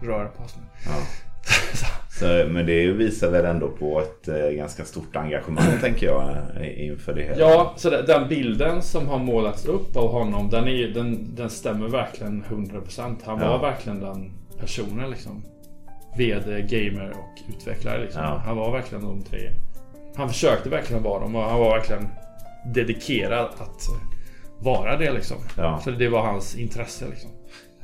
röra 0.08 0.28
på 0.28 0.42
oss 0.42 0.56
nu. 0.56 0.90
Så, 2.18 2.24
men 2.48 2.66
det 2.66 2.86
visar 2.86 3.30
väl 3.30 3.44
ändå 3.44 3.68
på 3.68 4.00
ett 4.00 4.28
eh, 4.28 4.50
ganska 4.50 4.84
stort 4.84 5.16
engagemang 5.16 5.64
tänker 5.80 6.06
jag 6.06 6.36
inför 6.76 7.14
det 7.14 7.22
hela. 7.22 7.36
Ja, 7.40 7.74
så 7.76 7.90
den 7.90 8.28
bilden 8.28 8.82
som 8.82 9.08
har 9.08 9.18
målats 9.18 9.64
upp 9.66 9.96
av 9.96 10.08
honom 10.12 10.50
den, 10.50 10.68
är, 10.68 10.88
den, 10.88 11.34
den 11.34 11.50
stämmer 11.50 11.88
verkligen 11.88 12.44
100%. 12.44 13.16
Han 13.24 13.38
var 13.40 13.46
Ja. 13.46 13.58
verkligen 13.58 14.00
den 14.00 14.30
personen 14.60 15.10
liksom. 15.10 15.44
VD, 16.18 16.62
gamer 16.68 17.10
och 17.10 17.54
utvecklare 17.56 18.02
liksom. 18.02 18.22
Ja. 18.22 18.42
Han 18.46 18.56
var 18.56 18.72
verkligen 18.72 19.04
de 19.04 19.22
tre. 19.22 19.50
Han 20.16 20.28
försökte 20.28 20.68
verkligen 20.68 21.02
vara 21.02 21.20
dem 21.20 21.36
och 21.36 21.42
han 21.42 21.60
var 21.60 21.70
verkligen 21.76 22.08
dedikerad 22.74 23.44
att 23.58 23.88
eh, 23.88 24.02
vara 24.58 24.96
det 24.96 25.12
liksom. 25.12 25.36
Ja. 25.56 25.80
Så 25.84 25.90
det 25.90 26.08
var 26.08 26.20
hans 26.22 26.56
intresse 26.56 27.04
liksom. 27.10 27.30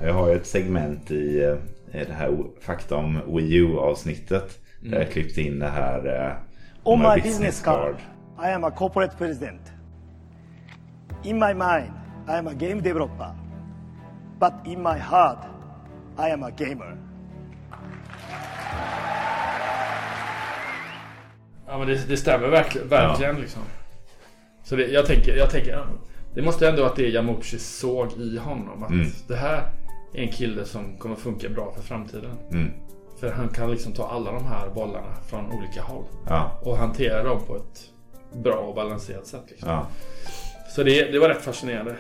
Jag 0.01 0.15
har 0.15 0.29
ju 0.29 0.35
ett 0.37 0.47
segment 0.47 1.11
i 1.11 1.43
eh, 1.45 1.55
det 1.93 2.13
här 2.13 2.45
Fakta 2.61 2.97
om 2.97 3.21
Wii 3.37 3.55
U 3.55 3.79
avsnittet. 3.79 4.59
Där 4.81 4.99
jag 4.99 5.11
klippte 5.11 5.43
in 5.43 5.59
det 5.59 5.69
här 5.69 6.27
eh, 6.27 6.33
On 6.83 6.99
my 6.99 7.09
my 7.09 7.21
business 7.21 7.63
card, 7.63 7.97
I 8.45 8.53
am 8.53 8.65
a 8.65 8.71
corporate 8.71 9.17
president. 9.19 9.61
In 11.25 11.39
my 11.39 11.55
mind, 11.55 11.93
I 12.29 12.33
am 12.33 12.47
a 12.47 12.55
game 12.55 12.81
developer. 12.81 13.31
But 14.41 14.53
in 14.65 14.83
my 14.83 14.99
heart, 14.99 15.45
I 16.19 16.31
am 16.33 16.43
a 16.43 16.51
gamer. 16.51 16.97
Ja 21.67 21.79
men 21.79 21.87
det, 21.87 22.09
det 22.09 22.17
stämmer 22.17 22.49
verkligen, 22.49 22.89
verkligen 22.89 23.41
liksom. 23.41 23.63
Så 24.63 24.77
det, 24.77 24.87
jag 24.87 25.07
tänker, 25.07 25.37
jag 25.37 25.51
tänker 25.51 25.87
Det 26.35 26.43
måste 26.43 26.69
ändå 26.69 26.83
vara 26.83 26.95
det 26.97 27.09
Yamuchi 27.09 27.59
såg 27.59 28.13
i 28.13 28.39
honom. 28.39 28.83
Att 28.83 28.91
Mm. 28.91 29.07
det 29.29 29.37
här 29.37 29.57
är 29.57 29.63
en 30.13 30.29
kille 30.29 30.65
som 30.65 30.99
kommer 30.99 31.17
funka 31.17 31.49
bra 31.49 31.73
för 31.73 31.83
framtiden. 31.83 32.31
Mm. 32.51 32.71
För 33.21 33.31
han 33.31 33.49
kan 33.49 33.71
liksom 33.71 33.93
ta 33.93 34.09
alla 34.09 34.33
de 34.33 34.47
här 34.47 34.69
bollarna 34.69 35.15
från 35.31 35.53
olika 35.53 35.83
håll. 35.83 36.05
Ja. 36.29 36.61
Och 36.63 36.77
hantera 36.77 37.23
dem 37.23 37.41
på 37.47 37.57
ett 37.57 37.91
bra 38.33 38.57
och 38.57 38.75
balanserat 38.75 39.27
sätt. 39.27 39.45
Liksom. 39.49 39.69
Ja. 39.69 39.87
Så 40.69 40.83
det, 40.83 41.13
det 41.13 41.19
var 41.19 41.29
rätt 41.29 41.43
fascinerande. 41.43 41.97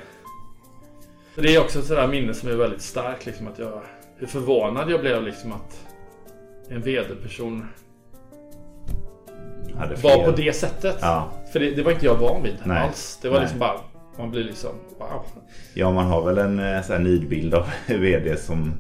Så 1.35 1.40
det 1.40 1.55
är 1.55 1.61
också 1.61 1.79
ett 1.79 1.85
sådär 1.85 2.09
minne 2.09 2.35
som 2.35 2.49
är 2.49 2.55
väldigt 2.55 2.83
starkt. 2.83 3.27
Liksom, 3.27 3.49
att 3.49 3.59
jag, 3.59 3.81
hur 4.16 4.27
förvånad 4.27 4.90
jag 4.90 5.01
blev 5.01 5.23
liksom 5.23 5.53
att 5.53 5.87
en 6.68 6.83
vd-person 6.83 7.66
var 10.03 10.25
på 10.25 10.31
det 10.31 10.57
sättet. 10.57 10.99
Ja. 11.01 11.33
För 11.53 11.61
det, 11.61 11.71
det 11.71 11.83
var 11.83 11.92
inte 11.92 12.07
jag 12.07 12.14
van 12.14 12.42
vid 12.42 12.57
Nej. 12.64 12.79
alls. 12.79 13.18
Det 13.23 13.29
var 13.29 13.37
Nej. 13.37 13.42
liksom 13.42 13.59
bara, 13.59 13.81
man 14.18 14.31
blir 14.31 14.44
liksom 14.44 14.70
wow. 14.98 15.24
Ja, 15.74 15.90
man 15.90 16.07
har 16.07 16.22
väl 16.24 16.38
en 16.38 16.59
eh, 16.59 16.83
så 16.83 16.92
här 16.92 17.00
nidbild 17.00 17.54
av 17.54 17.66
vd 17.87 18.37
som 18.37 18.74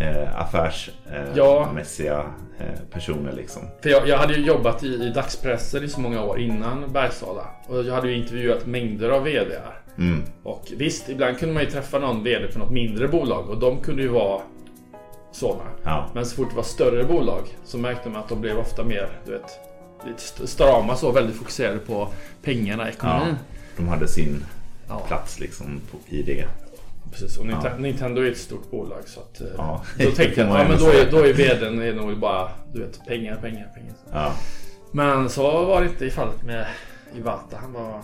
eh, 0.00 0.40
affärsmässiga 0.40 1.32
Ja. 1.34 1.62
eh, 1.68 1.72
mässiga, 1.72 2.24
eh, 2.58 2.80
personer 2.90 3.32
liksom. 3.32 3.62
För 3.82 3.90
jag, 3.90 4.08
jag 4.08 4.18
hade 4.18 4.34
ju 4.34 4.44
jobbat 4.46 4.82
i, 4.84 4.86
i 4.86 5.10
dagspressen 5.14 5.84
i 5.84 5.88
så 5.88 6.00
många 6.00 6.24
år 6.24 6.40
innan 6.40 6.92
Bergsala. 6.92 7.46
Och 7.68 7.84
jag 7.84 7.94
hade 7.94 8.08
ju 8.10 8.16
intervjuat 8.16 8.66
mängder 8.66 9.08
av 9.10 9.22
VDar. 9.24 9.78
Mm. 9.98 10.22
Och 10.42 10.72
visst, 10.76 11.08
ibland 11.08 11.38
kunde 11.38 11.54
man 11.54 11.62
ju 11.62 11.70
träffa 11.70 11.98
någon 11.98 12.22
VD 12.24 12.48
för 12.48 12.58
något 12.58 12.70
mindre 12.72 13.08
bolag 13.08 13.50
och 13.50 13.58
de 13.58 13.80
kunde 13.80 14.02
ju 14.02 14.08
vara 14.08 14.40
sådana. 15.32 15.64
Ja. 15.84 16.10
Men 16.14 16.26
så 16.26 16.36
fort 16.36 16.50
det 16.50 16.56
var 16.56 16.62
större 16.62 17.04
bolag 17.04 17.42
så 17.64 17.78
märkte 17.78 18.08
man 18.08 18.20
att 18.22 18.28
de 18.28 18.40
blev 18.40 18.58
ofta 18.58 18.84
mer, 18.84 19.08
du 19.26 19.32
vet, 19.32 19.50
lite 20.06 20.18
st- 20.18 20.46
strama 20.46 20.96
så, 20.96 21.12
väldigt 21.12 21.36
fokuserade 21.36 21.78
på 21.78 22.08
pengarna, 22.42 22.82
ja. 22.82 22.88
ekonomin. 22.88 23.34
De 23.76 23.88
hade 23.88 24.08
sin 24.08 24.44
Ja. 25.00 25.06
plats 25.06 25.40
liksom 25.40 25.80
på, 25.90 25.98
i 26.16 26.22
det. 26.22 26.46
Precis, 27.12 27.38
och 27.38 27.46
Nintendo, 27.46 27.68
Ja. 27.76 27.76
Nintendo 27.82 28.22
är 28.22 28.30
ett 28.30 28.38
stort 28.38 28.70
bolag 28.70 29.02
så 29.06 29.20
att 29.20 29.40
eh, 29.40 29.46
Ja. 29.56 29.82
Då 29.98 30.10
tänkte 30.10 30.40
jag, 30.40 30.48
man 30.48 30.60
ja 30.60 30.68
men 30.68 30.78
då 30.78 30.86
är, 30.86 31.10
då 31.10 31.18
är 31.18 31.32
VDn 31.32 31.82
är 31.82 31.92
nog 31.94 32.18
bara, 32.18 32.50
du 32.72 32.80
vet, 32.80 33.06
pengar, 33.06 33.36
pengar, 33.36 33.70
pengar. 33.74 33.94
Ja. 34.12 34.32
Men 34.92 35.30
så 35.30 35.64
var 35.64 35.80
det 35.80 35.86
inte 35.88 36.04
i 36.06 36.10
fallet 36.10 36.42
med 36.42 36.66
Iwata. 37.16 37.56
Han 37.56 37.72
var... 37.72 38.02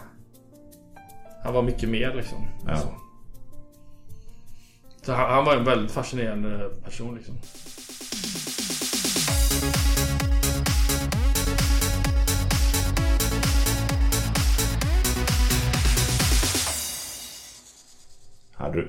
Han 1.44 1.54
var 1.54 1.62
mycket 1.62 1.88
mer 1.88 2.14
liksom. 2.14 2.38
Ja. 2.66 2.76
Så, 2.76 2.88
så 5.02 5.12
han, 5.12 5.30
han 5.30 5.44
var 5.44 5.56
en 5.56 5.64
väldigt 5.64 5.92
fascinerande 5.92 6.70
person 6.84 7.14
liksom. 7.16 7.34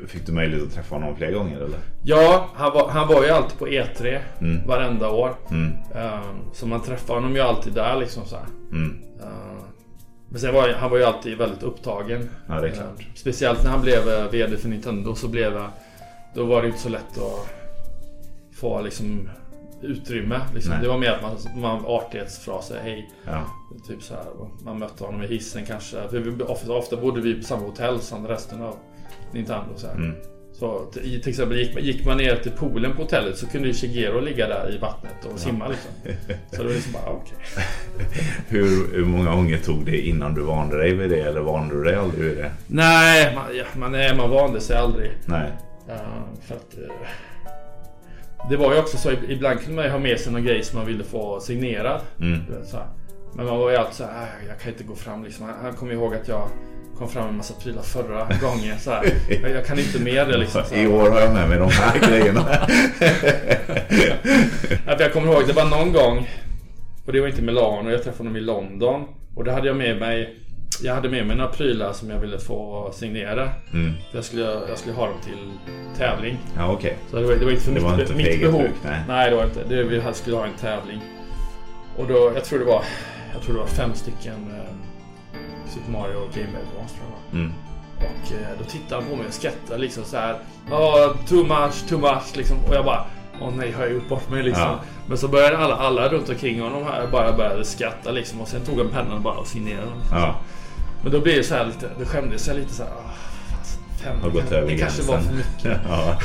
Fick 0.10 0.26
du 0.26 0.32
möjlighet 0.32 0.68
att 0.68 0.74
träffa 0.74 0.96
honom 0.96 1.16
flera 1.16 1.32
gånger 1.32 1.58
eller? 1.58 1.80
Ja, 2.04 2.50
han 2.56 2.74
var, 2.74 2.90
han 2.90 3.08
var 3.08 3.24
ju 3.24 3.30
alltid 3.30 3.60
på 3.60 3.68
E3 3.68 4.20
Mm. 4.42 4.68
varenda 4.68 5.10
år. 5.12 5.36
Mm. 5.52 5.74
Ehm, 5.96 6.36
så 6.54 6.68
man 6.68 6.82
träffade 6.82 7.20
honom 7.20 7.36
ju 7.36 7.42
alltid 7.42 7.74
där 7.74 7.96
liksom 8.00 8.26
så 8.26 8.36
här. 8.36 8.46
Mm. 8.72 8.98
Ehm, 9.24 9.64
men 10.30 10.40
sen 10.42 10.54
var 10.54 10.68
ju- 10.68 10.74
han 10.74 10.92
var 10.92 10.98
ju 10.98 11.04
alltid 11.04 11.38
väldigt 11.38 11.64
upptagen. 11.64 12.30
Ja, 12.48 12.54
det 12.62 12.68
är 12.68 12.72
klart. 12.72 13.00
Ehm, 13.00 13.06
speciellt 13.16 13.64
när 13.64 13.72
han 13.72 13.82
blev 13.82 14.10
eh, 14.10 14.30
VD 14.32 14.58
för 14.58 14.70
Nintendo 14.70 15.16
så 15.16 15.28
blev 15.28 15.54
jag, 15.54 15.70
Då 16.36 16.46
var 16.46 16.62
det 16.62 16.68
inte 16.68 16.80
så 16.80 16.90
lätt 16.90 17.18
att 17.18 17.50
få 18.56 18.82
liksom 18.82 19.30
utrymme. 19.82 20.40
Liksom. 20.54 20.74
Det 20.82 20.88
var 20.88 20.98
mer 20.98 21.12
att 21.12 21.22
man, 21.22 21.62
man 21.62 21.86
artighetsfraser, 21.86 22.80
hej. 22.84 23.10
Ja. 23.26 23.44
Typ 23.88 24.04
så 24.04 24.14
här. 24.14 24.24
Man 24.66 24.80
mötte 24.80 25.04
honom 25.04 25.24
i 25.24 25.28
hissen 25.28 25.66
kanske. 25.66 25.98
För 26.10 26.20
vi, 26.20 26.44
ofta, 26.44 26.74
ofta 26.74 26.96
bodde 26.96 27.22
vi 27.22 27.36
på 27.36 27.44
samma 27.44 27.66
hotell 27.66 28.00
som 28.00 28.28
resten 28.28 28.62
av 28.62 28.76
Nintendo. 29.34 29.70
Så, 29.76 29.88
här. 29.88 29.96
Mm. 29.96 30.16
så 30.54 30.86
till, 30.94 31.30
exempel 31.30 31.58
gick, 31.58 31.74
man- 31.74 31.84
gick 31.84 32.06
man 32.06 32.18
ner 32.18 32.36
till 32.36 32.52
poolen 32.52 32.92
på 32.96 33.02
hotellet 33.02 33.38
så 33.38 33.48
kunde 33.48 33.68
ju 33.68 33.74
Shigeru 33.74 34.22
ligga 34.22 34.48
där 34.48 34.76
i 34.76 34.78
vattnet 34.78 35.26
och 35.34 35.40
simma 35.40 35.68
liksom. 35.68 35.92
Så 36.52 36.58
det 36.58 36.64
var 36.68 36.74
liksom 36.74 36.92
bara 36.94 37.10
okej. 37.14 37.38
Hur, 38.48 38.96
hur 38.96 39.06
många 39.06 39.36
gånger 39.36 39.58
tog 39.58 39.86
det 39.86 39.98
innan 40.08 40.34
du 40.34 40.42
vande 40.42 40.78
dig 40.78 40.94
vid 40.94 41.10
det 41.10 41.22
eller 41.22 41.42
vande 41.42 41.76
du 41.76 41.84
dig 41.84 41.96
aldrig 41.96 42.24
vid 42.26 42.38
det? 42.38 42.52
Nej, 42.68 43.36
man, 43.36 43.44
ja, 43.58 43.64
man, 43.78 43.92
nej, 43.92 44.16
man 44.18 44.30
vande 44.30 44.62
sig 44.62 44.78
aldrig. 44.78 45.12
Nej. 45.26 45.52
Ja, 45.88 45.96
för 46.48 46.56
att, 46.56 46.74
eh, 46.78 46.96
det 48.50 48.58
var 48.58 48.74
ju 48.74 48.80
också 48.80 48.98
så, 48.98 49.12
ibland 49.28 49.60
kunde 49.60 49.76
man 49.76 49.86
ju 49.86 49.92
ha 49.92 50.00
med 50.00 50.20
sig 50.20 50.34
någon 50.34 50.44
grej 50.44 50.64
som 50.64 50.78
man 50.78 50.88
ville 50.88 51.04
få 51.04 51.40
signerad. 51.40 52.02
Mm. 52.22 52.40
Men 53.36 53.46
man 53.46 53.58
var 53.60 53.70
ju 53.72 53.76
alltid 53.78 53.96
så 53.96 54.04
här, 54.04 54.12
"Äh, 54.22 54.48
jag 54.48 54.60
kan 54.60 54.72
inte 54.72 54.84
gå 54.84 54.96
fram 54.96 55.24
liksom. 55.24 55.46
Han, 55.46 55.56
han 55.62 55.74
kommer 55.74 55.94
ihåg 55.94 56.16
att 56.16 56.28
jag 56.28 56.48
kom 57.00 57.10
fram 57.10 57.30
en 57.30 57.38
massa 57.38 57.54
prylar 57.54 57.82
förra 57.82 58.28
gången. 58.42 58.80
Så 58.80 58.92
här. 58.92 59.14
Jag, 59.42 59.52
jag 59.52 59.66
kan 59.66 59.80
inte 59.80 60.00
med 60.00 60.28
det 60.28 60.38
liksom. 60.38 60.62
I 60.74 60.88
år 60.88 61.10
har 61.10 61.20
jag 61.20 61.34
med 61.34 61.50
mig 61.50 61.58
de 61.58 61.70
här 61.72 62.10
grejerna. 62.10 62.46
Jag 65.00 65.14
kommer 65.14 65.34
ihåg, 65.34 65.48
det 65.48 65.54
var 65.54 65.66
någon 65.66 65.94
gång 65.94 66.30
och 67.06 67.14
det 67.14 67.22
var 67.22 67.28
inte 67.28 67.42
Milano, 67.42 67.92
jag 67.92 68.04
träffade 68.04 68.18
honom 68.18 68.36
i 68.36 68.42
London. 68.42 69.06
Och 69.36 69.44
då 69.44 69.52
hade 69.52 69.68
jag 69.68 69.78
med 69.78 70.00
mig 70.00 70.36
jag 70.82 70.96
hade 70.96 71.10
med 71.10 71.28
mig 71.28 71.36
några 71.36 71.52
prylar 71.52 71.94
som 71.94 72.10
jag 72.10 72.20
ville 72.20 72.40
få 72.40 72.92
signera. 72.94 73.50
Mm. 73.74 73.94
För 74.12 74.18
jag 74.18 74.26
skulle, 74.26 74.44
jag 74.70 74.78
skulle 74.78 74.96
ha 74.96 75.06
dem 75.06 75.16
till 75.26 75.74
tävling. 75.98 76.38
Ja, 76.58 76.72
okej. 76.72 76.98
Så 77.10 77.16
det 77.16 77.24
var, 77.24 77.36
det 77.36 77.46
var 77.46 77.52
inte 77.52 77.64
för 77.64 77.72
Det 77.72 77.80
mitt, 77.80 77.84
var 77.84 78.02
inte 78.02 78.14
mitt 78.14 78.42
behov. 78.42 78.62
bruk, 78.62 78.74
nej. 79.08 79.30
det 79.30 79.36
var 79.36 79.44
inte. 79.44 79.64
Det, 79.70 79.84
vi 79.84 80.02
skulle 80.14 80.36
ha 80.36 80.46
en 80.46 80.54
tävling. 80.54 81.02
Och 81.98 82.08
då, 82.08 82.32
jag 82.36 82.46
tror 82.46 82.60
det 82.60 82.66
var, 82.66 82.84
jag 83.34 83.42
tror 83.42 83.54
det 83.54 83.60
var 83.60 83.68
fem 83.68 83.94
stycken 83.94 84.34
eh, 84.34 84.74
Super 85.74 85.92
Mario 85.92 86.20
Game 86.20 86.48
Boy 86.48 86.62
Advance 86.72 86.96
tror 86.96 87.08
jag. 87.32 87.40
Mm. 87.40 87.54
Och 87.98 88.32
eh, 88.32 88.58
då 88.60 88.64
tittade 88.64 89.02
han 89.02 89.10
på 89.12 89.16
mig 89.16 89.28
och 89.28 89.34
skrattade 89.34 89.80
liksom 89.80 90.04
så 90.04 90.18
här. 90.18 90.40
Ja, 90.70 91.14
too 91.28 91.44
much, 91.44 91.88
too 91.90 92.00
much 92.00 92.36
liksom. 92.38 92.58
Och 92.68 92.76
jag 92.76 92.86
bara, 92.86 93.06
åh 93.42 93.50
nej, 93.58 93.72
har 93.72 93.84
jag 93.84 93.94
gjort 93.94 94.10
bort 94.10 94.30
mig 94.30 94.44
liksom. 94.44 94.64
Ja. 94.64 94.80
Men 95.08 95.18
så 95.18 95.28
började 95.28 95.58
alla, 95.58 95.76
alla 95.76 96.10
runt 96.10 96.30
omkring 96.30 96.62
honom 96.62 96.84
här 96.84 97.08
bara 97.12 97.34
började 97.34 97.66
skratta 97.66 98.12
liksom. 98.12 98.42
Och 98.42 98.48
sen 98.48 98.62
tog 98.62 98.78
han 98.78 98.90
pennan 98.90 99.24
bara 99.24 99.38
och 99.38 99.48
signerade 99.48 99.86
den. 99.88 100.20
Ja. 100.20 100.36
Men 101.04 101.12
då 101.12 101.20
blev 101.22 101.36
det 101.36 101.44
så 101.44 101.56
här 101.56 101.66
lite, 101.66 101.90
då 102.00 102.06
skämdes 102.06 102.48
jag 102.48 102.56
lite 102.58 102.74
så 102.74 102.84
här. 102.84 102.92
"Ah, 102.92 103.14
fem. 104.04 104.20
har 104.22 104.30
gått 104.30 104.52
över 104.52 104.68
Det 104.72 104.78
kanske 104.78 105.02
var 105.04 105.18
för 105.20 105.34
mycket. 105.34 105.80
Ja. 105.90 106.20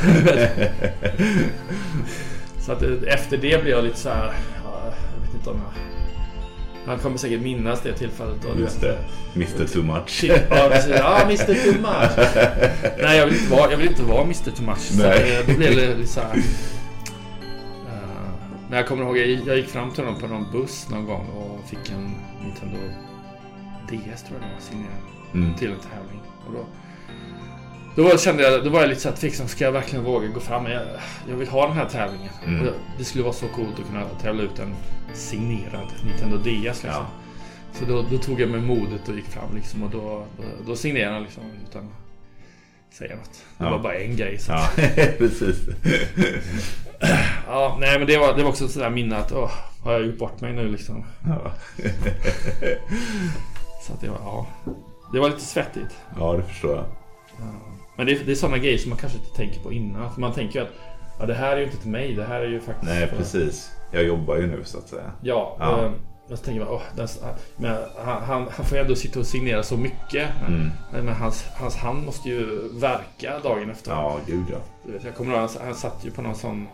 Så 2.58 2.72
att 2.72 2.82
eh, 2.82 2.90
efter 3.06 3.36
det 3.36 3.62
blev 3.62 3.68
jag 3.68 3.84
lite 3.84 3.98
så 3.98 4.08
här. 4.08 4.32
Ja, 4.64 4.80
jag 5.14 5.26
vet 5.26 5.34
inte 5.34 5.50
om 5.50 5.56
jag... 5.56 5.93
Han 6.86 6.98
kommer 6.98 7.16
säkert 7.18 7.40
minnas 7.40 7.80
det 7.80 7.92
tillfället. 7.92 8.36
Då, 8.42 8.60
Just 8.60 8.80
det. 8.80 8.98
Mr 9.34 9.66
Too 9.66 9.82
Much. 9.82 10.24
Ja, 10.24 10.68
precis. 10.70 10.92
Ja, 10.98 11.20
Mr 11.22 11.44
Too 11.54 11.80
Much. 11.80 12.36
Nej, 13.02 13.18
jag 13.18 13.26
vill 13.26 13.34
inte 13.34 13.50
vara, 13.52 13.70
jag 13.70 13.76
vill 13.78 13.86
inte 13.88 14.02
vara 14.02 14.22
Mr 14.22 14.50
Too 14.50 14.66
Much. 14.66 14.78
Så 14.78 15.02
Nej. 15.02 15.42
då 15.46 15.54
blev 15.54 15.76
det 15.76 15.94
lite 15.94 16.08
så 16.12 16.20
här. 16.20 16.36
eh, 16.36 16.42
Men 18.68 18.78
jag 18.78 18.86
kommer 18.88 19.04
ihåg, 19.04 19.18
jag, 19.18 19.28
jag 19.46 19.56
gick 19.56 19.68
fram 19.68 19.90
till 19.90 20.04
honom 20.04 20.20
på 20.20 20.26
någon 20.26 20.46
buss 20.52 20.86
någon 20.90 21.04
gång 21.06 21.26
och 21.28 21.68
fick 21.68 21.90
en 21.90 22.10
Nintendo 22.44 22.78
DS 23.86 24.22
tror 24.22 24.38
jag 24.40 24.48
det 24.48 24.54
var 24.54 24.60
signerad 24.60 24.98
Mm. 25.34 25.54
till 25.54 25.68
en 25.70 25.76
tävling. 25.78 26.20
Och 26.46 26.52
då, 26.52 26.66
då 28.10 28.18
kände 28.18 28.42
jag, 28.42 28.64
då 28.64 28.70
var 28.70 28.80
jag 28.80 28.88
lite 28.88 29.00
så 29.00 29.08
här 29.08 29.16
tveksam, 29.16 29.48
ska 29.48 29.64
jag 29.64 29.72
verkligen 29.72 30.04
våga 30.04 30.28
gå 30.28 30.40
fram? 30.40 30.66
Jag, 30.66 30.82
jag 31.28 31.36
vill 31.36 31.48
ha 31.48 31.66
den 31.68 31.76
här 31.76 31.84
tävlingen. 31.88 32.30
Mm. 32.46 32.66
Det 32.98 33.04
skulle 33.04 33.24
vara 33.24 33.34
så 33.34 33.46
coolt 33.48 33.78
att 33.80 33.86
kunna 33.86 34.04
tävla 34.22 34.42
ut 34.42 34.58
en 34.58 34.74
signerad 35.14 35.86
Nintendo 36.06 36.36
DS 36.38 36.46
liksom. 36.64 36.90
Ja. 36.90 37.06
Så 37.72 37.84
då, 37.84 38.02
då 38.10 38.18
tog 38.18 38.40
jag 38.40 38.50
mig 38.50 38.60
modet 38.60 39.08
och 39.08 39.14
gick 39.14 39.24
fram 39.26 39.54
liksom 39.54 39.82
och 39.82 39.90
då, 39.90 40.24
då, 40.36 40.42
då 40.66 40.76
signerade 40.76 41.14
han 41.14 41.22
liksom 41.22 41.42
utan 41.68 41.84
att 42.88 42.94
säga 42.94 43.16
något. 43.16 43.44
Det 43.58 43.64
Ja. 43.64 43.70
var 43.70 43.78
bara 43.78 43.94
en 43.94 44.16
grej. 44.16 44.38
Så. 44.38 44.52
Ja, 44.52 44.68
precis. 45.18 45.56
Ja, 47.46 47.76
nej 47.80 47.98
men 47.98 48.06
det 48.08 48.18
var, 48.18 48.36
det 48.36 48.42
var 48.42 48.50
också 48.50 48.64
ett 48.64 48.70
sådär 48.70 48.90
minne 48.90 49.16
att 49.16 49.32
åh, 49.32 49.50
har 49.84 49.92
jag 49.92 50.06
gjort 50.06 50.18
bort 50.18 50.40
mig 50.40 50.52
nu 50.52 50.68
liksom. 50.68 51.04
Ja. 51.26 51.52
Så 53.86 53.92
att 53.92 54.00
det 54.00 54.08
var, 54.08 54.18
ja. 54.20 54.46
Det 55.12 55.20
var 55.20 55.28
lite 55.28 55.40
svettigt. 55.40 55.94
ja, 56.18 56.32
det 56.32 56.42
förstår 56.42 56.76
jag. 56.76 56.84
Men 57.96 58.06
det, 58.06 58.12
är- 58.12 58.24
det 58.24 58.32
är 58.32 58.36
sådana 58.36 58.58
grejer 58.58 58.78
som 58.78 58.90
man 58.90 58.98
kanske 58.98 59.18
inte 59.18 59.36
tänker 59.36 59.60
på 59.60 59.72
innan. 59.72 60.14
För 60.14 60.20
man 60.20 60.32
tänker 60.32 60.58
ju 60.60 60.64
att 60.66 60.72
ja, 61.20 61.26
det 61.26 61.34
här 61.34 61.52
är 61.52 61.56
ju 61.56 61.64
inte 61.64 61.76
till 61.76 61.90
mig. 61.90 62.14
Det 62.14 62.24
här 62.24 62.40
är 62.40 62.48
ju 62.48 62.60
faktiskt... 62.60 62.92
Nej, 62.92 63.06
för- 63.08 63.16
precis. 63.16 63.70
Jag 63.90 64.04
jobbar 64.04 64.36
ju 64.36 64.46
nu 64.46 64.64
så 64.64 64.78
att 64.78 64.88
säga. 64.88 65.12
Ja. 65.22 65.56
Ja. 65.60 65.84
eh, 65.84 65.90
Men 66.28 66.36
så 66.36 66.44
tänker 66.44 66.60
man, 66.64 66.68
åh, 66.74 66.82
den, 66.96 67.08
men 67.56 67.76
han, 68.04 68.22
han, 68.22 68.46
han 68.56 68.66
får 68.66 68.78
ju 68.78 68.82
ändå 68.82 68.94
sitta 68.96 69.20
och 69.20 69.26
signera 69.26 69.62
så 69.62 69.76
mycket. 69.76 70.28
Mm. 70.48 70.70
Men 70.92 71.08
hans, 71.08 71.44
hans 71.54 71.76
hand 71.76 72.04
måste 72.06 72.28
ju 72.28 72.68
verka 72.80 73.38
dagen 73.42 73.70
efter. 73.70 73.90
Ja, 73.90 74.18
gud 74.26 74.44
ja. 74.52 74.58
Du 74.86 74.92
vet, 74.92 75.04
jag 75.04 75.14
kommer 75.14 75.30
ihåg, 75.32 75.40
han, 75.40 75.48
han 75.64 75.74
satt 75.74 76.04
ju 76.04 76.10
på 76.10 76.22
någon 76.22 76.34
sån 76.34 76.68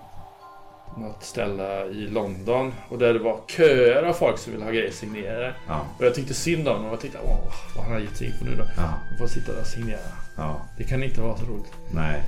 något 0.96 1.22
ställe 1.24 1.84
i 1.84 2.06
London 2.08 2.72
och 2.88 2.98
där 2.98 3.12
det 3.12 3.18
var 3.18 3.40
köer 3.46 4.02
av 4.02 4.12
folk 4.12 4.38
som 4.38 4.52
ville 4.52 4.64
ha 4.64 4.72
grejer 4.72 4.90
signerade. 4.90 5.54
Ja, 5.68 5.80
Och 5.98 6.04
jag 6.04 6.14
tyckte 6.14 6.34
synd 6.34 6.68
om 6.68 6.74
honom 6.74 6.86
och 6.88 6.92
jag 6.92 7.00
tänkte, 7.00 7.18
åh, 7.24 7.52
vad 7.76 7.84
han 7.84 7.92
har 7.94 8.00
gett 8.00 8.16
sig 8.16 8.26
in 8.26 8.32
på 8.38 8.44
nu 8.44 8.56
då. 8.56 8.64
ja, 8.76 8.82
Han 8.82 9.18
får 9.18 9.26
sitta 9.26 9.52
där 9.52 9.60
och 9.60 9.66
signera. 9.66 9.98
ja. 10.36 10.60
Det 10.78 10.84
kan 10.84 11.02
inte 11.02 11.20
vara 11.20 11.36
så 11.36 11.44
roligt. 11.44 11.72
Nej. 11.90 12.22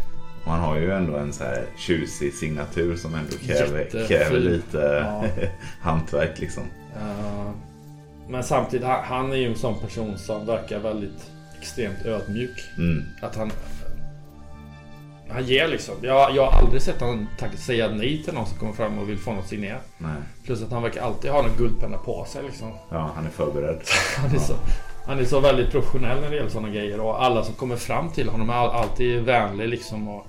Man 0.47 0.61
har 0.61 0.77
ju 0.77 0.93
ändå 0.93 1.17
en 1.17 1.33
så 1.33 1.45
här 1.45 1.65
tjusig 1.77 2.35
signatur 2.35 2.97
som 2.97 3.15
ändå 3.15 3.37
kräver, 3.37 4.07
kräver 4.09 4.39
lite 4.39 4.79
Ja. 5.07 5.25
hantverk 5.81 6.39
liksom. 6.41 6.63
Eh, 6.97 7.51
men 8.29 8.45
samtidigt, 8.45 8.87
han, 8.87 9.05
han 9.05 9.33
är 9.33 9.37
ju 9.37 9.47
en 9.47 9.57
sån 9.57 9.81
person 9.81 10.19
som 10.19 10.47
verkar 10.47 10.79
väldigt 10.79 11.31
extremt 11.61 12.05
ödmjuk. 12.05 12.65
Mm. 12.79 13.05
Att 13.23 13.37
han... 13.37 13.53
Han 15.31 15.45
ger 15.45 15.69
liksom. 15.69 15.95
Jag, 16.03 16.35
jag 16.35 16.47
har 16.47 16.63
aldrig 16.63 16.83
sett 16.83 17.01
han 17.01 17.29
tack, 17.39 17.55
säga 17.59 17.89
nej 17.89 18.23
till 18.23 18.35
någon 18.35 18.47
som 18.47 18.59
kommer 18.59 18.73
fram 18.73 18.99
och 18.99 19.09
vill 19.09 19.19
få 19.19 19.33
något 19.33 19.47
signerat. 19.49 19.89
Plus 20.45 20.63
att 20.63 20.73
han 20.73 20.83
verkar 20.83 21.03
alltid 21.03 21.31
ha 21.31 21.45
en 21.45 21.57
guldpenna 21.59 21.99
på 21.99 22.25
sig 22.25 22.43
liksom. 22.43 22.73
Ja, 22.91 23.11
han 23.15 23.27
är 23.27 23.31
förberedd. 23.31 23.81
Han 24.17 24.35
är, 24.35 24.39
så, 24.39 24.55
han 25.07 25.19
är 25.19 25.25
så 25.25 25.41
väldigt 25.41 25.71
professionell 25.71 26.21
när 26.21 26.31
det 26.31 26.37
gäller 26.37 26.51
sådana 26.51 26.69
grejer 26.69 27.01
och 27.01 27.25
alla 27.25 27.45
som 27.45 27.55
kommer 27.55 27.77
fram 27.77 28.11
till 28.11 28.29
honom 28.29 28.51
är 28.51 28.55
all, 28.55 28.71
alltid 28.71 29.23
vänlig 29.23 29.69
liksom. 29.69 30.09
Och, 30.09 30.27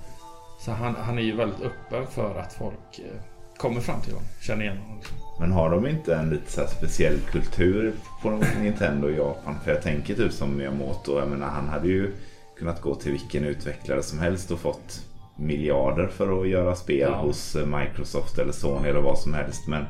så 0.64 0.70
han, 0.72 0.94
han 0.96 1.18
är 1.18 1.22
ju 1.22 1.36
väldigt 1.36 1.60
öppen 1.60 2.06
för 2.06 2.38
att 2.40 2.52
folk 2.52 2.98
eh, 2.98 3.20
kommer 3.56 3.80
fram 3.80 4.00
till 4.00 4.12
honom, 4.12 4.28
känner 4.40 4.62
igen 4.64 4.78
honom. 4.78 4.98
Men 5.40 5.52
har 5.52 5.70
de 5.70 5.86
inte 5.86 6.16
en 6.16 6.30
lite 6.30 6.52
så 6.52 6.66
speciell 6.66 7.18
kultur 7.32 7.92
på 8.22 8.40
Nintendo 8.62 9.10
i 9.10 9.16
Japan? 9.16 9.54
För 9.64 9.70
jag 9.72 9.82
tänker 9.82 10.14
typ 10.14 10.32
som 10.32 10.56
Miyamoto. 10.56 11.18
Jag 11.18 11.28
menar, 11.28 11.46
han 11.46 11.68
hade 11.68 11.88
ju 11.88 12.12
kunnat 12.58 12.80
gå 12.80 12.94
till 12.94 13.12
vilken 13.12 13.44
utvecklare 13.44 14.02
som 14.02 14.18
helst 14.18 14.50
och 14.50 14.58
fått 14.58 15.00
miljarder 15.36 16.06
för 16.06 16.40
att 16.42 16.48
göra 16.48 16.74
spel 16.74 17.08
Ja. 17.12 17.16
hos 17.16 17.56
eh, 17.56 17.66
Microsoft 17.66 18.38
eller 18.38 18.52
Sony 18.52 18.88
eller 18.88 19.00
vad 19.00 19.18
som 19.18 19.34
helst. 19.34 19.68
Men, 19.68 19.84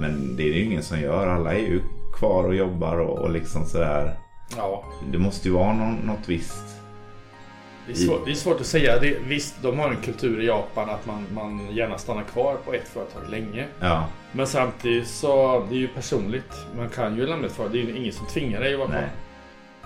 men 0.00 0.36
det 0.36 0.42
är 0.42 0.52
det 0.52 0.58
ju 0.58 0.64
ingen 0.64 0.82
som 0.82 1.00
gör. 1.00 1.26
Alla 1.26 1.54
är 1.54 1.58
ju 1.58 1.80
kvar 2.18 2.44
och 2.44 2.54
jobbar 2.54 2.96
och, 2.96 3.18
och 3.18 3.30
liksom 3.30 3.66
sådär. 3.66 4.14
Ja, 4.56 4.84
Det 5.12 5.18
måste 5.18 5.48
ju 5.48 5.54
vara 5.54 5.72
någon, 5.72 5.94
något 5.94 6.28
visst. 6.28 6.64
Det 7.86 7.92
är, 7.92 7.96
svårt, 7.96 8.24
det 8.24 8.30
är 8.30 8.34
svårt 8.34 8.60
att 8.60 8.66
säga. 8.66 8.98
Det, 8.98 9.18
visst, 9.26 9.54
de 9.62 9.78
har 9.78 9.90
en 9.90 9.96
kultur 9.96 10.40
i 10.40 10.46
Japan 10.46 10.90
att 10.90 11.06
man, 11.06 11.26
man 11.34 11.68
gärna 11.70 11.98
stannar 11.98 12.22
kvar 12.22 12.56
på 12.64 12.72
ett 12.74 12.88
företag 12.88 13.22
länge. 13.30 13.66
Ja, 13.80 14.06
Men 14.32 14.46
samtidigt 14.46 15.08
så, 15.08 15.64
det 15.68 15.74
är 15.74 15.78
ju 15.78 15.88
personligt. 15.88 16.52
Man 16.76 16.88
kan 16.88 17.16
ju 17.16 17.26
lämna 17.26 17.46
ett 17.46 17.52
företag. 17.52 17.72
Det 17.72 17.78
är 17.82 17.86
ju 17.86 17.96
ingen 17.96 18.12
som 18.12 18.26
tvingar 18.26 18.60
dig 18.60 18.72
att 18.72 18.78
vara 18.78 18.88
kvar. 18.88 19.08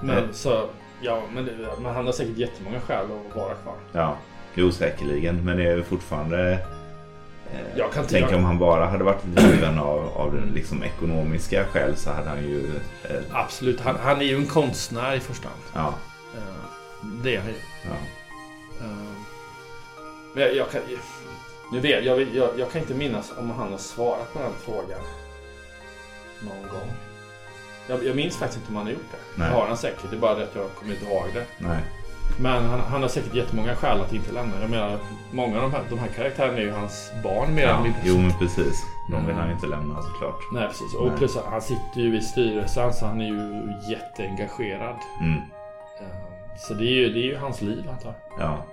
Men 0.01 0.15
Nej. 0.25 0.25
så, 0.33 0.69
ja, 1.03 1.23
men, 1.35 1.45
det- 1.45 1.53
men 1.81 1.95
han 1.95 2.07
har 2.07 2.13
säkert 2.13 2.37
jättemånga 2.37 2.81
skäl 2.81 3.05
att 3.05 3.37
vara 3.37 3.55
kvar. 3.55 3.75
Ja, 3.93 4.17
jo 4.55 4.73
säkerligen. 4.73 5.45
Men 5.45 5.57
det 5.57 5.63
är 5.65 5.77
ju 5.77 5.83
fortfarande... 5.83 6.53
Eh, 7.53 7.59
Jag 7.79 7.93
kan 7.93 8.05
tänk 8.09 8.33
om 8.33 8.45
han 8.45 8.59
bara 8.59 8.87
hade 8.87 9.05
varit 9.05 9.23
driven 9.25 9.79
av, 9.79 10.09
av 10.17 10.35
den 10.35 10.53
liksom 10.55 10.85
ekonomiska 10.85 11.65
skäl 11.65 11.97
så 11.97 12.11
hade 12.11 12.29
han 12.29 12.43
ju... 12.43 12.67
Eh, 13.05 13.11
Absolut, 13.33 13.81
han, 13.81 13.97
han 14.03 14.17
är 14.21 14.25
ju 14.25 14.37
en 14.37 14.47
konstnär 14.47 15.15
i 15.15 15.21
första 15.21 15.49
hand. 15.49 15.61
ja, 15.75 15.95
Det 17.03 17.37
är 17.37 17.41
han 17.41 17.49
ju. 17.49 17.55
ja. 17.85 17.91
Eh, 18.81 18.87
Men 20.35 20.43
jag, 20.43 20.55
jag 20.57 20.71
kan... 20.71 20.81
Nu 21.73 21.81
vet 21.81 22.05
jag, 22.05 22.21
jag, 22.35 22.49
jag 22.59 22.71
kan 22.73 22.81
inte 22.81 22.95
minnas 22.95 23.33
om 23.39 23.51
han 23.51 23.71
har 23.71 23.79
svarat 23.79 24.33
på 24.33 24.39
den 24.39 24.53
frågan 24.65 25.01
någon 26.41 26.63
gång. 26.73 26.93
Jag, 27.89 28.05
jag 28.05 28.17
minns 28.17 28.37
faktiskt 28.37 28.59
inte 28.61 28.71
om 28.71 28.77
han 28.77 28.87
har 28.87 28.93
gjort 28.93 29.11
det. 29.13 29.19
Nej. 29.41 29.49
Det 29.51 29.55
har 29.57 29.67
han 29.67 29.77
säkert, 29.77 30.11
det 30.11 30.17
är 30.17 30.21
bara 30.21 30.35
det 30.35 30.43
att 30.43 30.55
jag 30.55 30.75
kommer 30.75 30.93
inte 30.95 31.05
ihåg 31.07 31.25
det. 31.35 31.45
Nej. 31.59 31.79
Men 32.41 32.65
han, 32.65 32.81
han 32.81 33.03
har 33.03 33.09
säkert 33.09 33.35
jättemånga 33.35 33.77
skäl 33.77 34.01
att 34.01 34.13
inte 34.13 34.33
lämna. 34.33 34.61
Jag 34.61 34.71
menar, 34.71 34.99
många 35.33 35.57
av 35.57 35.63
de 35.63 35.73
här, 35.73 35.83
de 35.91 35.99
här 35.99 36.09
karaktärerna 36.09 36.59
är 36.59 36.63
ju 36.63 36.71
hans 36.71 37.11
barn 37.23 37.55
mer 37.55 37.63
än 37.63 37.69
Ja, 37.69 37.83
mindre. 37.83 38.01
jo 38.05 38.19
men 38.19 38.39
precis. 38.39 38.83
De 39.11 39.17
vill 39.17 39.25
Mm. 39.25 39.37
han 39.37 39.49
ju 39.49 39.55
inte 39.55 39.67
lämna 39.67 40.03
såklart. 40.03 40.41
Nej 40.53 40.69
precis. 40.69 40.95
Och 40.95 41.07
Nej. 41.09 41.19
plus 41.19 41.37
han 41.51 41.63
sitter 41.63 42.01
ju 42.01 42.19
i 42.19 42.21
styrelsen 42.23 42.95
så 42.95 43.07
han 43.07 43.21
är 43.21 43.27
ju 43.27 43.73
jätteengagerad. 43.91 44.97
Mm. 45.21 45.39
Eh, 46.01 46.07
Så 46.59 46.75
det 46.75 46.85
är 46.85 46.91
ju, 46.93 47.13
det 47.13 47.19
är 47.19 47.23
ju 47.23 47.37
hans 47.37 47.61
liv 47.63 47.85
antar 47.91 48.15
jag. 48.39 48.47
Ja. 48.47 48.65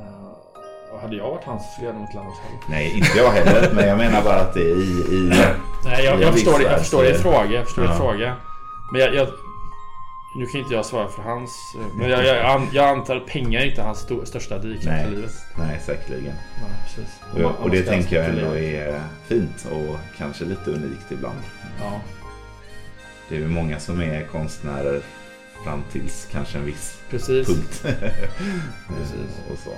Eh, 0.00 0.94
Och 0.94 1.00
hade 1.00 1.16
jag 1.16 1.30
varit 1.30 1.44
hans 1.44 1.62
så 1.66 1.72
skulle 1.72 1.86
jag 1.86 1.94
nog 1.94 2.02
inte 2.04 2.16
lämnat 2.16 2.34
heller. 2.44 2.58
Nej, 2.68 2.92
inte 2.98 3.18
jag 3.18 3.30
heller. 3.30 3.74
men 3.74 3.88
jag 3.88 3.98
menar 3.98 4.22
bara 4.22 4.40
att 4.40 4.54
det 4.54 4.60
är 4.60 4.76
i... 4.80 5.14
i 5.16 5.32
Nej, 5.84 6.04
jag, 6.04 6.14
Ja, 6.16 6.20
jag 6.20 6.32
förstår 6.32 6.58
det. 6.58 6.64
Jag 6.64 6.78
förstår 6.80 7.02
din 7.04 7.14
fråga. 7.14 7.50
Jag 7.50 7.64
förstår 7.64 7.84
ja. 7.84 7.94
fråga. 7.96 8.36
Men 8.92 9.00
jag, 9.00 9.14
jag... 9.14 9.28
Nu 10.36 10.46
kan 10.46 10.60
inte 10.60 10.74
jag 10.74 10.86
svara 10.86 11.08
för 11.08 11.22
hans... 11.22 11.50
eh, 11.80 11.86
Men 11.98 12.10
jag, 12.10 12.24
jag, 12.26 12.66
jag 12.72 12.88
antar 12.88 13.16
att 13.16 13.26
pengar 13.26 13.60
är 13.60 13.64
inte 13.66 13.82
hans 13.82 14.06
sto- 14.08 14.24
största 14.24 14.58
drivkraft 14.58 15.06
i 15.06 15.10
livet. 15.10 15.30
nej, 15.58 15.80
säkerligen. 15.86 16.34
Precis. 16.84 17.20
Och, 17.44 17.60
och 17.64 17.70
det 17.70 17.82
tänker 17.82 18.16
jag 18.16 18.24
ändå 18.24 18.56
är 18.56 19.00
fint 19.28 19.66
och 19.72 19.96
kanske 20.18 20.44
lite 20.44 20.70
unikt 20.70 21.10
ibland. 21.12 21.38
Ja, 21.80 22.00
Det 23.28 23.34
är 23.36 23.38
ju 23.40 23.48
många 23.48 23.80
som 23.80 24.00
är 24.00 24.26
konstnärer 24.26 25.00
fram 25.64 25.82
tills 25.92 26.28
kanske 26.32 26.58
en 26.58 26.64
viss 26.64 26.98
precis. 27.10 27.46
punkt. 27.48 27.80
Precis. 28.88 29.38
och 29.52 29.58
så. 29.58 29.70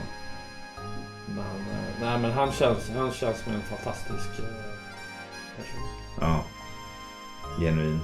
Men, 1.26 1.38
eh, 1.38 2.00
nej, 2.00 2.18
men 2.18 2.32
han 2.32 2.52
känns, 2.52 2.90
han 2.96 3.12
känns 3.12 3.40
som 3.40 3.52
en 3.52 3.62
fantastisk 3.62 4.28
eh, 4.38 4.44
person. 5.56 5.88
Ja. 6.20 6.44
Genuin. 7.60 8.00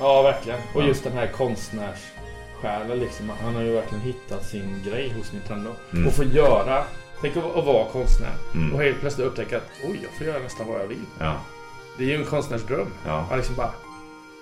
Ja, 0.00 0.22
verkligen. 0.22 0.60
Och 0.74 0.82
Ja. 0.82 0.86
just 0.86 1.04
den 1.04 1.12
här 1.12 1.26
konstnärssjälen 1.32 2.98
liksom. 2.98 3.30
Han 3.42 3.54
har 3.54 3.62
ju 3.62 3.72
verkligen 3.72 4.04
hittat 4.04 4.44
sin 4.46 4.82
grej 4.84 5.12
hos 5.18 5.32
Nintendo. 5.32 5.70
Mm. 5.92 6.06
Och 6.06 6.12
få 6.12 6.24
göra... 6.24 6.84
Tänk 7.20 7.36
att, 7.36 7.44
att 7.56 7.64
vara 7.64 7.88
konstnär. 7.88 8.32
Mm. 8.54 8.74
Och 8.74 8.82
helt 8.82 9.00
plötsligt 9.00 9.26
upptäcka 9.26 9.56
att 9.56 9.70
oj, 9.84 10.00
jag 10.02 10.12
får 10.18 10.26
göra 10.26 10.38
nästan 10.42 10.66
vad 10.66 10.80
jag 10.80 10.86
vill. 10.86 11.04
Ja. 11.18 11.40
Det 11.98 12.04
är 12.04 12.08
ju 12.08 12.14
en 12.16 12.24
konstnärsdröm. 12.24 12.88
Ja. 13.06 13.26
Ja, 13.30 13.36
liksom 13.36 13.54
bara, 13.54 13.70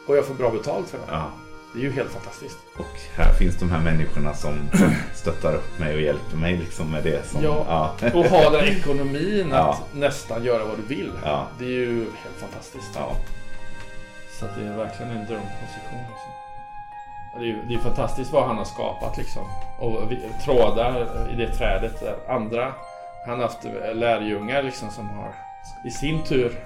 och 0.07 0.16
jag 0.16 0.24
får 0.26 0.35
bra 0.35 0.51
betalt 0.51 0.89
för 0.89 0.99
det. 0.99 1.05
ja. 1.09 1.30
Det 1.75 1.81
är 1.81 1.83
ju 1.85 1.93
helt 1.93 2.11
fantastiskt. 2.11 2.59
Och 2.79 3.01
här 3.16 3.33
finns 3.33 3.59
de 3.59 3.70
här 3.70 3.81
människorna 3.81 4.35
som 4.35 4.70
stöttar 5.14 5.55
upp 5.55 5.79
mig 5.79 5.95
och 5.95 6.01
hjälper 6.01 6.37
mig 6.37 6.57
liksom 6.57 6.91
med 6.91 7.03
det 7.05 7.27
som... 7.27 7.43
Ja. 7.43 7.95
Ja. 8.01 8.11
Och 8.14 8.25
ha 8.25 8.51
den 8.51 8.64
ekonomin 8.79 9.53
att 9.53 9.59
Ja. 9.59 9.79
nästan 9.93 10.45
göra 10.45 10.64
vad 10.64 10.77
du 10.79 10.95
vill. 10.95 11.12
Ja. 11.25 11.47
Det 11.59 11.64
är 11.64 11.68
ju 11.68 11.99
helt 11.99 12.37
fantastiskt. 12.41 12.91
ja. 12.95 13.12
Så 14.41 14.47
det 14.59 14.66
är 14.66 14.77
verkligen 14.77 15.11
en 15.12 15.27
drömposition. 15.27 16.01
Liksom. 16.11 16.31
Det 17.39 17.41
är 17.41 17.47
ju 17.47 17.62
det 17.68 17.75
är 17.75 17.79
fantastiskt 17.79 18.33
vad 18.33 18.47
han 18.47 18.57
har 18.57 18.64
skapat 18.64 19.16
liksom. 19.18 19.43
Och 19.79 20.12
vi- 20.12 20.29
trådar 20.45 21.07
i 21.33 21.37
det 21.37 21.53
trädet. 21.55 22.01
Där 22.01 22.16
andra, 22.29 22.72
han 23.27 23.35
har 23.41 23.43
haft 23.49 23.64
lärjungar 23.95 24.62
liksom 24.62 24.91
som 24.91 25.09
har 25.09 25.35
i 25.85 25.91
sin 25.91 26.22
tur. 26.25 26.59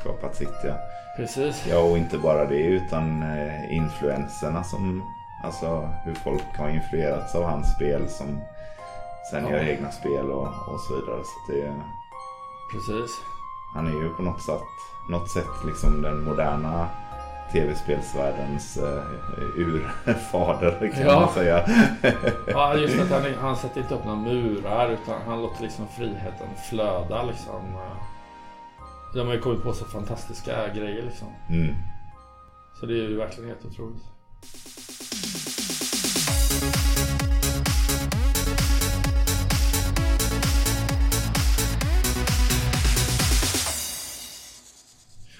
Skapat 0.00 0.36
sitt 0.36 0.48
ja. 0.64 0.74
Precis. 1.16 1.66
Ja 1.70 1.78
och 1.78 1.98
inte 1.98 2.18
bara 2.18 2.44
det 2.44 2.62
utan 2.62 3.22
eh, 3.22 3.76
influenserna 3.76 4.64
som 4.64 5.02
Alltså 5.44 5.88
hur 6.04 6.14
folk 6.14 6.58
har 6.58 6.68
influerats 6.68 7.34
av 7.34 7.44
hans 7.44 7.74
spel 7.74 8.08
som 8.08 8.40
sen 9.30 9.44
Ja. 9.44 9.50
gör 9.50 9.64
egna 9.68 9.90
spel 9.90 10.30
och, 10.30 10.46
och 10.46 10.80
så 10.80 10.94
vidare. 10.94 11.20
Så 11.24 11.52
det, 11.52 11.74
Precis. 12.72 13.10
han 13.74 13.86
är 13.86 13.90
ju 13.90 14.08
på 14.14 14.22
något 14.22 14.42
sätt, 14.42 14.62
något 15.10 15.30
sätt 15.30 15.64
liksom 15.66 16.02
den 16.02 16.24
moderna 16.24 16.88
tv-spelsvärldens 17.52 18.78
uh, 18.82 19.02
urfader 19.56 20.92
kan 20.94 21.02
Ja. 21.06 21.20
man 21.20 21.34
säga. 21.34 21.64
Ja, 22.46 22.74
just 22.78 23.00
att 23.00 23.10
han, 23.10 23.34
han 23.40 23.56
sätter 23.56 23.80
inte 23.80 23.94
upp 23.94 24.04
några 24.04 24.18
murar 24.18 24.88
utan 24.90 25.14
han 25.26 25.42
låter 25.42 25.62
liksom 25.62 25.86
friheten 25.96 26.48
flöda 26.70 27.22
liksom. 27.22 27.60
De 29.14 29.26
har 29.26 29.34
ju 29.34 29.40
kommit 29.40 29.62
på 29.62 29.72
så 29.72 29.84
fantastiska 29.84 30.68
grejer 30.68 31.02
liksom. 31.02 31.28
Mm. 31.50 31.74
Så 32.80 32.86
det 32.86 32.92
är 32.94 33.08
ju 33.08 33.16
verkligen 33.16 33.48
helt 33.48 33.64
otroligt. 33.64 34.02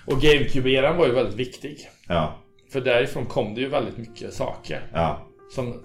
Och 0.07 0.21
GameCube-eran 0.21 0.97
var 0.97 1.07
ju 1.07 1.13
väldigt 1.13 1.35
viktig. 1.35 1.91
Ja, 2.09 2.39
För 2.73 2.81
därifrån 2.81 3.27
kom 3.27 3.55
det 3.55 3.61
ju 3.61 3.69
väldigt 3.69 3.97
mycket 3.97 4.35
saker. 4.35 4.91
ja, 4.93 5.27
Som 5.51 5.83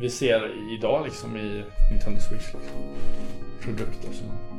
vi 0.00 0.10
ser 0.10 0.50
idag 0.78 1.04
liksom 1.04 1.36
i 1.36 1.64
Nintendo 1.92 2.20
Switch. 2.20 2.54
Liksom. 2.54 2.80
Produkter 3.60 4.12
som... 4.12 4.51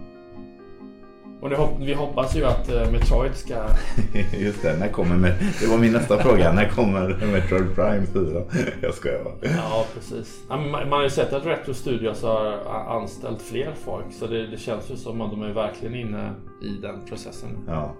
Och 1.43 1.49
hop- 1.49 1.77
vi 1.79 1.93
hoppas 1.93 2.35
ju 2.35 2.45
att 2.45 2.69
eh, 2.69 2.91
Metroid 2.91 3.35
ska... 3.35 3.53
just 4.37 4.61
det. 4.61 4.77
När 4.79 4.87
kommer 4.87 5.15
med, 5.17 5.33
det 5.61 5.67
var 5.67 5.77
min 5.77 5.91
nästa 5.93 6.17
fråga. 6.17 6.53
När 6.53 6.69
kommer 6.69 7.27
Metroid 7.31 7.75
Prime 7.75 8.05
4? 8.05 8.41
Jag 8.81 8.93
skojar 8.93 9.23
bara. 9.23 9.33
Ja, 9.41 9.85
precis. 9.93 10.43
Man 10.49 10.91
har 10.91 11.03
ju 11.03 11.09
sett 11.09 11.33
att 11.33 11.45
Retro 11.45 11.73
Studios 11.73 12.23
har 12.23 12.45
a- 12.51 12.85
anställt 13.01 13.41
fler 13.41 13.71
folk. 13.85 14.05
Så 14.11 14.27
det, 14.27 14.47
det 14.47 14.57
känns 14.57 14.91
ju 14.91 14.95
som 14.95 15.21
att 15.21 15.31
de 15.31 15.41
är 15.41 15.53
verkligen 15.53 15.95
inne 15.95 16.31
i 16.61 16.81
den 16.81 17.05
processen. 17.09 17.49
Ja, 17.67 17.95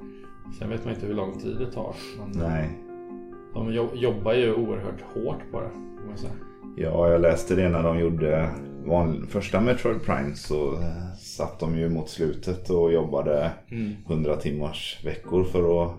Sen 0.60 0.70
vet 0.70 0.86
man 0.86 0.94
inte 0.94 1.06
hur 1.06 1.14
lång 1.14 1.40
tid 1.40 1.56
det 1.60 1.72
tar. 1.72 1.94
Nej. 2.34 2.70
de 3.54 3.74
jo- 3.74 3.92
jobbar 3.94 4.34
ju 4.34 4.54
oerhört 4.54 5.02
hårt 5.14 5.52
på 5.52 5.62
det. 5.62 5.70
Ja, 6.76 7.10
jag 7.10 7.22
läste 7.22 7.56
det 7.56 7.70
när 7.70 7.84
de 7.84 8.00
gjorde 8.00 8.50
van, 8.86 9.28
första 9.32 9.60
Metroid 9.62 10.02
Prime 10.06 10.36
så 10.36 10.74
eh, 10.74 11.16
satt 11.20 11.60
de 11.60 11.78
ju 11.78 11.90
mot 11.90 12.10
slutet 12.10 12.70
och 12.70 12.94
jobbade 12.94 13.52
100 14.08 14.36
timmars 14.36 15.00
veckor 15.06 15.44
för 15.44 15.84
att 15.86 15.92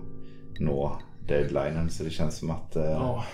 nå 0.60 0.96
deadlinen. 1.28 1.90
Så 1.90 2.04
det 2.04 2.10
känns 2.10 2.38
som 2.38 2.50
att... 2.50 2.76
Eh, 2.76 2.82
Ja. 2.84 3.24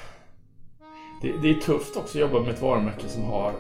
Det, 1.22 1.32
det 1.42 1.51
är 1.51 1.55
tufft 1.55 1.96
också 1.96 2.18
att 2.18 2.20
jobba 2.30 2.40
med 2.40 2.51
ett 2.51 2.62
varumärke 2.62 3.09
som 3.09 3.22
har 3.24 3.53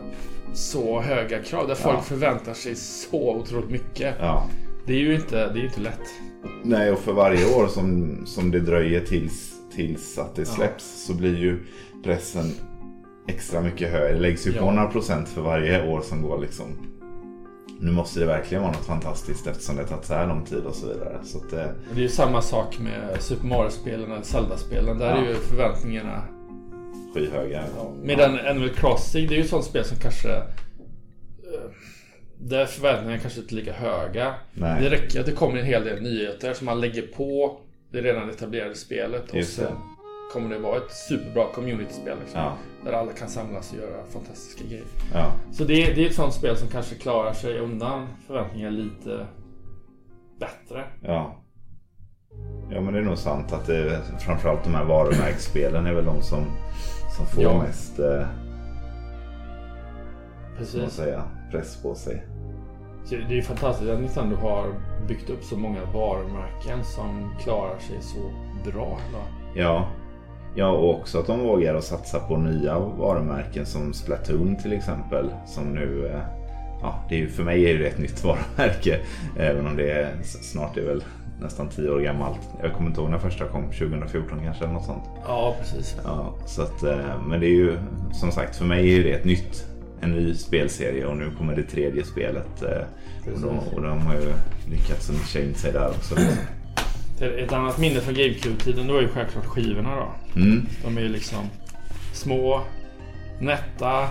så 0.52 1.00
höga 1.00 1.42
krav. 1.42 1.68
Där 1.68 1.74
folk 1.74 1.96
Ja. 1.98 2.02
förväntar 2.02 2.54
sig 2.54 2.74
så 2.74 3.34
otroligt 3.36 3.70
mycket. 3.70 4.14
ja. 4.20 4.46
Det 4.86 4.92
är 4.92 4.98
ju 4.98 5.14
inte, 5.14 5.52
det 5.52 5.60
är 5.60 5.64
inte 5.64 5.80
lätt. 5.80 6.00
Nej, 6.64 6.90
och 6.92 6.98
för 6.98 7.12
varje 7.12 7.54
år 7.56 7.66
som, 7.66 8.18
som 8.26 8.50
det 8.50 8.60
dröjer 8.60 9.00
tills, 9.00 9.52
tills 9.74 10.18
att 10.18 10.34
det 10.36 10.44
släpps 10.44 11.04
så 11.06 11.14
blir 11.14 11.38
ju 11.38 11.58
pressen 12.04 12.52
extra 13.30 13.60
mycket 13.60 13.90
högre. 13.90 14.12
Det 14.12 14.20
läggs 14.20 14.46
ju 14.46 14.52
på 14.52 14.58
Ja. 14.64 14.70
några 14.72 14.88
procent 14.88 15.28
för 15.28 15.40
varje 15.40 15.88
år 15.88 16.00
som 16.00 16.22
går 16.22 16.38
liksom. 16.40 16.66
Nu 17.82 17.90
måste 17.92 18.20
det 18.20 18.26
verkligen 18.26 18.62
vara 18.62 18.72
något 18.72 18.86
fantastiskt 18.86 19.46
eftersom 19.46 19.76
det 19.76 19.82
har 19.82 19.88
tagit 19.88 20.04
så 20.04 20.14
här 20.14 20.26
lång 20.26 20.44
tid 20.44 20.64
och 20.64 20.74
så 20.74 20.86
vidare. 20.86 21.18
Så 21.24 21.38
att, 21.38 21.52
eh, 21.52 21.60
Och 21.64 21.94
det 21.94 22.00
är 22.00 22.02
ju 22.02 22.08
samma 22.08 22.42
sak 22.42 22.78
med 22.78 23.22
Super 23.22 23.46
Mario-spelen 23.46 24.12
eller 24.12 24.22
Zelda-spelen. 24.22 24.98
Där 24.98 25.10
Ja. 25.10 25.16
är 25.22 25.28
ju 25.28 25.34
förväntningarna... 25.34 26.22
skyhöga. 27.14 27.64
Medan 28.02 28.38
Animal 28.38 28.68
Crossing, 28.70 29.28
det 29.28 29.34
är 29.34 29.36
ju 29.36 29.42
ett 29.42 29.50
sånt 29.50 29.64
spel 29.64 29.84
som 29.84 29.96
kanske... 29.98 30.28
eh, 30.32 30.42
Där 32.38 32.66
förväntningarna 32.66 33.18
kanske 33.18 33.40
inte 33.40 33.54
är 33.54 33.56
lika 33.56 33.72
höga. 33.72 34.34
Nej. 34.54 34.82
Det 34.82 34.90
räcker 34.90 35.20
att 35.20 35.26
det 35.26 35.32
kommer 35.32 35.58
en 35.58 35.66
hel 35.66 35.84
del 35.84 36.02
nyheter 36.02 36.52
som 36.54 36.64
man 36.66 36.80
lägger 36.80 37.02
på 37.02 37.60
det 37.92 38.00
redan 38.00 38.30
etablerade 38.30 38.74
spelet. 38.74 39.30
Och 39.30 39.36
Just 39.36 39.56
det. 39.58 39.64
sen 39.66 39.76
kommer 40.32 40.54
det 40.54 40.58
vara 40.60 40.76
ett 40.76 40.92
superbra 41.08 41.44
community-spel. 41.54 42.16
Liksom, 42.20 42.40
Ja. 42.40 42.56
Där 42.84 42.92
alla 42.92 43.12
kan 43.12 43.28
samlas 43.28 43.72
och 43.72 43.78
göra 43.78 44.04
fantastiska 44.12 44.64
grejer. 44.68 44.84
Ja. 45.14 45.32
Så 45.52 45.64
det, 45.64 45.74
är- 45.90 45.94
det 45.94 46.04
är 46.04 46.08
ett 46.08 46.14
sånt 46.14 46.34
spel 46.34 46.56
som 46.56 46.68
kanske 46.68 46.94
klarar 46.94 47.32
sig 47.32 47.58
undan 47.58 48.06
förväntningar 48.26 48.70
lite 48.70 49.26
bättre. 50.40 50.84
Ja. 51.02 51.36
Ja 52.70 52.80
men 52.80 52.94
det 52.94 53.00
är 53.00 53.04
nog 53.04 53.18
sant 53.18 53.52
att 53.52 53.66
det, 53.66 54.00
framförallt 54.20 54.64
de 54.64 54.74
här 54.74 54.84
varumärkesspelen 54.84 55.86
är 55.86 55.92
väl 55.94 56.04
de 56.04 56.22
som, 56.22 56.44
som 57.16 57.26
får 57.26 57.42
Ja. 57.42 57.62
mest 57.62 57.98
eh, 57.98 58.26
Precis. 60.58 60.90
säga, 60.92 61.22
press 61.50 61.82
på 61.82 61.94
sig. 61.94 62.26
Så 63.04 63.14
Det 63.14 63.22
är 63.22 63.30
ju 63.30 63.42
fantastiskt 63.42 63.90
att 63.90 64.00
Nintendo 64.00 64.36
har 64.36 64.66
byggt 65.08 65.30
upp 65.30 65.44
så 65.44 65.56
många 65.56 65.84
varumärken 65.94 66.84
som 66.84 67.34
klarar 67.40 67.78
sig 67.78 67.96
så 68.02 68.30
bra. 68.70 68.98
Då. 69.12 69.18
Ja. 69.60 69.88
Ja 70.54 70.68
och 70.70 70.90
också 71.00 71.18
att 71.18 71.26
de 71.26 71.40
vågar 71.40 71.74
att 71.74 71.84
satsa 71.84 72.18
på 72.20 72.36
nya 72.36 72.78
varumärken 72.78 73.66
som 73.66 73.92
Splatoon 73.92 74.56
till 74.56 74.72
exempel. 74.72 75.30
Som 75.46 75.64
nu, 75.64 76.06
eh, 76.06 76.20
ja 76.82 77.04
det 77.08 77.14
är 77.14 77.18
ju, 77.18 77.28
för 77.28 77.42
mig 77.42 77.70
är 77.70 77.78
det 77.78 77.86
ett 77.86 77.98
nytt 77.98 78.24
varumärke. 78.24 78.98
Även 79.38 79.66
om 79.66 79.76
det 79.76 79.90
är, 79.90 80.10
snart 80.22 80.76
är 80.76 80.82
väl 80.86 81.04
nästan 81.40 81.68
10 81.68 81.90
år 81.90 82.00
gammalt. 82.00 82.40
Jag 82.62 82.72
kommer 82.72 82.88
inte 82.88 83.00
ihåg 83.00 83.10
när 83.10 83.18
första 83.18 83.44
kom, 83.48 83.62
2014 83.64 84.40
kanske 84.44 84.64
eller 84.64 84.74
något 84.74 84.84
sånt. 84.84 85.04
Ja, 85.26 85.56
precis. 85.60 85.96
Ja, 86.04 86.34
så 86.46 86.62
att, 86.62 86.82
eh, 86.82 86.98
men 87.26 87.40
det 87.40 87.46
är 87.46 87.56
ju 87.56 87.76
som 88.12 88.30
sagt 88.32 88.56
för 88.56 88.64
mig 88.64 88.94
är 89.00 89.04
det 89.04 89.10
ett 89.12 89.24
nytt, 89.24 89.66
en 90.00 90.10
ny 90.10 90.34
spelserie 90.34 91.06
och 91.06 91.16
nu 91.16 91.30
kommer 91.38 91.56
det 91.56 91.62
tredje 91.62 92.04
spelet. 92.04 92.62
eh, 92.62 93.32
Och 93.34 93.40
de, 93.40 93.58
och 93.76 93.82
de 93.82 94.00
har 94.00 94.14
ju 94.14 94.32
lyckats 94.70 95.10
nischa 95.10 95.40
in 95.48 95.54
sig 95.54 95.72
där 95.72 95.88
också. 95.88 96.14
Ett 97.38 97.52
annat 97.52 97.78
minne 97.78 98.00
från 98.00 98.14
GameCube-tiden 98.14 98.86
då 98.86 98.96
är 98.96 99.00
ju 99.00 99.08
självklart 99.08 99.46
skivorna 99.46 99.96
då. 99.96 100.06
Mm, 100.36 100.66
De 100.84 100.96
är 100.98 101.00
ju 101.02 101.08
liksom 101.08 101.44
små, 102.12 102.60
nätta. 103.40 104.08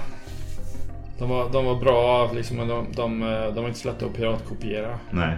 De 1.20 1.30
var, 1.30 1.50
de 1.50 1.66
var 1.66 1.76
bra, 1.76 2.32
liksom, 2.34 2.58
men 2.58 2.68
de, 2.68 2.86
de, 2.96 3.20
de 3.56 3.62
var 3.62 3.68
inte 3.68 3.80
så 3.80 3.88
lätta 3.88 4.06
att 4.06 4.14
piratkopiera. 4.14 5.00
nej, 5.12 5.38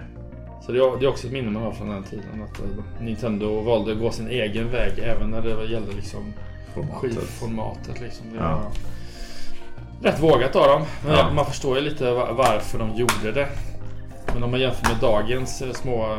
Så 0.66 0.72
det 0.72 0.78
är, 0.80 1.00
det 1.00 1.06
är 1.06 1.10
också 1.10 1.28
ett 1.28 1.34
minne 1.34 1.50
man 1.52 1.64
har 1.64 1.72
från 1.72 1.90
den 1.90 2.04
tiden. 2.04 2.44
Att 2.52 2.60
eh, 2.60 2.66
Nintendo 3.04 3.62
valde 3.62 3.92
att 3.92 4.00
gå 4.00 4.12
sin 4.12 4.28
egen 4.28 4.72
väg 4.72 4.92
även 5.00 5.30
när 5.30 5.42
det 5.42 5.50
gällde 5.72 5.92
liksom 5.96 6.34
formatet. 6.74 6.96
skivformatet. 7.02 8.02
Liksom. 8.02 8.26
Det 8.34 8.38
Ja. 8.40 8.72
rätt 10.04 10.20
vågat 10.20 10.56
av 10.56 10.68
dem. 10.68 10.82
Men 11.06 11.14
Ja. 11.18 11.32
man 11.34 11.46
förstår 11.46 11.78
ju 11.78 11.84
lite 11.84 12.12
va- 12.12 12.34
varför 12.34 12.80
de 12.80 12.96
gjorde 12.96 13.32
det. 13.32 13.48
Men 14.34 14.44
om 14.44 14.52
man 14.52 14.60
jämför 14.60 14.90
med 14.94 15.02
dagens 15.02 15.62
eh, 15.62 15.72
små 15.72 16.18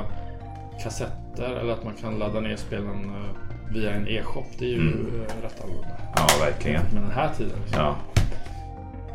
kassetter 0.82 1.56
eller 1.60 1.72
att 1.72 1.84
man 1.84 1.94
kan 1.94 2.18
ladda 2.18 2.40
ner 2.40 2.56
spelen 2.56 3.04
eh, 3.04 3.51
via 3.74 3.90
en 3.90 4.08
e-shop. 4.08 4.44
Det 4.58 4.64
är 4.64 4.68
ju 4.68 4.80
Mm. 4.80 5.22
eh, 5.28 5.44
rätt 5.44 5.60
annorlunda. 5.64 5.88
Ja, 6.16 6.26
verkligen. 6.44 6.82
Med 6.94 7.02
den 7.02 7.10
här 7.10 7.30
tiden. 7.36 7.52
Liksom. 7.64 7.82
Ja. 7.84 7.94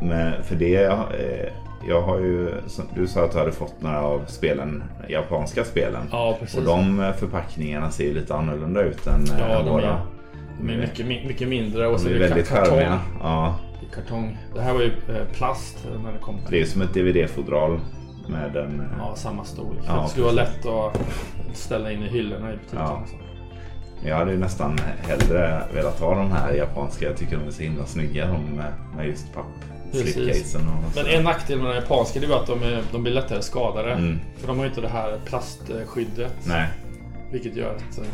Men 0.00 0.42
för 0.44 0.54
det, 0.56 0.68
jag, 0.68 0.92
eh, 0.98 1.48
jag 1.88 2.02
har 2.02 2.18
ju, 2.18 2.54
du 2.94 3.06
sa 3.06 3.24
att 3.24 3.32
du 3.32 3.38
hade 3.38 3.52
fått 3.52 3.82
några 3.82 4.00
av 4.02 4.24
spelen, 4.26 4.82
japanska 5.08 5.64
spelen. 5.64 6.02
Ja, 6.12 6.36
precis. 6.40 6.58
Och 6.58 6.64
de 6.64 7.00
eh, 7.00 7.12
förpackningarna 7.12 7.90
ser 7.90 8.04
ju 8.04 8.14
lite 8.14 8.34
annorlunda 8.34 8.82
ut 8.82 9.06
än 9.06 9.24
Ja, 9.38 9.62
de 9.62 9.68
våra. 9.70 9.82
är, 9.84 10.00
de 10.60 10.70
är 10.72 10.78
mycket, 10.78 11.06
mycket 11.06 11.48
mindre 11.48 11.86
och 11.86 12.00
så 12.00 12.08
är 12.08 12.10
är 12.10 12.18
det 12.18 12.28
väldigt 12.28 12.48
kartong. 12.48 12.80
Ja, 13.22 13.58
kartong. 13.94 14.38
Det 14.54 14.60
här 14.60 14.72
var 14.74 14.80
ju 14.80 14.90
plast 15.32 15.86
när 16.04 16.12
det 16.12 16.18
kom. 16.18 16.36
det 16.50 16.60
är 16.60 16.64
som 16.64 16.82
ett 16.82 16.94
DVD-fodral 16.94 17.80
med 18.28 18.56
en... 18.56 18.82
Ja, 18.98 19.14
samma 19.16 19.44
storlek. 19.44 19.82
Ja, 19.86 20.02
det 20.02 20.08
skulle 20.08 20.24
vara 20.24 20.34
lätt 20.34 20.66
att 20.66 21.00
ställa 21.52 21.92
in 21.92 22.02
i 22.02 22.06
hyllorna 22.08 22.52
i 22.52 22.56
butiken. 22.56 22.78
Ja. 22.80 23.04
Så. 24.02 24.08
Jag 24.08 24.16
hade 24.16 24.32
ju 24.32 24.38
nästan 24.38 24.78
hellre 25.08 25.62
velat 25.74 26.00
ha 26.00 26.14
de 26.14 26.32
här 26.32 26.52
japanska. 26.52 27.04
Jag 27.06 27.16
tycker 27.16 27.36
de 27.36 27.46
är 27.46 27.50
så 27.50 27.62
himla 27.62 27.86
snygga 27.86 28.26
de 28.26 28.62
med, 28.96 29.06
just 29.06 29.34
papp. 29.34 29.46
Men 30.94 31.06
en 31.06 31.24
nackdel 31.24 31.58
med 31.58 31.70
de 31.70 31.74
japanska 31.74 32.20
är 32.20 32.40
att 32.40 32.46
de, 32.46 32.62
är, 32.62 32.82
de 32.92 33.02
blir 33.02 33.12
lättare 33.12 33.42
skadade. 33.42 33.92
Mm. 33.92 34.18
För 34.36 34.46
de 34.46 34.56
har 34.56 34.64
ju 34.64 34.68
inte 34.70 34.80
det 34.80 34.88
här 34.88 35.18
plastskyddet. 35.24 36.34
Nej, 36.44 36.68
Vilket 37.32 37.56
gör 37.56 37.74
att 37.74 37.98
eh, 37.98 38.04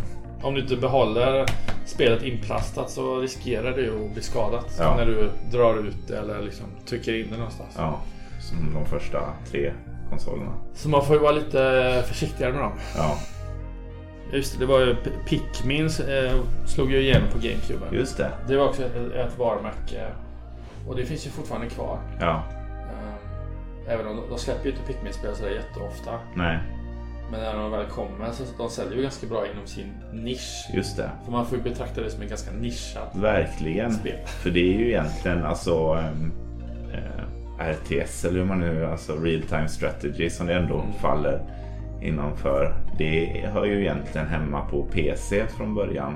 om 0.47 0.55
du 0.55 0.61
inte 0.61 0.77
behåller 0.77 1.47
spelet 1.87 2.23
inplastat 2.23 2.91
så 2.91 3.19
riskerar 3.19 3.73
du 3.73 4.05
att 4.05 4.13
bli 4.13 4.23
skadat. 4.23 4.77
Ja. 4.79 4.97
När 4.97 5.07
du 5.07 5.31
drar 5.51 5.89
ut 5.89 6.09
det 6.09 6.19
eller 6.19 6.43
liksom 6.43 6.67
trycker 6.87 7.21
in 7.21 7.31
det 7.31 7.37
någonstans. 7.37 7.75
ja. 7.77 8.01
Som 8.41 8.75
de 8.75 8.87
första 8.87 9.21
tre 9.51 9.73
konsolerna. 10.11 10.53
Så 10.75 10.89
man 10.89 11.05
får 11.07 11.17
ju 11.17 11.23
vara 11.23 11.33
lite 11.33 12.03
försiktigare 12.09 12.53
med 12.53 12.63
dem. 12.63 12.73
Ja, 12.97 13.19
Just 14.35 14.53
det, 14.55 14.59
det 14.59 14.67
var 14.67 14.81
ju 14.81 14.97
Pikmin 15.27 15.87
eh, 15.87 16.35
slog 16.67 16.93
ju 16.93 17.01
igenom 17.01 17.29
på 17.29 17.39
GameCube. 17.39 17.97
just 17.97 18.17
det. 18.17 18.31
Det 18.49 18.57
var 18.57 18.69
också 18.69 18.83
ett, 18.83 19.13
ett 19.15 19.39
varumärke. 19.39 20.07
Och 20.89 20.97
det 20.97 21.05
finns 21.05 21.27
ju 21.27 21.31
fortfarande 21.31 21.67
kvar. 21.69 21.99
Ja, 22.21 22.43
Eh, 23.87 23.93
Även 23.95 24.07
om 24.07 24.17
de, 24.17 24.23
de 24.31 24.39
släpper 24.39 24.65
ju 24.65 24.71
inte 24.71 24.83
Pikmin-spel 24.93 25.35
sådär 25.37 25.51
jätteofta. 25.51 26.11
nej. 26.35 26.59
Men 27.31 27.41
när 27.41 27.55
de 27.55 27.71
väl 27.71 27.87
kommer 27.87 28.31
så 28.33 28.43
de 28.59 28.71
säljer 28.71 28.97
ju 28.97 29.03
ganska 29.03 29.27
bra 29.27 29.45
inom 29.55 29.67
sin 29.67 29.93
nisch. 30.13 30.67
Just 30.75 30.97
det. 30.97 31.11
För 31.25 31.33
man 31.33 31.47
får 31.47 31.59
ju 31.59 31.65
betrakta 31.65 32.01
det 32.01 32.11
som 32.11 32.23
en 32.23 32.29
ganska 32.29 32.51
nischad 32.53 33.09
Verkligen. 33.15 33.93
spel. 33.93 34.19
För 34.27 34.51
det 34.51 34.61
är 34.61 34.79
ju 34.79 34.89
egentligen 34.89 35.45
alltså 35.45 35.75
ehm, 35.99 36.33
eh, 36.93 37.71
RTS 37.71 38.25
eller 38.25 38.39
hur 38.39 38.47
man 38.47 38.61
nu, 38.61 38.87
alltså 38.87 39.13
real 39.17 39.43
time 39.43 39.69
strategy 39.69 40.31
som 40.31 40.47
det 40.47 40.55
ändå 40.55 40.85
faller 41.01 41.41
innanför. 42.05 42.75
Det 42.99 43.25
hör 43.53 43.65
ju 43.65 43.81
egentligen 43.81 44.27
hemma 44.27 44.61
på 44.69 44.83
PC 44.83 45.47
från 45.47 45.75
början. 45.75 46.15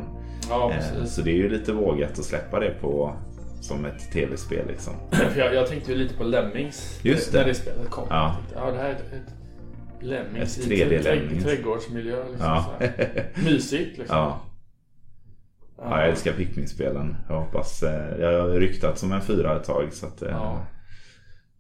Ja, 0.51 0.71
Eh, 0.73 0.77
precis. 0.77 1.15
så 1.15 1.23
det 1.23 1.31
är 1.31 1.35
ju 1.37 1.49
lite 1.49 1.73
vågat 1.73 2.19
att 2.19 2.25
släppa 2.25 2.61
det 2.61 2.71
på 2.81 3.15
som 3.61 3.85
ett 3.85 4.13
tv-spel 4.13 4.67
liksom. 4.69 4.93
Jag, 5.37 5.55
jag 5.55 5.67
tänkte 5.67 5.93
ju 5.93 5.99
lite 5.99 6.15
på 6.15 6.25
Lemmings. 6.25 7.01
Just 7.03 7.33
När 7.33 7.41
det. 7.41 7.47
det 7.51 7.55
spelet 7.55 7.91
kom. 7.91 8.07
Ja. 8.11 8.35
Tänkte, 8.39 8.55
ja, 8.65 8.71
det 8.71 8.79
här 8.79 8.89
är 8.89 8.93
ett, 8.95 9.35
Lemmings 10.01 10.59
Ett 10.59 10.67
i 10.67 10.71
3D 10.85 10.89
trä- 10.89 11.03
trä- 11.03 11.15
Lemmings. 11.15 11.45
trädgårdsmiljö. 11.45 12.17
Liksom, 12.31 12.47
Ja. 12.47 12.67
Mysigt 13.45 13.99
liksom. 13.99 14.17
ja. 14.17 14.41
ja, 15.79 16.01
jag 16.01 16.09
älskar 16.09 16.33
Pikmin-spelen. 16.33 17.17
Jag 17.29 17.41
hoppas, 17.41 17.83
eh, 17.83 18.21
jag 18.21 18.41
har 18.43 18.49
ryktat 18.49 18.99
som 18.99 19.13
en 19.13 19.21
fyra 19.23 19.57
ett 19.57 19.65
tag 19.65 19.93
så 19.93 20.07
att 20.07 20.23
eh. 20.23 20.59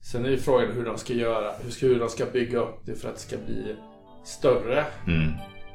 Sen 0.00 0.24
är 0.24 0.30
ju 0.30 0.36
frågan 0.36 0.72
hur 0.72 0.84
de 0.84 0.98
ska 0.98 1.12
göra, 1.12 1.52
hur, 1.64 1.70
ska, 1.70 1.86
hur 1.86 1.98
de 2.00 2.08
ska 2.08 2.24
bygga 2.32 2.58
upp 2.58 2.80
det 2.86 2.94
för 2.94 3.08
att 3.08 3.14
det 3.14 3.20
ska 3.20 3.36
bli 3.46 3.76
större. 4.24 4.84
mm, 5.06 5.22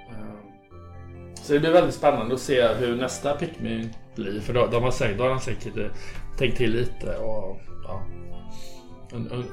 Ehm, 0.10 1.36
Så 1.36 1.54
det 1.54 1.60
blir 1.60 1.72
väldigt 1.72 1.96
spännande 1.96 2.34
att 2.36 2.42
se 2.42 2.68
hur 2.68 2.96
nästa 2.96 3.34
Pikmin 3.36 3.90
blir. 4.16 4.40
För 4.42 4.54
då, 4.54 4.68
de 4.68 4.84
har 4.84 4.92
säkert, 4.92 5.18
då 5.18 5.24
har 5.24 5.30
de 5.30 5.40
säkert 5.40 5.78
eh, 5.78 5.86
tänkt 6.38 6.58
till 6.58 6.72
lite 6.72 7.18
och 7.18 7.58
ja. 7.84 8.02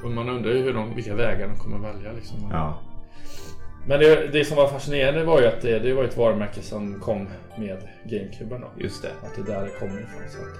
Och 0.05 0.11
Man 0.11 0.29
undrar 0.29 0.53
ju 0.53 0.63
hur 0.63 0.75
de, 0.75 0.95
vilka 0.95 1.15
vägar 1.15 1.49
de 1.49 1.57
kommer 1.59 1.79
välja 1.79 2.13
liksom. 2.13 2.37
ja, 2.51 2.79
Men 3.87 4.01
det, 4.01 4.27
det 4.33 4.45
som 4.45 4.57
var 4.57 4.69
fascinerande 4.69 5.25
var 5.25 5.41
ju 5.41 5.47
att 5.47 5.61
det, 5.61 5.79
det 5.79 5.93
var 5.95 6.05
ett 6.05 6.17
varumärke 6.17 6.63
som 6.63 7.01
kom 7.01 7.29
med 7.59 7.89
GameCuben 8.05 8.61
då. 8.61 8.69
just 8.77 9.03
det. 9.03 9.11
Att 9.23 9.35
det 9.35 9.53
är 9.53 9.57
där 9.57 9.65
det 9.67 9.71
kommer 9.79 10.01
ifrån. 10.01 10.23
Så 10.29 10.39
att 10.39 10.57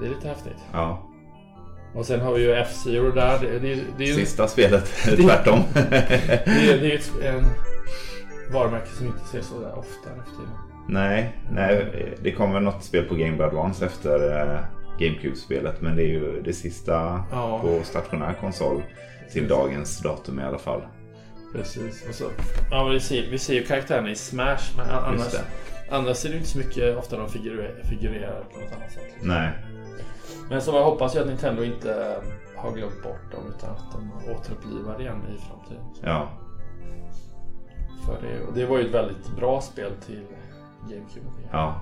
det 0.00 0.06
är 0.06 0.10
lite 0.10 0.28
häftigt. 0.28 0.56
Ja. 0.72 1.10
Och 1.94 2.06
sen 2.06 2.20
har 2.20 2.32
vi 2.34 2.42
ju 2.42 2.52
F-Zero 2.52 3.10
där. 3.12 3.38
Det, 3.40 3.58
det, 3.58 3.80
det 3.98 4.04
är 4.04 4.08
ju 4.08 4.14
Sista 4.14 4.48
spelet, 4.48 4.84
tvärtom. 5.04 5.60
det 5.74 5.80
är, 6.50 6.78
det 6.80 6.92
är 6.92 6.96
ett 6.96 7.10
en 7.22 7.44
varumärke 8.52 8.88
som 8.88 9.06
inte 9.06 9.20
ses 9.24 9.46
så 9.46 9.60
där 9.60 9.78
ofta 9.78 10.02
för 10.02 10.30
tiden. 10.30 10.54
nej, 10.88 11.36
nej, 11.50 11.86
det 12.22 12.32
kommer 12.32 12.60
något 12.60 12.84
spel 12.84 13.04
på 13.04 13.14
Game 13.14 13.36
Boy 13.36 13.46
Advance 13.46 13.86
efter 13.86 14.40
eh, 14.40 14.58
GameCube-spelet. 14.98 15.80
Men 15.80 15.96
det 15.96 16.02
är 16.02 16.08
ju 16.08 16.42
det 16.42 16.52
sista 16.52 17.24
Ja. 17.30 17.60
på 17.62 17.80
stationär 17.84 18.34
konsol 18.40 18.82
till 19.32 19.48
dagens 19.48 19.98
datum 20.00 20.40
i 20.40 20.42
alla 20.42 20.58
fall. 20.58 20.82
Precis. 21.52 22.04
Och 22.08 22.14
så, 22.14 22.24
ja, 22.70 22.84
vi, 22.84 23.00
ser, 23.00 23.26
vi 23.30 23.38
ser 23.38 23.54
ju 23.54 23.64
karaktärerna 23.64 24.10
i 24.10 24.14
Smash. 24.14 24.76
Men 24.76 24.90
annars. 24.90 25.34
Annars 25.90 26.24
är 26.24 26.28
det 26.30 26.36
inte 26.36 26.48
så 26.48 26.58
mycket 26.58 26.96
ofta 26.98 27.16
de 27.16 27.28
figurerar, 27.28 27.82
figurerar 27.84 28.44
på 28.52 28.58
något 28.60 28.72
annat 28.76 28.92
sätt. 28.92 29.02
Nej, 29.22 29.50
Men 30.50 30.60
så 30.62 30.70
jag 30.72 30.84
hoppas 30.84 31.16
ju 31.16 31.20
att 31.20 31.26
Nintendo 31.26 31.64
inte 31.64 32.16
har 32.56 32.72
glömt 32.72 33.02
bort 33.02 33.32
dem 33.32 33.42
utan 33.58 33.70
att 33.70 33.92
de 33.92 34.12
återupplivar 34.32 35.00
igen 35.00 35.16
i 35.36 35.38
framtiden. 35.48 35.84
ja, 36.02 36.28
För 38.06 38.16
det, 38.26 38.46
och 38.46 38.54
det 38.54 38.66
var 38.66 38.78
ju 38.78 38.84
ett 38.86 38.94
väldigt 38.94 39.36
bra 39.36 39.60
spel 39.60 39.92
till 40.06 40.22
GameCube. 40.82 41.26
ja. 41.52 41.80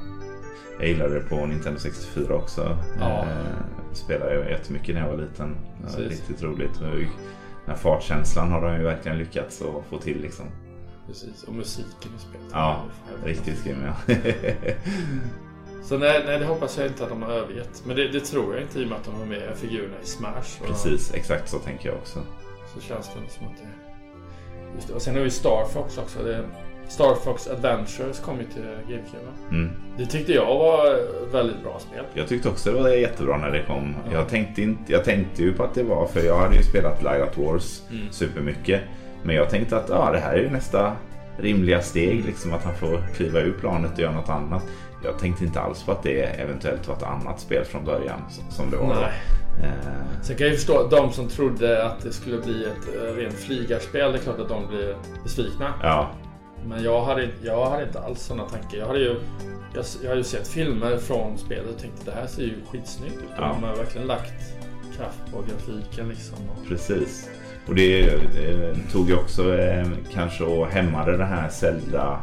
Jag 0.78 0.88
gillade 0.88 1.14
det 1.14 1.20
på 1.20 1.46
Nintendo 1.46 1.80
64 1.80 2.34
också. 2.34 2.76
Ja. 3.00 3.18
Eh, 3.22 3.92
spelade 3.92 4.34
jag 4.34 4.50
jättemycket 4.50 4.94
när 4.94 5.02
jag 5.02 5.08
var 5.16 5.16
liten. 5.22 5.56
Det 5.78 5.84
var 5.86 5.96
Precis. 5.96 6.10
riktigt 6.28 6.42
roligt. 6.42 6.78
Den 6.80 7.06
här 7.66 7.74
fartkänslan 7.74 8.50
har 8.52 8.60
de 8.62 8.76
ju 8.76 8.82
verkligen 8.82 9.18
lyckats 9.18 9.62
att 9.62 9.84
få 9.90 9.98
till 9.98 10.20
liksom. 10.20 10.46
Precis, 11.06 11.42
och 11.42 11.54
musiken 11.54 12.10
i 12.16 12.20
spelet. 12.20 12.46
Ja, 12.52 12.82
riktigt 13.24 13.64
grym 13.64 13.84
ja. 13.86 14.14
Så 15.84 15.98
nej, 15.98 16.22
nej, 16.26 16.38
det 16.38 16.44
hoppas 16.44 16.78
jag 16.78 16.86
inte 16.86 17.02
att 17.02 17.08
de 17.08 17.22
har 17.22 17.30
övergett. 17.32 17.82
Men 17.86 17.96
det, 17.96 18.08
det 18.08 18.20
tror 18.20 18.54
jag 18.54 18.62
inte 18.62 18.80
i 18.80 18.84
och 18.84 18.88
med 18.88 18.98
att 18.98 19.04
de 19.04 19.14
har 19.14 19.26
med 19.26 19.42
figurerna 19.56 19.94
i 20.02 20.06
Smash. 20.06 20.66
Precis, 20.66 21.14
exakt 21.14 21.48
så 21.48 21.58
tänker 21.58 21.88
jag 21.88 21.98
också. 21.98 22.18
Så 22.74 22.80
känns 22.80 23.06
det 23.06 23.32
som 23.32 23.46
att 23.46 23.52
det... 23.56 23.68
Just 24.74 24.88
det. 24.88 24.94
Och 24.94 25.02
sen 25.02 25.14
har 25.14 25.22
vi 25.22 25.30
Star 25.30 25.64
Fox 25.72 25.98
också. 25.98 26.22
Det, 26.24 26.44
Star 26.88 27.14
Fox 27.14 27.48
Adventures 27.48 28.20
kom 28.20 28.38
ju 28.38 28.44
till 28.44 28.62
GameCube. 28.88 29.28
Mm. 29.50 29.70
Det 29.98 30.06
tyckte 30.06 30.32
jag 30.32 30.46
var 30.58 30.98
väldigt 31.32 31.62
bra 31.62 31.78
spel. 31.78 32.04
Jag 32.14 32.28
tyckte 32.28 32.48
också 32.48 32.72
det 32.72 32.82
var 32.82 32.88
jättebra 32.90 33.36
när 33.38 33.50
det 33.50 33.62
kom. 33.66 33.94
Ja. 34.04 34.12
Jag, 34.12 34.28
tänkte 34.28 34.62
inte, 34.62 34.92
jag 34.92 35.04
tänkte 35.04 35.42
ju 35.42 35.52
på 35.52 35.64
att 35.64 35.74
det 35.74 35.82
var, 35.82 36.06
för 36.06 36.20
jag 36.20 36.38
hade 36.38 36.56
ju 36.56 36.62
spelat 36.62 37.02
Light 37.02 37.38
Wars 37.38 37.82
Mm. 37.90 38.06
supermycket. 38.10 38.80
Men 39.24 39.36
jag 39.36 39.50
tänkte 39.50 39.76
att 39.76 39.88
ja, 39.88 40.10
det 40.12 40.18
här 40.18 40.32
är 40.32 40.38
ju 40.42 40.50
nästa 40.50 40.96
rimliga 41.38 41.82
steg, 41.82 42.24
liksom 42.24 42.52
att 42.54 42.64
han 42.64 42.74
får 42.74 43.00
kliva 43.16 43.40
ur 43.40 43.52
planet 43.60 43.92
och 43.92 43.98
göra 43.98 44.12
något 44.12 44.28
annat. 44.28 44.62
Jag 45.04 45.18
tänkte 45.18 45.44
inte 45.44 45.60
alls 45.60 45.82
på 45.82 45.92
att 45.92 46.02
det 46.02 46.22
eventuellt 46.22 46.88
var 46.88 46.96
ett 46.96 47.02
annat 47.02 47.40
spel 47.40 47.64
från 47.64 47.84
början 47.84 48.20
som- 48.50 48.70
det 48.70 48.76
var. 48.76 48.86
Nej. 48.86 49.12
Eh, 49.62 50.22
Sen 50.22 50.36
kan 50.36 50.46
jag 50.46 50.56
förstå 50.56 50.88
de 50.90 51.12
som 51.12 51.28
trodde 51.28 51.86
att 51.86 52.00
det 52.02 52.12
skulle 52.12 52.38
bli 52.38 52.64
ett 52.64 52.96
eh, 53.02 53.14
rent 53.16 53.34
flygarspel. 53.34 54.12
Det 54.12 54.18
är 54.18 54.22
klart 54.22 54.38
att 54.38 54.48
de 54.48 54.66
blir 54.68 54.96
besvikna. 55.22 55.74
ja, 55.82 56.10
Men 56.66 56.82
jag 56.82 57.04
hade, 57.04 57.28
jag 57.42 57.66
hade 57.70 57.84
inte 57.84 58.00
alls 58.00 58.20
sådana 58.22 58.48
tankar. 58.48 58.78
Jag 58.78 58.86
hade 58.86 58.98
ju, 58.98 59.16
jag, 59.74 59.84
jag 60.02 60.08
hade 60.08 60.20
ju 60.20 60.24
sett 60.24 60.48
filmer 60.48 60.96
från 60.96 61.38
spelet 61.38 61.66
och 61.74 61.78
tänkte 61.78 62.10
det 62.10 62.16
här 62.20 62.26
ser 62.26 62.42
ju 62.42 62.54
skitsnyggt 62.70 63.14
ut. 63.16 63.22
Ja. 63.36 63.56
De 63.60 63.64
har 63.68 63.76
verkligen 63.76 64.06
lagt 64.06 64.32
kraft 64.96 65.18
på 65.32 65.38
grafiken 65.48 66.08
liksom. 66.08 66.36
Precis. 66.68 67.30
Och 67.66 67.74
det 67.74 68.08
eh, 68.08 68.76
tog 68.92 69.08
ju 69.08 69.16
också 69.16 69.58
eh, 69.58 69.86
kanske 70.12 70.44
och 70.44 70.66
hämmade 70.66 71.16
det 71.16 71.24
här 71.24 71.48
Zelda 71.48 72.20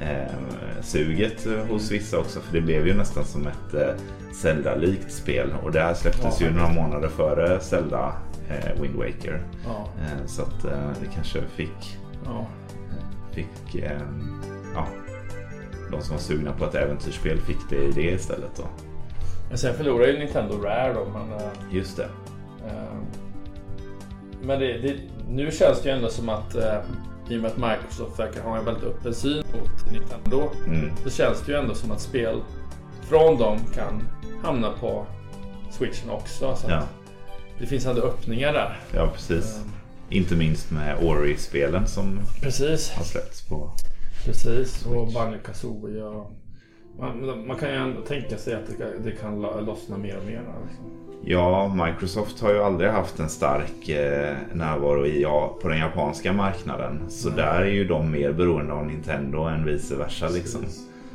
eh, 0.00 0.34
suget 0.82 1.46
hos 1.68 1.90
vissa 1.90 2.18
också. 2.18 2.40
För 2.40 2.52
det 2.52 2.60
blev 2.60 2.86
ju 2.86 2.94
nästan 2.94 3.24
som 3.24 3.46
ett 3.46 3.74
eh, 3.74 3.94
Zelda-likt 4.32 5.12
spel. 5.12 5.54
Och 5.62 5.72
det 5.72 5.80
här 5.80 5.94
släpptes 5.94 6.40
Ja, 6.40 6.46
ju 6.46 6.52
några 6.52 6.72
månader 6.72 7.08
före 7.08 7.60
Zelda 7.60 8.12
eh, 8.48 8.82
Wind 8.82 8.94
Waker. 8.96 9.42
ja, 9.66 9.88
Eh, 10.02 10.26
så 10.26 10.42
att 10.42 10.64
eh, 10.64 10.90
det 11.00 11.06
kanske 11.14 11.40
fick, 11.56 11.98
ja. 12.24 12.46
fick 13.32 13.74
eh, 13.74 14.00
ja, 14.74 14.86
de 15.90 16.00
som 16.02 16.14
var 16.16 16.20
sugna 16.22 16.52
på 16.52 16.64
ett 16.64 16.74
äventyrsspel 16.74 17.38
fick 17.40 17.58
det 17.70 17.76
i 17.76 17.90
det 17.92 18.10
istället 18.10 18.56
då. 18.56 18.64
Men 19.48 19.58
sen 19.58 19.74
förlorade 19.74 20.12
ju 20.12 20.18
Nintendo 20.18 20.62
Rare 20.62 20.92
då. 20.92 21.06
Men, 21.12 21.40
Just 21.70 21.96
det. 21.96 22.08
Men 24.42 24.60
det, 24.60 24.78
det, 24.78 24.94
nu 25.30 25.50
känns 25.50 25.82
det 25.82 25.88
ju 25.88 25.94
ändå 25.96 26.08
som 26.08 26.28
att 26.28 26.54
eh, 26.54 26.78
i 27.28 27.36
och 27.36 27.40
med 27.42 27.50
att 27.50 27.56
Microsoft 27.56 28.18
verkar 28.18 28.42
ha 28.42 28.58
en 28.58 28.64
väldigt 28.64 28.84
öppen 28.84 29.14
syn 29.14 29.36
mot 29.60 29.92
Nintendo. 29.92 30.50
Mm. 30.66 30.90
Så 31.04 31.10
känns 31.10 31.42
det 31.46 31.52
ju 31.52 31.58
ändå 31.58 31.74
som 31.74 31.90
att 31.90 32.00
spel 32.00 32.40
från 33.02 33.38
dem 33.38 33.58
kan 33.74 34.02
hamna 34.44 34.70
på 34.72 35.06
Switchen 35.70 36.10
också. 36.10 36.56
Så 36.56 36.70
Ja. 36.70 36.82
Det 37.58 37.66
finns 37.66 37.86
ändå 37.86 38.02
öppningar 38.02 38.52
där. 38.52 38.80
ja, 38.94 39.10
precis. 39.14 39.56
Eh, 39.56 40.16
Inte 40.16 40.34
minst 40.36 40.70
med 40.70 40.96
Ori-spelen 41.04 41.86
som 41.86 42.20
Precis. 42.42 42.90
har 42.90 43.04
släppts 43.04 43.48
på 43.48 43.70
Precis, 44.24 44.86
och 44.86 45.12
Banjo 45.12 45.38
Kazooie. 45.44 46.24
Man, 46.98 47.46
man 47.46 47.56
kan 47.56 47.68
ju 47.68 47.74
ändå 47.76 48.00
tänka 48.00 48.36
sig 48.36 48.54
att 48.54 48.66
det, 48.66 48.74
kan- 48.76 49.02
det 49.04 49.10
kan 49.10 49.40
lo- 49.42 49.60
lossna 49.60 49.98
mer 49.98 50.16
och 50.18 50.24
mer. 50.24 50.42
Liksom. 50.68 51.09
Ja, 51.24 51.74
Microsoft 51.86 52.40
har 52.42 52.52
ju 52.52 52.62
aldrig 52.62 52.90
haft 52.90 53.18
en 53.20 53.28
stark 53.28 53.88
eh, 53.88 54.36
närvaro 54.52 55.06
i, 55.06 55.22
ja, 55.22 55.56
på 55.62 55.68
den 55.68 55.78
japanska 55.78 56.32
marknaden. 56.32 57.00
Så 57.08 57.28
där 57.28 57.60
är 57.60 57.66
ju 57.66 57.84
de 57.84 58.10
mer 58.10 58.32
beroende 58.32 58.72
av 58.72 58.86
Nintendo 58.86 59.38
än 59.42 59.64
vice 59.64 59.96
versa 59.96 60.28
liksom. 60.28 60.60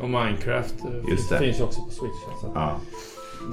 Och 0.01 0.09
Minecraft 0.09 0.75
eh, 0.85 1.09
Just 1.11 1.29
det. 1.29 1.37
finns 1.37 1.59
ju 1.59 1.63
också 1.63 1.81
på 1.81 1.89
Switch. 1.91 2.41
Så 2.41 2.47
att, 2.47 2.53
Ja, 2.55 2.75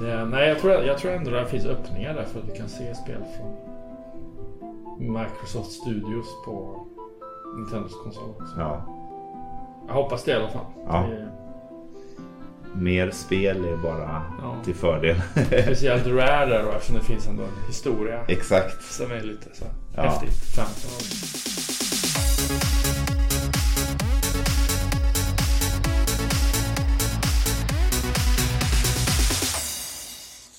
det, 0.01 0.25
nej, 0.25 0.47
jag 0.49 0.59
tror, 0.59 0.73
jag 0.73 0.97
tror 0.97 1.11
ändå 1.11 1.31
det 1.31 1.45
finns 1.45 1.65
öppningar 1.65 2.13
där 2.13 2.23
för 2.23 2.39
att 2.39 2.49
vi 2.53 2.57
kan 2.57 2.69
se 2.69 2.95
spel 2.95 3.23
från 3.37 3.53
Microsoft 5.13 5.71
Studios 5.71 6.25
på 6.45 6.85
Nintendos 7.57 8.03
konsol 8.03 8.29
också. 8.29 8.55
ja. 8.57 8.81
Jag 9.87 9.93
hoppas 9.93 10.23
det 10.23 10.31
i 10.31 10.35
alla 10.35 10.49
fall. 10.49 10.65
Ja. 10.87 11.05
Det, 11.09 11.29
Mer 12.75 13.11
spel 13.11 13.65
är 13.65 13.77
bara 13.77 14.21
Ja. 14.41 14.55
till 14.65 14.75
fördel. 14.75 15.21
speciellt 15.45 16.07
Rare 16.07 16.61
då, 16.63 16.71
eftersom 16.71 16.95
det 16.95 17.03
finns 17.03 17.27
ändå 17.27 17.43
en 17.43 17.67
historia 17.67 18.25
Exakt. 18.27 18.83
som 18.93 19.11
är 19.11 19.21
lite 19.21 19.49
så 19.53 19.65
Ja. 19.95 20.01
häftigt. 20.01 20.57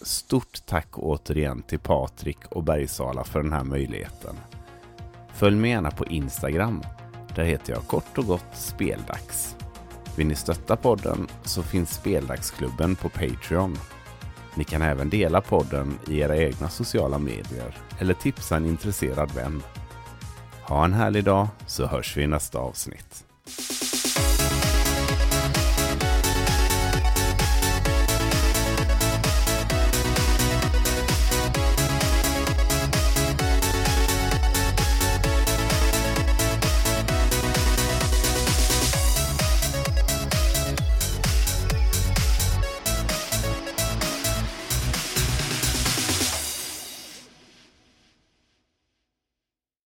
Stort 0.03 0.67
tack 0.67 0.89
återigen 0.99 1.63
till 1.63 1.79
Patrik 1.79 2.39
och 2.51 2.65
Bergsala 2.65 3.25
för 3.25 3.43
den 3.43 3.53
här 3.53 3.65
möjligheten. 3.65 4.37
Följ 5.35 5.57
mig 5.57 5.71
gärna 5.71 5.91
på 5.91 6.07
Instagram. 6.07 6.83
Där 7.37 7.45
heter 7.45 7.73
jag 7.73 7.83
kort 7.87 8.19
och 8.19 8.27
gott 8.27 8.45
Speldags. 8.55 9.57
Vill 10.17 10.27
ni 10.27 10.35
stötta 10.35 10.77
podden 10.77 11.27
så 11.45 11.63
finns 11.63 11.95
Speldagsklubben 11.95 12.97
på 12.97 13.09
Patreon. 13.09 13.79
Ni 14.55 14.65
kan 14.65 14.83
även 14.83 15.11
dela 15.11 15.41
podden 15.41 15.99
i 16.09 16.19
era 16.19 16.37
egna 16.37 16.69
sociala 16.69 17.19
medier 17.19 17.77
eller 17.99 18.15
tipsa 18.15 18.57
en 18.57 18.67
intresserad 18.67 19.35
vän. 19.35 19.63
Ha 20.63 20.85
en 20.85 20.93
härlig 20.93 21.25
dag 21.25 21.49
så 21.67 21.87
hörs 21.87 22.17
vi 22.17 22.23
i 22.23 22.27
nästa 22.27 22.59
avsnitt. 22.59 23.25